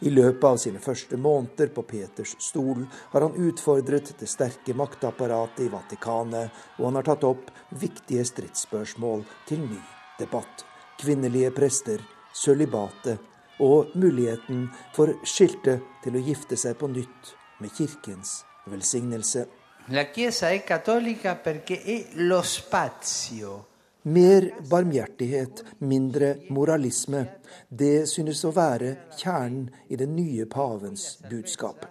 I 0.00 0.10
løpet 0.10 0.44
av 0.44 0.58
sine 0.60 0.80
første 0.82 1.16
måneder 1.16 1.72
på 1.74 1.84
Peters 1.88 2.34
stol 2.42 2.84
har 3.12 3.26
han 3.26 3.38
utfordret 3.48 4.12
det 4.20 4.28
sterke 4.30 4.74
maktapparatet 4.78 5.66
i 5.66 5.70
Vatikanet, 5.72 6.50
og 6.78 6.88
han 6.88 7.00
har 7.00 7.08
tatt 7.08 7.26
opp 7.28 7.50
viktige 7.80 8.24
stridsspørsmål 8.28 9.24
til 9.48 9.64
ny 9.66 9.80
debatt. 10.20 10.66
Kvinnelige 11.00 11.50
prester, 11.56 12.02
sølibatet 12.34 13.18
og 13.62 13.92
muligheten 13.94 14.68
for 14.96 15.16
skilte 15.28 15.80
til 16.04 16.16
å 16.18 16.24
gifte 16.28 16.58
seg 16.58 16.78
på 16.78 16.90
nytt 16.92 17.34
med 17.62 17.74
kirkens 17.74 18.42
velsignelse. 18.70 19.46
La 19.90 20.10
Chiesa 20.10 20.50
è 20.50 20.62
cattolica 20.62 21.34
perché 21.34 21.82
è 21.82 22.06
lo 22.14 22.42
spazio 22.42 23.71
mer 24.02 24.50
barmhjertighet, 24.70 25.64
mindre 25.78 26.36
moralisme. 26.48 27.26
Det 27.68 28.08
synes 28.10 28.44
å 28.44 28.52
være 28.54 28.94
kjernen 29.18 29.68
i 29.88 29.98
den 30.00 30.16
nye 30.16 30.46
pavens 30.50 31.18
budskap. 31.30 31.86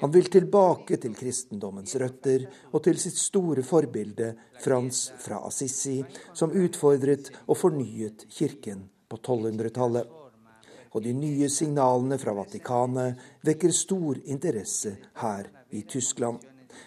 Han 0.00 0.12
vil 0.12 0.28
tilbake 0.32 0.98
til 1.00 1.14
kristendommens 1.16 1.94
røtter 2.00 2.44
og 2.72 2.82
til 2.84 2.98
sitt 3.00 3.16
store 3.16 3.64
forbilde 3.64 4.32
Frans 4.60 5.06
fra 5.22 5.40
Assisi, 5.46 6.02
som 6.34 6.52
utfordret 6.52 7.30
og 7.46 7.56
fornyet 7.60 8.26
kirken 8.32 8.86
på 9.08 9.20
1200-tallet. 9.20 10.10
Og 10.96 11.02
de 11.04 11.12
nye 11.12 11.48
signalene 11.52 12.18
fra 12.20 12.32
Vatikanet 12.36 13.22
vekker 13.44 13.72
stor 13.74 14.20
interesse 14.24 14.96
her 15.22 15.48
i 15.76 15.82
Tyskland. 15.88 16.40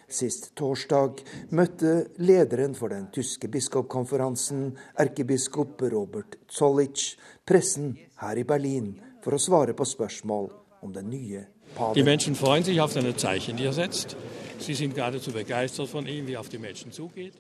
Sist 0.08 0.52
torsdag 0.60 1.24
møtte 1.56 1.94
lederen 2.18 2.76
for 2.78 2.94
den 2.94 3.08
tyske 3.14 3.50
biskopkonferansen, 3.52 4.74
erkebiskop 5.00 5.82
Robert 5.92 6.40
Zollitsch, 6.50 7.18
pressen 7.46 7.96
her 8.22 8.40
i 8.40 8.48
Berlin 8.48 8.96
for 9.24 9.36
å 9.36 9.42
svare 9.42 9.76
på 9.78 9.88
spørsmål 9.88 10.50
om 10.82 10.94
den 10.96 11.10
nye 11.12 11.46
paven. 11.76 11.98
De 11.98 12.06
mennesker 12.08 12.38
freuen 12.40 12.66
seg 12.68 12.80
auf 12.84 12.96
seine 12.96 13.14
Zeichen, 13.18 13.58
die 13.60 13.68
er 13.70 13.76
setzt. 13.76 14.16
Sie 14.60 14.76
sind 14.76 14.96
geradezu 14.96 15.32
begeistert 15.32 15.90
von 15.90 16.08
ihm, 16.08 16.28
wie 16.28 16.38
auf 16.38 16.50
die 16.50 16.60
Menschen 16.60 16.92
zugeht. 16.92 17.38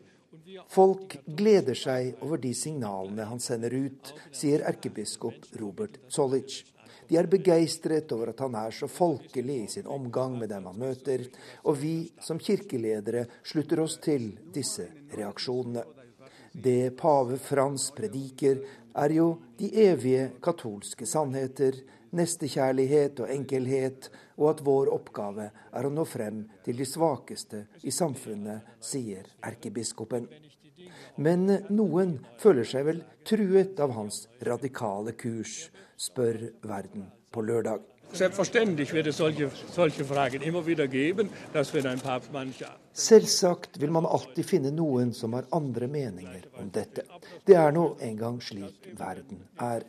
Folk 0.69 1.17
gleder 1.25 1.75
seg 1.77 2.21
over 2.25 2.37
de 2.41 2.51
signalene 2.57 3.25
han 3.29 3.41
sender 3.41 3.73
ut, 3.73 4.13
sier 4.31 4.63
erkebiskop 4.65 5.49
Robert 5.59 5.99
Zollitsch. 6.09 6.63
De 7.09 7.17
er 7.17 7.27
begeistret 7.29 8.11
over 8.13 8.29
at 8.31 8.41
han 8.43 8.55
er 8.59 8.73
så 8.75 8.87
folkelig 8.87 9.55
i 9.63 9.69
sin 9.73 9.87
omgang 9.89 10.35
med 10.37 10.51
dem 10.51 10.67
han 10.69 10.77
møter, 10.77 11.23
og 11.65 11.79
vi 11.81 12.11
som 12.21 12.37
kirkeledere 12.37 13.25
slutter 13.41 13.81
oss 13.81 13.97
til 14.03 14.29
disse 14.53 14.85
reaksjonene. 15.17 15.83
Det 16.53 16.93
pave 16.97 17.39
Frans 17.41 17.89
prediker, 17.97 18.61
er 18.99 19.13
jo 19.13 19.27
de 19.57 19.69
evige 19.89 20.31
katolske 20.43 21.05
sannheter, 21.07 21.77
nestekjærlighet 22.13 23.19
og 23.21 23.33
enkelhet, 23.33 24.09
og 24.39 24.45
at 24.53 24.63
vår 24.65 24.89
oppgave 24.95 25.49
er 25.51 25.85
å 25.85 25.91
nå 25.93 26.05
frem 26.07 26.45
til 26.65 26.79
de 26.79 26.87
svakeste 26.87 27.65
i 27.83 27.93
samfunnet, 27.93 28.79
sier 28.79 29.27
erkebiskopen. 29.45 30.29
Men 31.19 31.45
noen 31.69 32.17
føler 32.39 32.67
seg 32.67 32.87
vel 32.87 33.03
truet 33.27 33.79
av 33.83 33.93
hans 33.97 34.23
radikale 34.47 35.13
kurs, 35.19 35.67
spør 35.99 36.45
Verden 36.63 37.09
på 37.29 37.43
lørdag. 37.43 37.83
Selvsagt 42.93 43.77
vil 43.77 43.91
man 43.93 44.07
alltid 44.09 44.47
finne 44.47 44.71
noen 44.73 45.13
som 45.13 45.35
har 45.37 45.45
andre 45.53 45.87
meninger 45.91 46.47
om 46.57 46.71
dette. 46.73 47.05
Det 47.45 47.59
er 47.59 47.75
nå 47.75 47.85
engang 48.01 48.39
slik 48.41 48.89
verden 48.97 49.43
er. 49.61 49.85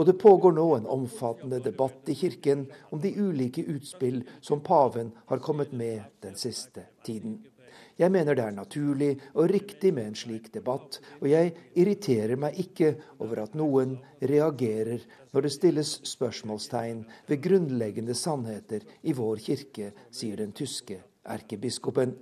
Og 0.00 0.06
det 0.08 0.16
pågår 0.16 0.54
nå 0.56 0.64
en 0.78 0.86
omfattende 0.88 1.58
debatt 1.60 2.08
i 2.08 2.14
kirken 2.16 2.62
om 2.88 3.02
de 3.02 3.12
ulike 3.20 3.66
utspill 3.68 4.22
som 4.40 4.62
paven 4.64 5.10
har 5.28 5.42
kommet 5.44 5.74
med 5.76 6.06
den 6.24 6.38
siste 6.40 6.86
tiden. 7.04 7.42
Jeg 8.00 8.08
mener 8.08 8.32
det 8.32 8.46
er 8.46 8.54
naturlig 8.56 9.10
og 9.34 9.50
riktig 9.52 9.92
med 9.92 10.08
en 10.08 10.16
slik 10.16 10.48
debatt, 10.54 10.96
og 11.20 11.28
jeg 11.28 11.52
irriterer 11.76 12.40
meg 12.40 12.56
ikke 12.62 12.94
over 13.20 13.42
at 13.44 13.58
noen 13.60 13.98
reagerer 14.24 15.04
når 15.34 15.44
det 15.44 15.52
stilles 15.58 15.92
spørsmålstegn 16.08 17.04
ved 17.28 17.44
grunnleggende 17.44 18.16
sannheter 18.16 18.88
i 19.04 19.12
vår 19.12 19.44
kirke, 19.44 19.92
sier 20.08 20.40
den 20.40 20.56
tyske 20.56 21.02
erkebiskopen. 21.28 22.16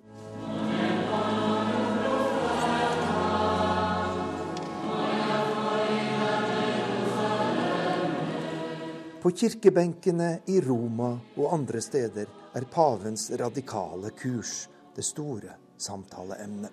På 9.22 9.30
kirkebenkene 9.34 10.26
i 10.46 10.60
Roma 10.60 11.08
og 11.34 11.48
andre 11.50 11.80
steder 11.82 12.28
er 12.54 12.66
pavens 12.70 13.24
radikale 13.40 14.12
kurs 14.14 14.68
det 14.94 15.02
store 15.02 15.56
samtaleemnet. 15.74 16.70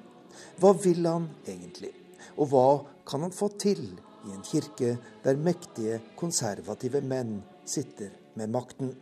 Hva 0.62 0.76
vil 0.78 1.08
han 1.10 1.26
egentlig? 1.48 1.90
Og 2.38 2.52
hva 2.52 2.68
kan 3.10 3.26
han 3.26 3.34
få 3.34 3.50
til 3.58 3.82
i 4.28 4.36
en 4.36 4.46
kirke 4.46 4.92
der 5.24 5.42
mektige, 5.42 5.98
konservative 6.20 7.02
menn 7.02 7.40
sitter 7.66 8.14
med 8.38 8.54
makten? 8.54 8.94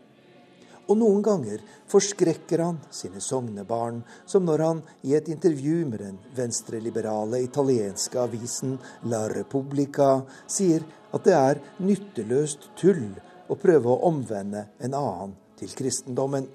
Og 0.88 0.96
noen 1.00 1.20
ganger 1.24 1.60
forskrekker 1.92 2.64
han 2.64 2.80
sine 2.96 3.20
sognebarn, 3.24 4.00
som 4.26 4.48
når 4.48 4.66
han 4.70 4.82
i 5.04 5.18
et 5.20 5.28
intervju 5.32 5.84
med 5.92 6.00
den 6.06 6.24
venstreliberale 6.40 7.44
italienske 7.44 8.24
avisen 8.24 8.78
La 9.12 9.26
Repubblica 9.36 10.14
sier 10.48 10.88
at 11.12 11.28
det 11.28 11.38
er 11.38 11.64
nytteløst 11.84 12.72
tull 12.80 13.06
å 13.50 13.58
prøve 13.60 13.90
å 13.92 14.02
omvende 14.10 14.68
en 14.80 14.98
annen 14.98 15.34
til 15.60 15.72
kristendommen. 15.78 16.48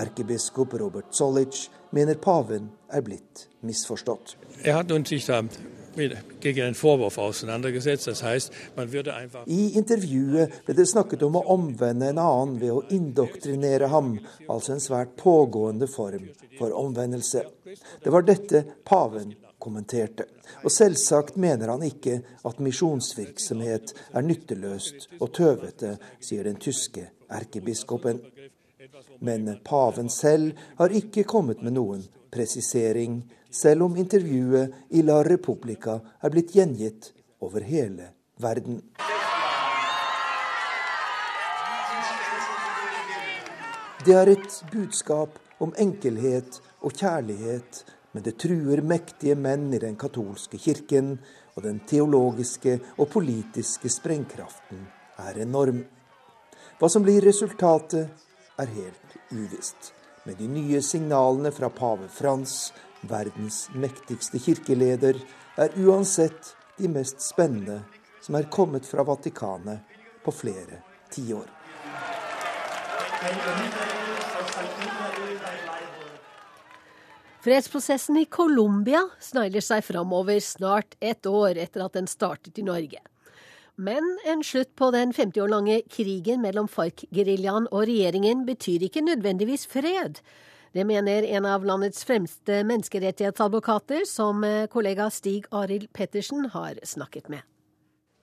Erkebiskop 0.00 0.74
Robert 0.80 1.14
Solic 1.14 1.68
mener 1.94 2.18
paven 2.18 2.68
er 2.90 3.04
blitt 3.06 3.46
misforstått. 3.62 4.36
Er 4.64 4.80
hat 4.80 4.90
uns 4.90 5.08
sich 5.08 5.28
gegen 6.40 6.64
einen 6.64 6.74
Vorwurf 6.74 7.18
auseinandergesetzt. 7.18 8.06
Das 8.06 8.22
heißt, 8.22 8.52
man 8.76 8.92
würde 8.92 9.14
einfach 9.14 9.46
I 9.46 9.78
intervjuet 9.78 10.64
ble 10.66 10.74
det 10.74 10.88
snakket 10.90 11.22
om 11.22 11.38
å 11.38 11.44
omvende 11.54 12.10
en 12.10 12.18
annen 12.18 12.58
ved 12.60 12.72
å 12.74 12.82
indoktrinere 12.90 13.90
ham, 13.92 14.16
altså 14.48 14.74
en 14.74 14.82
svært 14.82 15.14
pågående 15.20 15.86
form 15.86 16.26
for 16.58 16.74
omvendelse. 16.74 17.44
Det 18.02 18.10
var 18.10 18.26
dette 18.26 18.64
paven 18.84 19.34
kommenterte. 19.64 20.26
Og 20.64 20.72
selvsagt 20.72 21.38
mener 21.40 21.72
han 21.72 21.84
ikke 21.86 22.20
at 22.44 22.60
misjonsvirksomhet 22.62 23.94
er 24.12 24.26
nytteløst 24.26 25.08
og 25.20 25.32
tøvete, 25.36 25.96
sier 26.20 26.44
den 26.44 26.60
tyske 26.60 27.08
erkebiskopen. 27.32 28.20
Men 29.24 29.48
paven 29.64 30.10
selv 30.12 30.52
har 30.78 30.92
ikke 30.92 31.24
kommet 31.24 31.62
med 31.64 31.76
noen 31.78 32.04
presisering, 32.34 33.22
selv 33.50 33.86
om 33.86 33.96
intervjuet 33.96 34.74
i 34.90 35.02
La 35.06 35.22
Repubblica 35.24 36.00
er 36.20 36.34
blitt 36.34 36.52
gjengitt 36.56 37.12
over 37.40 37.64
hele 37.64 38.10
verden. 38.42 38.82
Det 44.04 44.12
er 44.12 44.28
et 44.34 44.56
budskap 44.72 45.38
om 45.64 45.72
enkelhet 45.80 46.58
og 46.84 46.92
kjærlighet, 46.92 47.84
men 48.14 48.22
det 48.22 48.36
truer 48.38 48.82
mektige 48.86 49.34
menn 49.34 49.72
i 49.74 49.80
den 49.82 49.96
katolske 49.98 50.58
kirken, 50.62 51.16
og 51.54 51.66
den 51.66 51.80
teologiske 51.86 52.78
og 52.94 53.08
politiske 53.10 53.90
sprengkraften 53.90 54.86
er 55.22 55.40
enorm. 55.42 55.82
Hva 56.78 56.90
som 56.90 57.02
blir 57.02 57.22
resultatet, 57.26 58.10
er 58.58 58.70
helt 58.70 59.16
uvisst. 59.34 59.90
Med 60.24 60.38
de 60.38 60.46
nye 60.46 60.82
signalene 60.82 61.50
fra 61.52 61.68
pave 61.74 62.06
Frans, 62.08 62.70
verdens 63.02 63.64
mektigste 63.74 64.38
kirkeleder, 64.38 65.18
er 65.58 65.74
uansett 65.82 66.54
de 66.78 66.90
mest 66.90 67.22
spennende 67.22 67.82
som 68.22 68.38
er 68.38 68.46
kommet 68.50 68.86
fra 68.86 69.02
Vatikanet 69.06 69.98
på 70.24 70.32
flere 70.32 70.80
tiår. 71.10 71.50
Fredsprosessen 77.44 78.16
i 78.16 78.24
Colombia 78.24 79.02
snegler 79.20 79.60
seg 79.60 79.82
framover 79.84 80.38
snart 80.40 80.94
ett 81.04 81.26
år 81.28 81.58
etter 81.60 81.82
at 81.84 81.92
den 81.92 82.06
startet 82.08 82.56
i 82.56 82.62
Norge. 82.64 83.02
Men 83.76 84.06
en 84.24 84.40
slutt 84.40 84.70
på 84.80 84.88
den 84.94 85.12
50 85.12 85.42
år 85.44 85.50
lange 85.52 85.76
krigen 85.92 86.40
mellom 86.40 86.70
FARC-geriljaen 86.72 87.66
og 87.68 87.84
regjeringen 87.90 88.46
betyr 88.48 88.86
ikke 88.88 89.02
nødvendigvis 89.04 89.66
fred. 89.68 90.22
Det 90.72 90.86
mener 90.88 91.26
en 91.36 91.44
av 91.44 91.66
landets 91.68 92.06
fremste 92.08 92.62
menneskerettighetsadvokater, 92.64 94.06
som 94.08 94.40
kollega 94.72 95.10
Stig 95.12 95.44
Arild 95.52 95.92
Pettersen 95.92 96.48
har 96.54 96.80
snakket 96.80 97.28
med. 97.28 97.44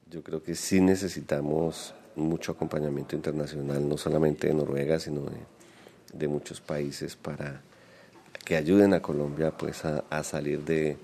Jeg 0.10 0.24
tror 0.26 0.42
vi 0.48 0.58
sí 0.58 0.82
necesitamos 0.82 1.94
mucho 2.16 2.58
acompañamiento 2.58 3.16
internacional, 3.16 3.86
no 3.86 3.98
solamente 3.98 4.48
de 4.48 4.54
Noruega, 4.54 5.00
sino 5.00 5.30
de, 5.30 5.46
de 6.12 6.28
muchos 6.28 6.60
que 8.52 8.58
ayuden 8.58 8.94
a 8.94 9.02
Colombia 9.02 9.58
pues, 9.58 9.86
a, 9.86 10.04
a 10.10 10.24
salir 10.24 10.66
de, 10.66 10.98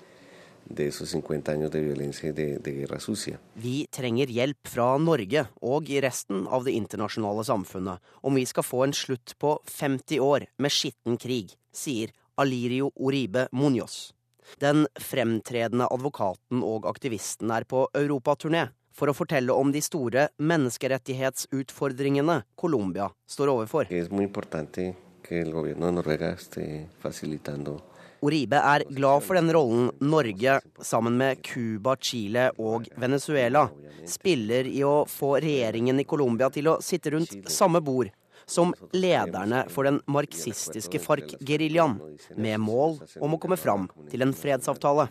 de 0.65 0.87
esos 0.87 1.09
50 1.11 1.49
años 1.49 1.71
de 1.71 1.79
violencia 1.79 2.29
y 2.29 2.33
de, 2.33 2.59
de 2.59 2.71
guerra 2.73 2.99
sucia. 2.99 3.39
Vi 3.53 3.87
trenger 3.89 4.27
hjelp 4.27 4.67
fra 4.67 4.97
Norge 4.99 5.47
og 5.63 5.87
i 5.87 6.01
resten 6.03 6.43
av 6.51 6.67
det 6.67 6.75
internasjonale 6.75 7.47
samfunnet 7.47 8.03
om 8.19 8.35
vi 8.35 8.43
skal 8.51 8.67
få 8.67 8.83
en 8.83 8.91
slutt 8.91 9.39
på 9.39 9.63
50 9.63 10.19
år 10.19 10.51
med 10.59 10.67
skitten 10.75 11.15
krig, 11.15 11.55
sier 11.71 12.11
Alirio 12.35 12.91
Oribe 12.99 13.47
Munoz. 13.55 14.11
Den 14.59 14.83
fremtredende 14.99 15.87
advokaten 15.87 16.59
og 16.67 16.83
aktivisten 16.91 17.47
er 17.55 17.63
på 17.63 17.87
europaturné 17.95 18.75
for 18.91 19.07
å 19.07 19.15
fortelle 19.15 19.55
om 19.55 19.71
de 19.71 19.79
store 19.79 20.35
menneskerettighetsutfordringene 20.35 22.43
Colombia 22.59 23.07
står 23.23 23.55
overfor. 23.55 23.87
Es 23.87 24.11
muy 24.11 24.27
importante 24.27 25.06
Oribe 28.25 28.57
er 28.57 28.83
glad 28.89 29.21
for 29.21 29.37
den 29.37 29.51
rollen 29.53 29.91
Norge, 30.01 30.59
sammen 30.81 31.17
med 31.19 31.43
Cuba, 31.45 31.93
Chile 32.01 32.47
og 32.57 32.87
Venezuela, 32.97 33.67
spiller 34.09 34.65
i 34.65 34.81
å 34.87 35.03
få 35.09 35.35
regjeringen 35.43 36.01
i 36.01 36.07
Colombia 36.07 36.49
til 36.53 36.71
å 36.71 36.79
sitte 36.81 37.13
rundt 37.13 37.51
samme 37.51 37.81
bord 37.83 38.09
som 38.47 38.73
lederne 38.95 39.65
for 39.69 39.85
den 39.87 39.99
marxistiske 40.07 41.01
FARC-geriljaen, 41.03 41.97
med 42.39 42.61
mål 42.63 42.97
om 43.21 43.35
å 43.35 43.41
komme 43.43 43.59
fram 43.59 43.89
til 44.09 44.23
en 44.23 44.33
fredsavtale. 44.33 45.09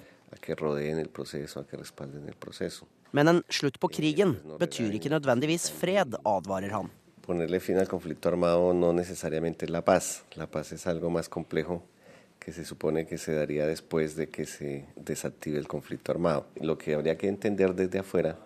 Men 3.17 3.31
en 3.33 3.43
slutt 3.49 3.79
på 3.81 3.91
krigen 3.93 4.39
betyr 4.61 4.97
ikke 4.97 5.13
nødvendigvis 5.13 5.69
fred, 5.73 6.17
advarer 6.25 6.75
han. 6.75 6.91
Ponerle 7.27 7.59
fin 7.59 7.79
al 7.79 7.89
conflicto 7.89 8.29
armado 8.29 8.73
no 8.73 8.93
necesariamente 8.93 9.69
la 9.69 9.85
paz. 9.85 10.25
La 10.37 10.47
paz 10.47 10.71
es 10.71 10.87
algo 10.87 11.11
más 11.11 11.29
complejo 11.29 11.83
que 12.39 12.53
se 12.53 12.65
supone 12.65 13.05
que 13.05 13.19
se 13.19 13.35
daría 13.35 13.67
después 13.67 14.15
de 14.15 14.29
que 14.29 14.47
se 14.47 14.85
desactive 14.95 15.59
el 15.59 15.67
conflicto 15.67 16.13
armado. 16.13 16.47
Lo 16.61 16.79
que 16.79 16.95
habría 16.95 17.19
que 17.19 17.27
entender 17.27 17.75
desde 17.75 17.99
afuera 17.99 18.39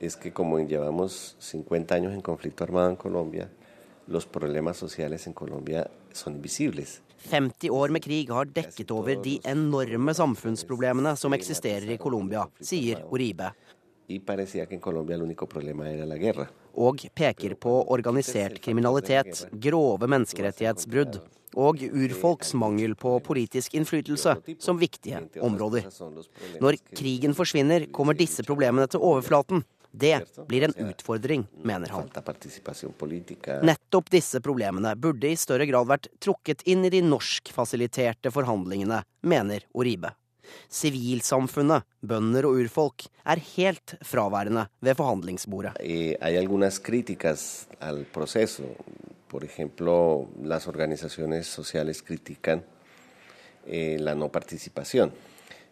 es 0.00 0.16
que 0.16 0.32
como 0.32 0.58
llevamos 0.58 1.36
50 1.38 1.94
años 1.94 2.12
en 2.12 2.22
conflicto 2.22 2.64
armado 2.64 2.90
en 2.90 2.96
Colombia, 2.96 3.48
los 4.08 4.26
problemas 4.26 4.76
sociales 4.76 5.28
en 5.28 5.32
Colombia 5.32 5.88
son 6.12 6.34
invisibles. 6.34 7.02
50 7.30 7.70
år 7.70 7.90
med 7.90 8.02
krig 8.02 8.30
har 8.30 8.48
dekket 8.50 8.90
over 8.90 9.20
de 9.22 9.38
enorme 9.46 10.10
samfunnsproblemene 10.14 11.14
som 11.16 11.34
eksisterer 11.36 11.94
i 11.94 11.98
Colombia, 11.98 12.48
sier 12.58 13.04
Oribe. 13.10 13.52
Og 16.72 17.04
peker 17.14 17.54
på 17.60 17.74
organisert 17.92 18.60
kriminalitet, 18.64 19.46
grove 19.52 20.08
menneskerettighetsbrudd 20.08 21.20
og 21.60 21.82
urfolks 21.84 22.54
mangel 22.56 22.94
på 22.96 23.18
politisk 23.24 23.74
innflytelse 23.76 24.36
som 24.62 24.80
viktige 24.80 25.20
områder. 25.44 25.88
Når 26.64 26.80
krigen 26.96 27.36
forsvinner, 27.36 27.86
kommer 27.92 28.16
disse 28.16 28.44
problemene 28.46 28.88
til 28.88 29.04
overflaten. 29.04 29.64
Det 29.92 30.14
blir 30.48 30.64
en 30.64 30.88
utfordring, 30.88 31.44
mener 31.68 31.92
han. 31.92 32.08
Nettopp 33.68 34.08
disse 34.14 34.40
problemene 34.40 34.94
burde 34.96 35.28
i 35.28 35.36
større 35.36 35.68
grad 35.68 35.90
vært 35.90 36.08
trukket 36.24 36.64
inn 36.64 36.86
i 36.88 36.92
de 36.94 37.02
norskfasiliterte 37.04 38.32
forhandlingene, 38.32 39.02
mener 39.20 39.68
Oribe. 39.76 40.14
Sivilsamfunnet, 40.68 41.86
bønder 42.00 42.48
og 42.48 42.60
urfolk, 42.62 43.06
er 43.24 43.42
helt 43.56 43.96
fraværende 44.02 44.66
ved 44.80 44.96
forhandlingsbordet. 44.98 45.76
Eh, 45.80 46.14
hay 46.20 46.36
algunas 46.36 46.78
críticas 46.78 47.68
al 47.80 48.04
proceso. 48.04 48.64
Por 49.28 49.44
ejemplo, 49.44 50.28
las 50.42 50.66
organizaciones 50.68 51.46
sociales 51.46 52.02
critican 52.02 52.62
eh, 53.66 53.96
la 53.98 54.14
no 54.14 54.28
participación. 54.28 55.12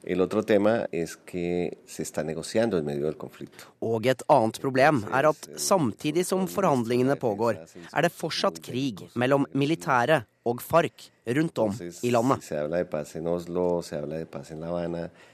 El 0.02 0.20
otro 0.22 0.42
tema 0.42 0.86
es 0.92 1.16
que 1.16 1.78
se 1.86 2.02
está 2.02 2.24
negociando 2.24 2.78
en 2.78 2.86
medio 2.86 3.04
del 3.04 3.16
conflicto. 3.16 3.66
Og 3.84 4.06
et 4.08 4.22
annet 4.32 4.56
problem 4.62 5.02
er 5.12 5.28
at 5.28 5.48
samtidig 5.60 6.24
som 6.24 6.46
forhandlingene 6.48 7.18
pågår, 7.20 7.60
er 7.92 8.06
det 8.06 8.12
fortsatt 8.16 8.62
krig 8.64 9.02
mellom 9.14 9.44
militære 9.52 10.22
og 10.48 10.60
FARC 10.64 11.10
rundt 11.36 11.58
om 11.60 11.74
i 12.02 12.10
landet. 12.10 12.46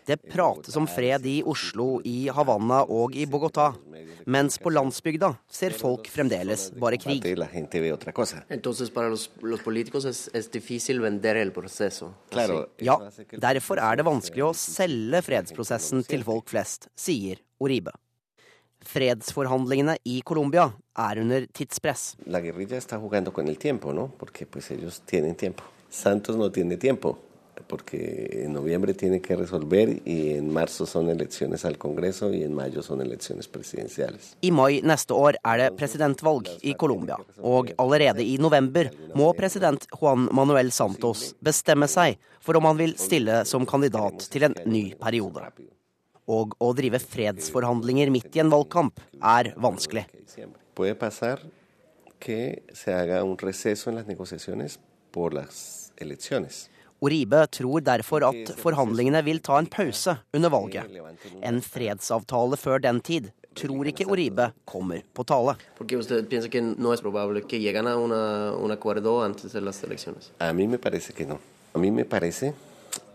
Det 0.07 0.17
prates 0.31 0.77
om 0.77 0.87
fred 0.91 1.27
i 1.31 1.37
Oslo, 1.47 2.01
i 2.05 2.29
Havanna 2.29 2.83
og 2.91 3.15
i 3.17 3.27
Bogotá, 3.27 3.69
mens 4.27 4.59
på 4.59 4.73
landsbygda 4.75 5.33
ser 5.49 5.77
folk 5.79 6.11
fremdeles 6.11 6.69
bare 6.79 6.99
krig. 7.01 7.23
Ja, 12.83 12.99
derfor 13.49 13.83
er 13.83 14.01
det 14.01 14.09
vanskelig 14.11 14.49
å 14.49 14.55
selge 14.59 15.23
fredsprosessen 15.31 16.05
til 16.07 16.27
folk 16.27 16.51
flest, 16.51 16.91
sier 16.99 17.41
Oribe. 17.63 17.95
Fredsforhandlingene 18.87 19.99
i 20.05 20.20
Colombia 20.24 20.70
er 20.97 21.20
under 21.20 21.47
tidspress. 21.53 22.16
La 22.26 22.41
guerrilla 22.41 22.78
está 22.78 22.99
jugando 22.99 23.32
con 23.32 23.49
el 23.49 23.59
tiempo, 23.59 23.93
¿no? 23.93 24.12
Porque 24.18 24.47
pues 24.47 24.70
ellos 24.70 25.03
tienen 25.05 25.34
tiempo. 25.34 25.64
Santos 25.91 26.37
no 26.37 26.51
tiene 26.51 26.76
tiempo, 26.76 27.18
porque 27.66 28.43
en 28.45 28.53
noviembre 28.53 28.95
tiene 28.95 29.20
que 29.20 29.37
resolver 29.37 30.03
y 30.05 30.32
en 30.34 30.53
marzo 30.53 30.87
son 30.87 31.11
elecciones 31.11 31.64
al 31.64 31.78
Congreso 31.78 32.32
y 32.32 32.43
en 32.43 32.55
mayo 32.55 32.82
son 32.82 33.01
elecciones 33.01 33.49
presidenciales. 33.49 34.37
I 34.41 34.51
mai 34.51 34.80
neste 34.82 35.14
år 35.14 35.39
er 35.43 35.62
det 35.62 35.70
presidentvalg 35.76 36.51
i 36.62 36.74
Colombia, 36.74 37.16
og 37.43 37.72
allerede 37.78 38.24
i 38.24 38.37
november 38.39 38.91
må 39.14 39.32
president 39.39 39.87
Juan 40.01 40.28
Manuel 40.32 40.72
Santos 40.72 41.32
bestemme 41.41 41.89
seg 41.89 42.20
for 42.41 42.57
om 42.57 42.68
han 42.70 42.78
vil 42.78 42.97
stille 42.99 43.45
som 43.45 43.66
kandidat 43.66 44.28
til 44.30 44.51
en 44.51 44.55
ny 44.66 44.93
periode. 45.01 45.51
Og 46.27 46.57
å 46.59 46.72
drive 46.74 46.99
fredsforhandlinger 47.03 48.11
midt 48.11 48.35
i 48.37 48.43
en 48.43 48.51
valgkamp 48.51 48.99
er 49.22 49.53
vanskelig. 49.57 50.07
Oribe 57.07 57.41
tror 57.53 57.83
derfor 57.85 58.24
at 58.24 58.53
forhandlingene 58.57 59.20
vil 59.27 59.43
ta 59.45 59.59
en 59.61 59.68
pause 59.70 60.16
under 60.35 60.51
valget. 60.51 60.97
En 61.45 61.61
fredsavtale 61.62 62.57
før 62.57 62.81
den 62.83 63.03
tid 63.05 63.31
tror 63.57 63.89
ikke 63.89 64.07
Oribe 64.12 64.51
kommer 64.68 65.03
på 65.16 65.24
tale. 65.24 65.57
A 70.39 70.53
mí 70.53 70.66
me 70.66 70.79
parece 70.79 71.12
que 71.12 71.27
no. 71.27 71.39
A 71.72 71.79
mí 71.79 71.91
me 71.91 72.05
parece 72.05 72.55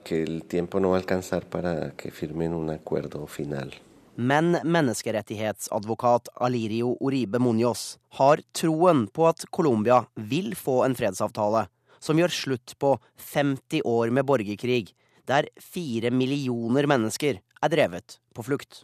que 0.04 0.24
el 0.24 0.43
tiempo 0.43 0.80
no 0.80 0.89
va 0.89 0.95
a 0.95 0.99
alcanzar 0.99 1.45
para 1.45 1.91
que 1.91 2.12
firmen 2.12 2.54
un 2.54 2.70
acuerdo 2.70 3.28
final. 3.28 3.74
Men 4.16 4.58
menneskerettighetsadvokat 4.64 6.30
Alirio 6.36 6.97
Oribe 6.99 7.39
Munoz 7.39 7.97
har 8.20 8.41
troen 8.52 9.08
på 9.08 9.28
at 9.28 9.45
Colombia 9.49 10.02
vil 10.16 10.56
få 10.56 10.84
en 10.86 10.95
fredsavtale 10.95 11.68
som 12.02 12.20
gjør 12.20 12.34
slutt 12.34 12.76
på 12.82 12.95
50 13.32 13.86
år 13.86 14.10
med 14.10 14.26
borgerkrig, 14.26 14.93
der 15.30 15.47
fire 15.62 16.12
millioner 16.12 16.88
mennesker 16.89 17.39
er 17.39 17.72
drevet 17.72 18.18
på 18.34 18.45
flukt. 18.45 18.84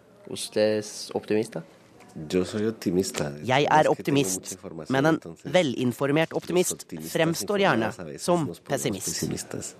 Jeg 3.47 3.67
er 3.77 3.89
optimist, 3.91 4.55
men 4.89 5.09
en 5.11 5.19
velinformert 5.53 6.33
optimist 6.37 6.87
fremstår 7.11 7.65
gjerne 7.65 7.91
som 8.21 8.47
pessimist. 8.69 9.75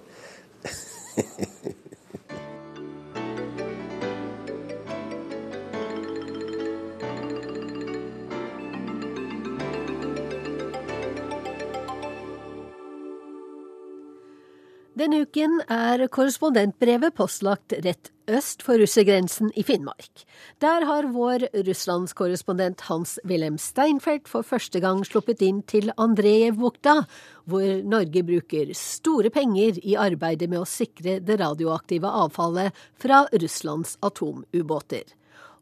Denne 14.97 15.22
uken 15.26 15.59
er 15.70 16.01
korrespondentbrevet 16.09 17.13
postlagt 17.18 17.76
rett 17.86 18.09
øst 18.28 18.63
for 18.65 18.80
russergrensen 18.82 19.51
i 19.55 19.63
Finnmark. 19.63 20.23
Der 20.61 20.86
har 20.86 21.07
vår 21.13 21.47
russlandskorrespondent 21.67 22.84
Hans-Wilhelm 22.89 23.57
Steinfeld 23.61 24.28
for 24.28 24.45
første 24.45 24.82
gang 24.84 25.03
sluppet 25.07 25.41
inn 25.45 25.63
til 25.69 25.91
Andrejevbukta, 25.97 26.99
hvor 27.47 27.84
Norge 27.88 28.23
bruker 28.28 28.73
store 28.75 29.32
penger 29.34 29.80
i 29.84 29.95
arbeidet 29.95 30.49
med 30.51 30.63
å 30.63 30.69
sikre 30.69 31.19
det 31.23 31.39
radioaktive 31.39 32.11
avfallet 32.25 32.75
fra 32.99 33.23
Russlands 33.32 33.95
atomubåter. 34.03 35.07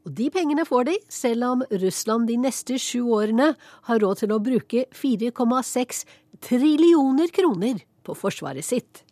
Og 0.06 0.14
de 0.18 0.30
pengene 0.30 0.68
får 0.68 0.86
de, 0.90 1.00
selv 1.10 1.48
om 1.48 1.64
Russland 1.82 2.30
de 2.30 2.38
neste 2.38 2.78
sju 2.82 3.08
årene 3.16 3.54
har 3.90 4.02
råd 4.02 4.22
til 4.22 4.36
å 4.36 4.42
bruke 4.44 4.86
4,6 4.94 6.06
trillioner 6.46 7.34
kroner 7.34 7.82
på 8.06 8.14
forsvaret 8.18 8.66
sitt. 8.66 9.05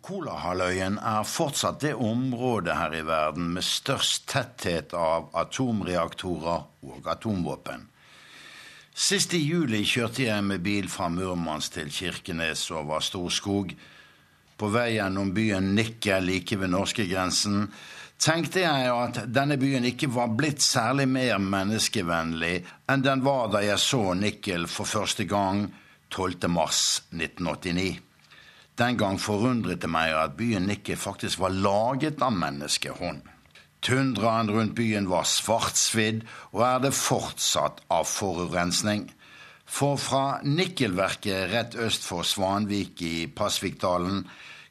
Kolahalvøyen 0.00 0.96
er 0.96 1.26
fortsatt 1.28 1.82
det 1.84 1.92
området 1.94 2.76
her 2.78 2.94
i 2.96 3.02
verden 3.04 3.50
med 3.54 3.66
størst 3.66 4.26
tetthet 4.32 4.94
av 4.96 5.28
atomreaktorer 5.36 6.64
og 6.88 7.10
atomvåpen. 7.12 7.84
Sist 8.96 9.34
i 9.36 9.40
juli 9.44 9.82
kjørte 9.86 10.24
jeg 10.26 10.44
med 10.44 10.64
bil 10.64 10.88
fra 10.90 11.08
Murmansk 11.12 11.76
til 11.76 11.92
Kirkenes 11.92 12.66
over 12.74 13.04
Storskog. 13.04 13.72
På 14.56 14.68
vei 14.72 14.96
gjennom 14.96 15.30
byen 15.36 15.70
Nikke 15.76 16.18
like 16.24 16.58
ved 16.60 16.72
norskegrensen 16.72 17.64
tenkte 18.20 18.64
jeg 18.66 18.90
at 18.92 19.22
denne 19.32 19.56
byen 19.60 19.86
ikke 19.88 20.10
var 20.12 20.34
blitt 20.36 20.60
særlig 20.60 21.06
mer 21.08 21.38
menneskevennlig 21.40 22.58
enn 22.92 23.04
den 23.06 23.24
var 23.24 23.48
da 23.54 23.62
jeg 23.64 23.80
så 23.80 24.02
Nikkel 24.18 24.68
for 24.68 24.88
første 24.88 25.24
gang 25.24 25.64
12. 26.12 26.48
mars 26.52 27.00
1989. 27.14 28.09
Den 28.80 28.96
gang 28.96 29.18
forundret 29.20 29.82
det 29.82 29.90
meg 29.92 30.14
at 30.16 30.38
byen 30.38 30.64
Nikki 30.70 30.96
faktisk 30.96 31.42
var 31.42 31.52
laget 31.52 32.22
av 32.24 32.32
menneskehånd. 32.32 33.26
Tundraen 33.84 34.50
rundt 34.52 34.74
byen 34.76 35.08
var 35.08 35.28
svartsvidd, 35.28 36.22
og 36.52 36.62
er 36.64 36.78
det 36.84 36.96
fortsatt 36.96 37.82
av 37.92 38.08
forurensning. 38.08 39.10
For 39.70 40.00
fra 40.00 40.40
nikkelverket 40.44 41.52
rett 41.52 41.76
øst 41.76 42.04
for 42.08 42.24
Svanvik 42.26 43.02
i 43.04 43.28
Pasvikdalen 43.36 44.24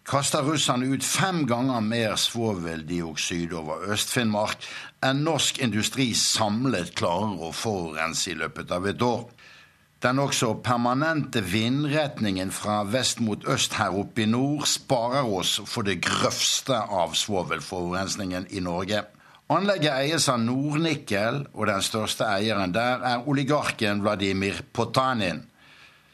kaster 0.10 0.42
russerne 0.44 0.90
ut 0.90 1.06
fem 1.06 1.46
ganger 1.48 1.80
mer 1.86 2.16
svoveldioksid 2.18 3.54
over 3.54 3.86
Øst-Finnmark 3.94 4.66
enn 5.06 5.22
norsk 5.24 5.62
industri 5.62 6.10
samlet 6.18 6.96
klarer 6.98 7.46
å 7.46 7.54
forurense 7.54 8.34
i 8.34 8.38
løpet 8.42 8.74
av 8.74 8.90
et 8.90 9.06
år. 9.06 9.30
Den 10.00 10.20
også 10.20 10.54
permanente 10.64 11.42
vindretningen 11.44 12.54
fra 12.56 12.84
vest 12.88 13.20
mot 13.20 13.44
øst 13.52 13.74
her 13.76 13.98
oppe 14.00 14.24
i 14.24 14.28
nord 14.32 14.64
sparer 14.72 15.28
oss 15.28 15.58
for 15.68 15.84
det 15.84 15.98
grøvste 16.06 16.78
av 16.80 17.18
svovelforurensningen 17.20 18.48
i 18.56 18.64
Norge. 18.64 19.02
Anlegget 19.52 19.92
eies 19.92 20.30
av 20.32 20.40
Nordnikkel, 20.40 21.42
og 21.54 21.68
den 21.68 21.84
største 21.84 22.30
eieren 22.32 22.72
der 22.72 23.04
er 23.04 23.28
oligarken 23.28 24.00
Vladimir 24.06 24.62
Potanin. 24.72 25.44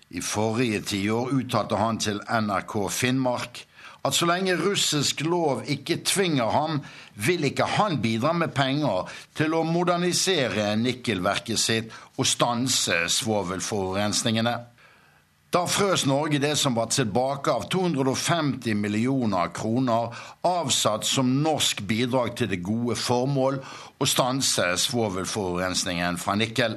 I 0.09 0.21
forrige 0.21 0.81
tiår 0.89 1.35
uttalte 1.35 1.77
han 1.77 2.01
til 2.01 2.23
NRK 2.25 2.75
Finnmark 2.89 3.65
at 4.05 4.13
så 4.13 4.27
lenge 4.29 4.57
russisk 4.59 5.23
lov 5.25 5.63
ikke 5.71 6.03
tvinger 6.05 6.51
ham, 6.53 6.79
vil 7.15 7.47
ikke 7.49 7.65
han 7.77 7.97
bidra 8.03 8.33
med 8.37 8.53
penger 8.53 9.09
til 9.37 9.55
å 9.57 9.63
modernisere 9.65 10.75
nikkelverket 10.77 11.59
sitt 11.59 11.93
og 12.17 12.29
stanse 12.29 13.05
svovelforurensningene. 13.17 14.55
Da 15.55 15.61
frøs 15.71 16.03
Norge 16.05 16.41
det 16.43 16.57
som 16.59 16.75
var 16.75 16.89
tilbake 16.91 17.53
av 17.53 17.69
250 17.71 18.75
millioner 18.75 19.53
kroner 19.55 20.11
avsatt 20.43 21.07
som 21.07 21.29
norsk 21.45 21.85
bidrag 21.87 22.33
til 22.35 22.49
det 22.51 22.59
gode 22.65 22.97
formål 22.99 23.61
å 23.97 24.09
stanse 24.09 24.73
svovelforurensningen 24.83 26.19
fra 26.19 26.35
nikkel. 26.35 26.75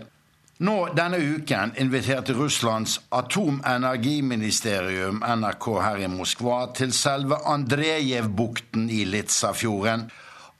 Nå 0.58 0.88
denne 0.90 1.22
uken 1.22 1.70
inviterte 1.78 2.34
Russlands 2.34 2.96
atomenergiministerium 3.14 5.22
NRK 5.22 5.66
her 5.84 6.00
i 6.02 6.08
Moskva 6.10 6.74
til 6.74 6.90
selve 6.90 7.38
Andrejevbukten 7.46 8.90
i 8.90 9.06
Litsafjorden. 9.06 10.10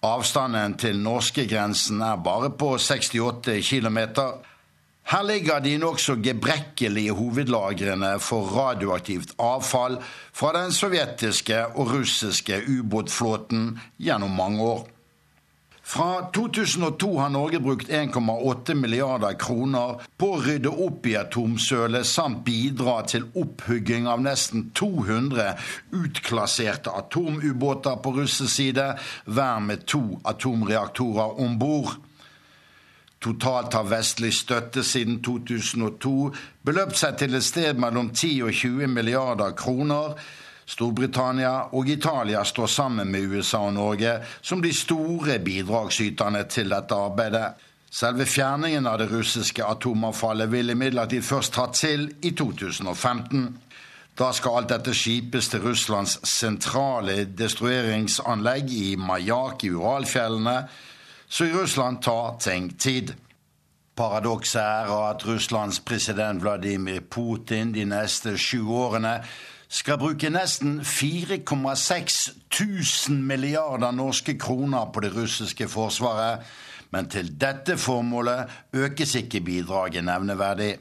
Avstanden 0.06 0.78
til 0.78 1.02
norskegrensen 1.02 1.98
er 2.06 2.14
bare 2.22 2.54
på 2.54 2.78
68 2.78 3.58
km. 3.66 3.98
Her 5.10 5.22
ligger 5.26 5.58
de 5.66 5.74
nokså 5.82 6.14
gebrekkelige 6.22 7.18
hovedlagrene 7.18 8.22
for 8.22 8.46
radioaktivt 8.54 9.34
avfall 9.42 9.98
fra 10.30 10.54
den 10.60 10.70
sovjetiske 10.72 11.74
og 11.74 11.90
russiske 11.96 12.62
ubåtflåten 12.68 13.80
gjennom 13.98 14.30
mange 14.30 14.62
år. 14.62 14.86
Fra 15.88 16.30
2002 16.34 17.18
har 17.18 17.28
Norge 17.28 17.60
brukt 17.60 17.88
1,8 17.88 18.74
milliarder 18.74 19.32
kroner 19.40 20.02
på 20.20 20.26
å 20.34 20.40
rydde 20.44 20.68
opp 20.84 21.06
i 21.08 21.14
atomsølet 21.16 22.04
samt 22.04 22.42
bidra 22.44 22.98
til 23.08 23.24
opphugging 23.32 24.04
av 24.04 24.20
nesten 24.20 24.66
200 24.76 25.46
utklasserte 25.96 26.92
atomubåter 26.92 27.96
på 28.04 28.12
russisk 28.18 28.52
side, 28.52 28.84
hver 29.24 29.62
med 29.64 29.86
to 29.88 30.02
atomreaktorer 30.28 31.40
om 31.40 31.56
bord. 31.62 31.94
Totalt 33.24 33.72
har 33.72 33.88
vestlig 33.88 34.34
støtte 34.36 34.84
siden 34.84 35.22
2002 35.24 36.12
beløpt 36.68 37.00
seg 37.00 37.16
til 37.22 37.40
et 37.40 37.48
sted 37.48 37.80
mellom 37.80 38.12
10 38.12 38.44
og 38.44 38.52
20 38.60 38.92
milliarder 38.92 39.56
kroner 39.56 40.20
Storbritannia 40.68 41.70
og 41.72 41.88
Italia 41.88 42.42
står 42.44 42.66
sammen 42.66 43.08
med 43.08 43.30
USA 43.32 43.62
og 43.70 43.72
Norge 43.74 44.18
som 44.42 44.60
de 44.62 44.72
store 44.76 45.38
bidragsyterne 45.40 46.44
til 46.52 46.68
dette 46.74 46.94
arbeidet. 46.94 47.46
Selve 47.90 48.26
fjerningen 48.28 48.86
av 48.86 48.98
det 49.00 49.08
russiske 49.08 49.64
atomavfallet 49.64 50.50
vil 50.52 50.74
imidlertid 50.74 51.24
først 51.24 51.54
ta 51.56 51.70
til 51.72 52.10
i 52.20 52.34
2015. 52.36 53.48
Da 54.18 54.28
skal 54.36 54.58
alt 54.58 54.72
dette 54.74 54.92
skipes 54.98 55.48
til 55.48 55.62
Russlands 55.64 56.18
sentrale 56.28 57.22
destrueringsanlegg 57.38 58.72
i 58.74 58.88
Majak 59.00 59.64
i 59.64 59.72
Uralfjellene, 59.72 60.58
så 61.28 61.46
i 61.48 61.52
Russland 61.54 62.02
tar 62.02 62.36
ting 62.42 62.72
tid. 62.80 63.14
Paradokset 63.96 64.60
er 64.60 64.90
at 65.10 65.24
Russlands 65.26 65.80
president 65.80 66.42
Vladimir 66.42 67.00
Putin 67.00 67.72
de 67.72 67.86
neste 67.88 68.36
sju 68.38 68.68
årene 68.68 69.20
skal 69.68 69.98
bruke 70.00 70.30
nesten 70.32 70.80
4,6 70.80 72.18
tusen 72.48 73.20
milliarder 73.28 73.92
norske 73.92 74.38
kroner 74.40 74.88
på 74.92 75.04
det 75.04 75.12
russiske 75.12 75.68
forsvaret, 75.68 76.44
men 76.90 77.08
til 77.12 77.28
dette 77.36 77.76
formålet 77.76 78.48
økes 78.72 79.14
ikke 79.20 79.44
bidraget 79.44 80.04
nevneverdig. 80.08 80.76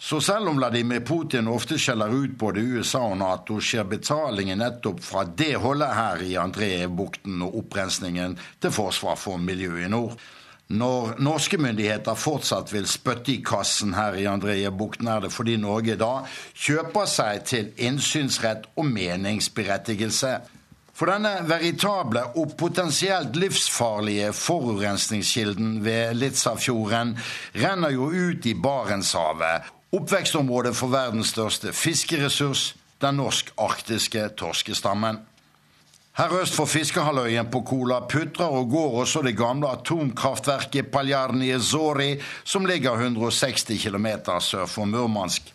Så 0.00 0.20
selv 0.24 0.48
om 0.48 0.56
Vladimir 0.56 1.02
Putin 1.04 1.48
ofte 1.52 1.76
skjeller 1.76 2.08
ut 2.08 2.38
både 2.40 2.62
USA 2.64 3.02
og 3.10 3.18
Nato, 3.20 3.58
skjer 3.60 3.84
betalingen 3.84 4.62
nettopp 4.62 5.02
fra 5.04 5.26
det 5.28 5.58
holdet 5.60 5.92
her 5.92 6.22
i 6.24 6.38
Andrejevbukten 6.40 7.42
og 7.44 7.58
opprensningen 7.60 8.38
til 8.62 8.72
forsvar 8.72 9.20
for 9.20 9.36
miljøet 9.36 9.84
i 9.84 9.92
nord. 9.92 10.16
Når 10.70 11.16
norske 11.18 11.58
myndigheter 11.58 12.14
fortsatt 12.14 12.70
vil 12.70 12.86
spytte 12.86 13.32
i 13.32 13.40
kassen 13.42 13.96
her 13.96 14.14
i 14.14 14.28
Andrejebukten, 14.30 15.08
er 15.10 15.24
det 15.24 15.32
fordi 15.34 15.56
Norge 15.58 15.96
da 15.98 16.20
kjøper 16.54 17.08
seg 17.10 17.42
til 17.50 17.72
innsynsrett 17.82 18.68
og 18.78 18.86
meningsberettigelse. 18.86 20.36
For 20.94 21.10
denne 21.10 21.32
veritable 21.48 22.22
og 22.38 22.54
potensielt 22.60 23.34
livsfarlige 23.40 24.30
forurensningskilden 24.36 25.80
ved 25.82 26.14
Litzafjorden 26.20 27.16
renner 27.56 27.90
jo 27.96 28.10
ut 28.12 28.46
i 28.46 28.54
Barentshavet, 28.54 29.66
oppvekstområdet 29.96 30.76
for 30.76 30.94
verdens 30.94 31.32
største 31.34 31.72
fiskeressurs, 31.74 32.76
den 33.02 33.18
norsk-arktiske 33.18 34.28
torskestammen. 34.38 35.18
Her 36.18 36.32
øst 36.42 36.56
for 36.58 36.66
fiskehalvøyen 36.66 37.46
på 37.52 37.60
Kola 37.62 38.00
putrer 38.10 38.50
og 38.50 38.70
går 38.70 38.98
også 39.04 39.22
det 39.22 39.36
gamle 39.38 39.68
atomkraftverket 39.70 40.90
Paljarnie 40.90 41.60
Zori, 41.60 42.16
som 42.44 42.66
ligger 42.66 42.98
160 42.98 43.62
km 43.84 44.06
sør 44.40 44.66
for 44.66 44.84
Murmansk. 44.84 45.54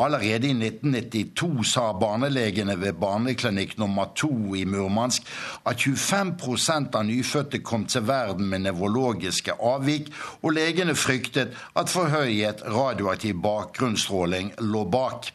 Allerede 0.00 0.48
i 0.48 0.56
1992 0.56 1.64
sa 1.74 1.92
barnelegene 1.92 2.74
ved 2.80 2.98
barneklinikk 2.98 3.76
nummer 3.78 4.10
to 4.16 4.32
i 4.56 4.64
Murmansk 4.64 5.28
at 5.68 5.86
25% 5.86 6.96
av 6.96 7.04
nyfødte 7.06 7.60
kom 7.62 7.84
til 7.86 8.06
verden 8.08 8.48
med 8.48 8.64
nevrologiske 8.64 9.54
avvik, 9.60 10.08
og 10.42 10.56
legene 10.56 10.96
fryktet 10.96 11.54
at 11.76 11.92
forhøyet 11.92 12.64
radioaktiv 12.66 13.42
bakgrunnsstråling 13.44 14.54
lå 14.72 14.84
bak. 14.90 15.30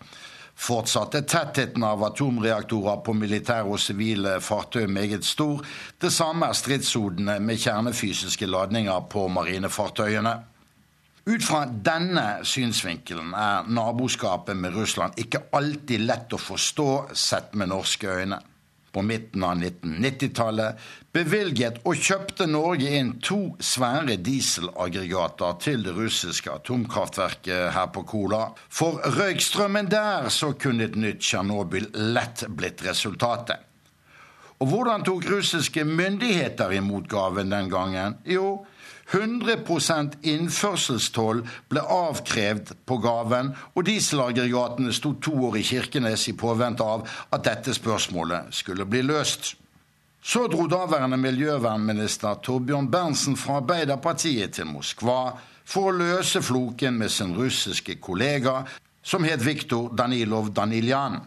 Fortsatt 0.55 1.17
er 1.19 1.25
tettheten 1.27 1.83
av 1.83 2.03
atomreaktorer 2.07 3.01
på 3.03 3.13
militære 3.13 3.67
og 3.67 3.79
sivile 3.83 4.37
fartøy 4.41 4.85
meget 4.87 5.27
stor. 5.27 5.59
Det 6.01 6.13
samme 6.15 6.47
er 6.47 6.55
stridshodene 6.55 7.37
med 7.43 7.59
kjernefysiske 7.59 8.47
ladninger 8.47 9.07
på 9.11 9.27
marinefartøyene. 9.35 10.35
Ut 11.25 11.43
fra 11.43 11.65
denne 11.65 12.25
synsvinkelen 12.45 13.33
er 13.33 13.67
naboskapet 13.67 14.57
med 14.57 14.77
Russland 14.77 15.19
ikke 15.19 15.47
alltid 15.57 16.05
lett 16.05 16.33
å 16.33 16.39
forstå 16.39 16.89
sett 17.17 17.55
med 17.57 17.73
norske 17.73 18.07
øyne 18.07 18.39
på 18.95 19.03
midten 19.03 19.43
av 19.43 19.59
1990-tallet 19.59 20.79
bevilget 21.15 21.81
og 21.87 21.99
kjøpte 21.99 22.47
Norge 22.47 22.91
inn 22.97 23.13
to 23.23 23.39
svære 23.59 24.15
dieselaggregater 24.23 25.59
til 25.63 25.83
det 25.83 25.95
russiske 25.97 26.51
atomkraftverket 26.51 27.73
her 27.75 27.91
på 27.95 28.05
Kola. 28.07 28.47
For 28.71 29.03
røykstrømmen 29.17 29.91
der 29.91 30.31
så 30.31 30.53
kunne 30.59 30.87
et 30.87 30.99
nytt 30.99 31.23
Tsjernobyl 31.25 31.89
lett 32.15 32.45
blitt 32.55 32.83
resultatet. 32.87 33.63
Og 34.63 34.69
hvordan 34.71 35.03
tok 35.03 35.27
russiske 35.27 35.83
myndigheter 35.83 36.71
imot 36.77 37.09
gaven 37.11 37.51
den 37.51 37.67
gangen? 37.71 38.15
Jo, 38.23 38.63
100% 39.11 40.17
innførselstoll 40.25 41.43
ble 41.69 41.81
avkrevd 41.81 42.71
på 42.89 42.97
gaven, 43.03 43.51
og 43.75 43.85
dieselaggregatene 43.85 44.93
sto 44.95 45.13
to 45.21 45.35
år 45.49 45.59
i 45.59 45.65
Kirkenes 45.67 46.25
i 46.31 46.33
påvente 46.37 46.83
av 46.83 47.05
at 47.29 47.45
dette 47.45 47.75
spørsmålet 47.77 48.49
skulle 48.55 48.87
bli 48.89 49.03
løst. 49.05 49.53
Så 50.25 50.47
dro 50.49 50.65
daværende 50.65 51.19
miljøvernminister 51.21 52.39
Torbjørn 52.41 52.89
Berntsen 52.89 53.37
fra 53.37 53.59
Arbeiderpartiet 53.59 54.57
til 54.57 54.71
Moskva 54.71 55.35
for 55.69 55.91
å 55.91 55.97
løse 55.99 56.41
floken 56.41 56.97
med 56.97 57.13
sin 57.13 57.35
russiske 57.37 57.99
kollega, 58.01 58.63
som 59.05 59.25
het 59.27 59.45
Viktor 59.45 59.91
Danilov 59.93 60.49
Daniljan. 60.57 61.19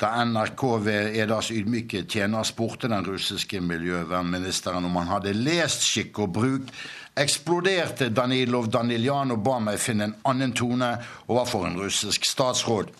Da 0.00 0.14
NRK 0.24 0.62
ved 0.80 1.18
Edas 1.20 1.50
ydmyke 1.52 2.06
tjener 2.08 2.46
spurte 2.48 2.88
den 2.88 3.04
russiske 3.04 3.60
miljøvernministeren 3.60 4.88
om 4.88 4.96
han 4.96 5.12
hadde 5.12 5.34
lest 5.36 5.84
Skikk 5.84 6.22
og 6.24 6.32
bruk, 6.38 6.72
eksploderte 7.18 8.10
Danilov 8.14 8.70
Daniljan 8.70 9.34
og 9.34 9.44
ba 9.44 9.58
meg 9.62 9.80
finne 9.82 10.10
en 10.10 10.16
annen 10.30 10.52
tone 10.56 10.94
overfor 11.28 11.66
en 11.66 11.78
russisk 11.80 12.24
statsråd. 12.28 12.90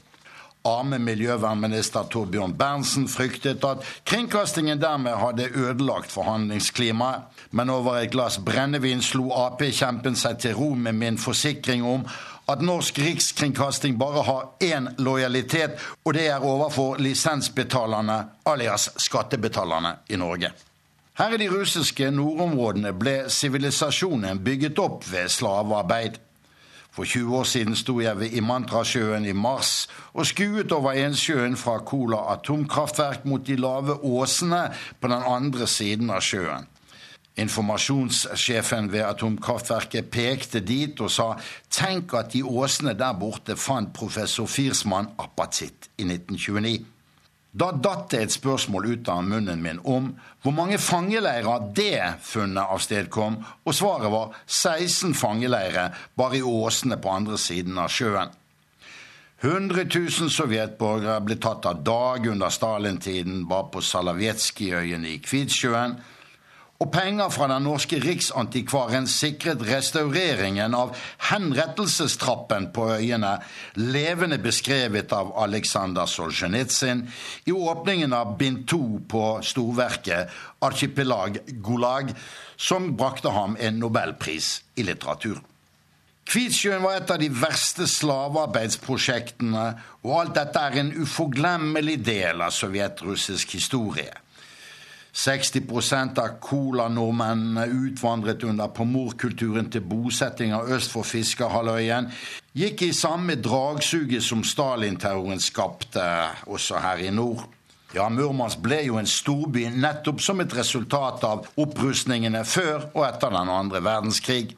Arme 0.69 0.99
miljøvernminister 1.01 2.05
Torbjørn 2.13 2.53
Berntsen 2.53 3.07
fryktet 3.09 3.65
at 3.65 3.87
kringkastingen 4.05 4.81
dermed 4.81 5.17
hadde 5.17 5.49
ødelagt 5.57 6.13
forhandlingsklimaet. 6.13 7.23
Men 7.51 7.71
over 7.71 7.97
et 7.97 8.13
glass 8.13 8.37
brennevin 8.45 9.01
slo 9.03 9.31
Ap-kjempen 9.33 10.19
seg 10.21 10.37
til 10.43 10.59
ro 10.59 10.75
med 10.77 10.99
min 11.01 11.19
forsikring 11.19 11.87
om 11.89 12.05
at 12.51 12.61
norsk 12.61 12.99
rikskringkasting 12.99 13.97
bare 13.99 14.23
har 14.27 14.49
én 14.61 14.89
lojalitet, 14.99 15.79
og 16.05 16.15
det 16.15 16.27
er 16.29 16.45
overfor 16.45 16.99
lisensbetalerne, 16.99 18.25
alias 18.45 18.91
skattebetalerne 18.97 19.95
i 20.09 20.17
Norge. 20.17 20.51
Her 21.19 21.35
i 21.35 21.39
de 21.43 21.49
russiske 21.51 22.11
nordområdene 22.11 22.93
ble 22.97 23.15
sivilisasjonen 23.29 24.43
bygget 24.45 24.79
opp 24.79 25.05
ved 25.11 25.29
slavearbeid. 25.29 26.21
For 26.91 27.05
20 27.05 27.37
år 27.37 27.45
siden 27.45 27.77
sto 27.79 28.01
jeg 28.01 28.19
ved 28.19 28.35
Imantrasjøen 28.35 29.25
i 29.25 29.33
mars 29.33 29.89
og 30.13 30.27
skuet 30.27 30.73
over 30.73 30.97
Ensjøen 30.99 31.57
fra 31.57 31.79
Kola 31.87 32.25
atomkraftverk 32.33 33.25
mot 33.25 33.47
de 33.47 33.57
lave 33.57 33.95
åsene 34.05 34.65
på 35.01 35.11
den 35.11 35.23
andre 35.23 35.67
siden 35.71 36.11
av 36.11 36.23
sjøen. 36.27 36.67
Informasjonssjefen 37.39 38.91
ved 38.93 39.05
atomkraftverket 39.07 40.11
pekte 40.11 40.61
dit 40.67 40.99
og 41.01 41.13
sa 41.15 41.29
tenk 41.71 42.15
at 42.19 42.33
de 42.35 42.43
åsene 42.43 42.97
der 42.99 43.15
borte 43.19 43.57
fant 43.57 43.95
professor 43.95 44.51
Firsmann 44.51 45.13
apatitt 45.19 45.93
i 45.97 46.09
1929. 46.09 47.00
Da 47.53 47.73
datt 47.75 48.13
det 48.13 48.21
et 48.23 48.35
spørsmål 48.35 48.93
ut 48.93 49.09
av 49.11 49.25
munnen 49.27 49.63
min 49.63 49.81
om 49.83 50.13
hvor 50.43 50.55
mange 50.55 50.79
fangeleirer 50.79 51.65
det 51.75 52.23
funnet 52.23 52.63
avstedkom, 52.63 53.41
og 53.67 53.75
svaret 53.75 54.13
var 54.13 54.37
16 54.47 55.17
fangeleirer 55.19 55.97
bare 56.15 56.39
i 56.39 56.45
åsene 56.47 57.01
på 57.03 57.11
andre 57.11 57.39
siden 57.39 57.81
av 57.83 57.91
sjøen. 57.91 58.31
100 59.41 59.87
000 59.89 60.31
sovjetborgere 60.31 61.19
ble 61.25 61.39
tatt 61.41 61.67
av 61.67 61.83
dag 61.83 62.27
under 62.29 62.53
Stalin-tiden 62.53 63.47
bare 63.49 63.71
på 63.73 63.83
Salavetskijøyene 63.83 65.15
i 65.15 65.21
Kvitsjøen 65.25 65.97
og 66.81 66.89
penger 66.93 67.29
fra 67.29 67.45
den 67.51 67.67
norske 67.69 67.99
riksantikvaren 68.01 69.05
sikret 69.11 69.61
restaureringen 69.69 70.73
av 70.77 70.95
henrettelsestrappen 71.29 72.71
på 72.73 72.87
øyene, 72.95 73.35
levende 73.77 74.39
beskrevet 74.41 75.13
av 75.13 75.35
Aleksandr 75.43 76.09
Solzjenitsyn 76.09 77.03
i 77.45 77.53
åpningen 77.53 78.17
av 78.17 78.33
bind 78.41 78.65
to 78.73 78.81
på 79.13 79.25
storverket 79.45 80.33
Archipelag 80.65 81.37
Gulag, 81.61 82.15
som 82.57 82.95
brakte 82.97 83.35
ham 83.37 83.59
en 83.61 83.77
nobelpris 83.83 84.63
i 84.81 84.89
litteratur. 84.89 85.37
Kvitsjøen 86.31 86.81
var 86.85 86.97
et 86.97 87.13
av 87.13 87.21
de 87.21 87.29
verste 87.35 87.85
slavearbeidsprosjektene, 87.91 89.69
og 90.07 90.17
alt 90.17 90.35
dette 90.39 90.65
er 90.65 90.81
en 90.81 90.93
uforglemmelig 91.03 92.01
del 92.07 92.41
av 92.41 92.55
sovjetrussisk 92.57 93.57
historie. 93.59 94.15
60 95.13 96.19
av 96.19 96.37
colanordmennene 96.41 97.67
utvandret 97.67 98.45
under 98.47 98.71
pomorkulturen 98.75 99.71
til 99.71 99.83
bosettinga 99.83 100.63
øst 100.71 100.93
for 100.95 101.03
Fiskerhalvøyen, 101.03 102.11
gikk 102.55 102.83
i 102.87 102.93
samme 102.93 103.35
dragsuget 103.43 104.23
som 104.23 104.45
Stalin-terroren 104.45 105.41
skapte, 105.41 106.05
også 106.47 106.79
her 106.79 107.03
i 107.03 107.11
nord. 107.11 107.47
Ja, 107.91 108.07
Murmansk 108.09 108.61
ble 108.63 108.85
jo 108.87 109.01
en 109.01 109.09
storby 109.11 109.65
nettopp 109.75 110.21
som 110.23 110.41
et 110.41 110.53
resultat 110.55 111.25
av 111.27 111.49
opprustningene 111.59 112.45
før 112.47 112.87
og 112.93 113.03
etter 113.09 113.35
den 113.35 113.51
andre 113.51 113.83
verdenskrig. 113.83 114.53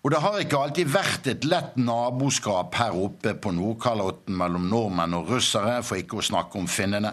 Og 0.00 0.14
det 0.14 0.22
har 0.24 0.38
ikke 0.40 0.60
alltid 0.64 0.88
vært 0.88 1.26
et 1.28 1.44
lett 1.44 1.74
naboskap 1.76 2.78
her 2.80 2.96
oppe 2.96 3.34
på 3.36 3.52
Nordkalotten 3.52 4.32
mellom 4.32 4.70
nordmenn 4.72 5.18
og 5.18 5.28
russere, 5.34 5.82
for 5.84 6.00
ikke 6.00 6.22
å 6.22 6.24
snakke 6.24 6.56
om 6.56 6.70
finnene. 6.70 7.12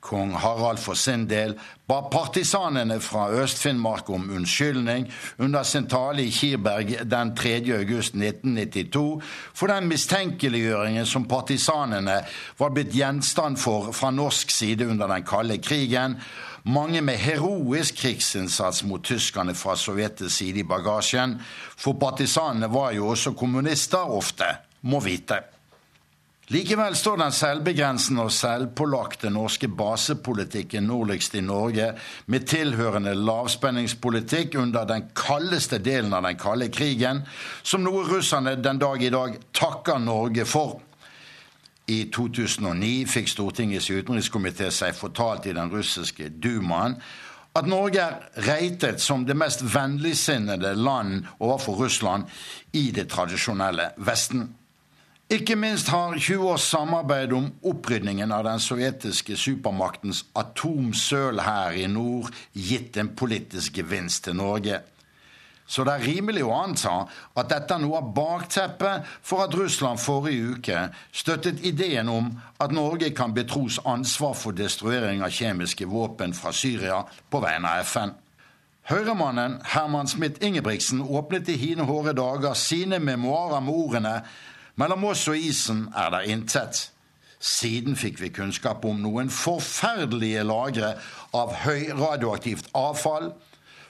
Kong 0.00 0.32
Harald 0.38 0.78
for 0.78 0.94
sin 0.94 1.26
del 1.28 1.56
ba 1.88 2.00
partisanene 2.10 3.00
fra 3.02 3.26
Øst-Finnmark 3.42 4.10
om 4.14 4.28
unnskyldning 4.30 5.08
under 5.38 5.62
sin 5.62 5.88
tale 5.88 6.22
i 6.22 6.30
Kirberg 6.30 6.92
den 7.10 7.34
3. 7.36 7.54
august 7.78 8.14
1992 8.14 9.22
for 9.54 9.66
den 9.66 9.88
mistenkeliggjøringen 9.90 11.06
som 11.06 11.26
partisanene 11.28 12.20
var 12.58 12.70
blitt 12.74 12.94
gjenstand 12.94 13.58
for 13.58 13.92
fra 13.92 14.12
norsk 14.14 14.54
side 14.54 14.86
under 14.86 15.10
den 15.10 15.26
kalde 15.26 15.58
krigen, 15.58 16.16
mange 16.64 17.00
med 17.02 17.18
heroisk 17.18 17.96
krigsinnsats 18.02 18.84
mot 18.84 19.04
tyskerne 19.04 19.54
fra 19.54 19.76
sovjetisk 19.76 20.36
side 20.36 20.62
i 20.62 20.66
bagasjen, 20.68 21.38
for 21.76 21.98
partisanene 22.00 22.70
var 22.72 22.92
jo 22.96 23.08
også 23.08 23.32
kommunister 23.38 24.10
ofte, 24.18 24.50
må 24.82 25.00
vite. 25.00 25.42
Likevel 26.48 26.94
står 26.96 27.18
den 27.20 27.34
selvbegrensende 27.36 28.22
og 28.24 28.32
selvpålagte 28.32 29.28
norske 29.28 29.68
basepolitikken 29.68 30.86
nordligst 30.88 31.34
i 31.36 31.42
Norge, 31.44 31.90
med 32.26 32.46
tilhørende 32.48 33.12
lavspenningspolitikk 33.14 34.56
under 34.56 34.88
den 34.88 35.10
kaldeste 35.12 35.76
delen 35.84 36.16
av 36.16 36.24
den 36.24 36.38
kalde 36.40 36.70
krigen, 36.72 37.20
som 37.62 37.84
noe 37.84 38.06
russerne 38.08 38.56
den 38.64 38.80
dag 38.80 39.04
i 39.04 39.12
dag 39.12 39.36
takker 39.52 40.00
Norge 40.00 40.48
for. 40.48 40.78
I 41.88 42.06
2009 42.12 43.04
fikk 43.08 43.28
Stortingets 43.32 43.90
utenrikskomité 43.92 44.70
seg 44.72 44.96
fortalt 44.96 45.48
i 45.48 45.56
den 45.56 45.68
russiske 45.72 46.30
dumaen 46.32 46.96
at 47.56 47.66
Norge 47.68 48.00
er 48.00 48.44
reitet 48.46 49.00
som 49.02 49.24
det 49.26 49.36
mest 49.36 49.64
vennligsinnede 49.74 50.74
land 50.78 51.26
overfor 51.40 51.80
Russland 51.84 52.28
i 52.76 52.90
det 52.94 53.08
tradisjonelle 53.10 53.90
Vesten. 54.04 54.46
Ikke 55.28 55.56
minst 55.60 55.90
har 55.92 56.14
20 56.16 56.44
års 56.48 56.62
samarbeid 56.70 57.32
om 57.36 57.50
opprydningen 57.68 58.30
av 58.32 58.46
den 58.46 58.62
sovjetiske 58.64 59.36
supermaktens 59.36 60.22
atomsøl 60.32 61.42
her 61.44 61.76
i 61.76 61.84
nord 61.92 62.30
gitt 62.56 62.96
en 62.96 63.10
politisk 63.12 63.76
gevinst 63.76 64.24
til 64.24 64.38
Norge. 64.40 64.78
Så 65.68 65.84
det 65.84 65.98
er 65.98 66.06
rimelig 66.14 66.46
å 66.48 66.54
anta 66.56 66.94
at 67.36 67.52
dette 67.52 67.76
er 67.76 67.84
noe 67.84 68.00
av 68.00 68.08
bakteppet 68.16 69.12
for 69.20 69.44
at 69.44 69.52
Russland 69.52 70.00
forrige 70.00 70.56
uke 70.56 70.86
støttet 71.12 71.60
ideen 71.60 72.08
om 72.08 72.32
at 72.56 72.72
Norge 72.72 73.12
kan 73.12 73.36
betros 73.36 73.76
ansvar 73.84 74.32
for 74.32 74.56
destruering 74.56 75.20
av 75.20 75.36
kjemiske 75.42 75.92
våpen 75.92 76.32
fra 76.32 76.56
Syria 76.56 77.02
på 77.28 77.44
vegne 77.44 77.68
av 77.68 77.84
FN. 77.84 78.16
Høyremannen 78.88 79.60
Herman 79.76 80.08
Smith 80.08 80.40
Ingebrigtsen 80.40 81.04
åpnet 81.04 81.52
i 81.52 81.60
hine 81.60 81.84
hårde 81.84 82.16
dager 82.16 82.56
sine 82.56 82.96
memoarer 82.96 83.60
med 83.60 83.76
ordene 83.76 84.20
mellom 84.78 85.08
oss 85.10 85.26
og 85.30 85.38
isen 85.38 85.86
er 85.96 86.12
det 86.14 86.28
intet. 86.32 86.84
Siden 87.38 87.94
fikk 87.98 88.18
vi 88.22 88.32
kunnskap 88.34 88.84
om 88.88 88.98
noen 89.02 89.30
forferdelige 89.30 90.42
lagre 90.46 90.94
av 91.36 91.54
høyradioaktivt 91.62 92.70
avfall. 92.78 93.30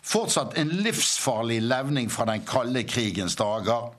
Fortsatt 0.04 0.56
en 0.60 0.72
livsfarlig 0.84 1.62
levning 1.64 2.10
fra 2.12 2.28
den 2.28 2.44
kalde 2.48 2.84
krigens 2.88 3.36
dager. 3.40 3.90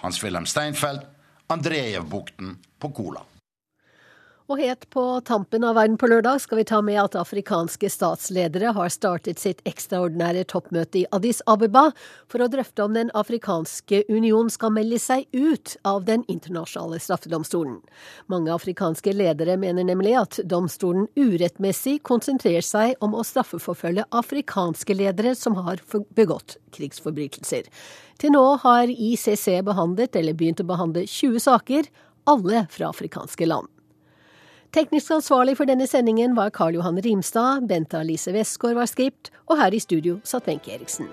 Hans-Wilhelm 0.00 0.48
Steinfeld, 0.48 1.04
Andrejevbukten 1.52 2.56
på 2.80 2.92
Kola. 2.96 3.24
Og 4.50 4.58
helt 4.58 4.88
på 4.90 5.02
tampen 5.22 5.62
av 5.62 5.76
Verden 5.78 5.94
på 5.94 6.08
lørdag 6.10 6.40
skal 6.42 6.58
vi 6.58 6.64
ta 6.66 6.80
med 6.82 6.96
at 6.98 7.14
afrikanske 7.14 7.86
statsledere 7.86 8.72
har 8.74 8.88
startet 8.90 9.38
sitt 9.38 9.60
ekstraordinære 9.62 10.42
toppmøte 10.50 10.98
i 10.98 11.02
Addis 11.14 11.38
Abeba 11.46 11.84
for 12.26 12.42
å 12.42 12.48
drøfte 12.50 12.82
om 12.82 12.96
Den 12.98 13.14
afrikanske 13.14 14.02
union 14.10 14.50
skal 14.50 14.74
melde 14.74 14.98
seg 14.98 15.30
ut 15.30 15.76
av 15.86 16.02
Den 16.10 16.26
internasjonale 16.26 16.98
straffedomstolen. 16.98 17.78
Mange 18.26 18.50
afrikanske 18.50 19.14
ledere 19.14 19.54
mener 19.54 19.86
nemlig 19.86 20.18
at 20.18 20.42
domstolen 20.42 21.06
urettmessig 21.14 22.00
konsentrerer 22.02 22.66
seg 22.66 22.98
om 22.98 23.14
å 23.14 23.22
straffeforfølge 23.22 24.10
afrikanske 24.10 24.98
ledere 24.98 25.38
som 25.38 25.62
har 25.62 25.78
begått 26.18 26.58
krigsforbrytelser. 26.74 27.70
Til 28.18 28.34
nå 28.34 28.46
har 28.66 28.90
ICC 28.90 29.60
behandlet 29.62 30.18
eller 30.18 30.34
begynt 30.34 30.66
å 30.66 30.72
behandle 30.74 31.06
20 31.06 31.46
saker, 31.52 31.94
alle 32.26 32.66
fra 32.74 32.90
afrikanske 32.90 33.46
land. 33.46 33.70
Teknisk 34.70 35.10
ansvarlig 35.10 35.56
for 35.58 35.66
denne 35.66 35.86
sendingen 35.90 36.36
var 36.36 36.52
Karl 36.54 36.76
Johan 36.78 37.00
Rimstad, 37.02 37.66
Bente 37.66 37.98
Alice 37.98 38.30
Westgård 38.30 38.78
var 38.78 38.86
skript, 38.86 39.32
og 39.50 39.58
her 39.58 39.74
i 39.74 39.82
studio 39.82 40.20
satt 40.22 40.46
Wenche 40.46 40.76
Eriksen. 40.76 41.10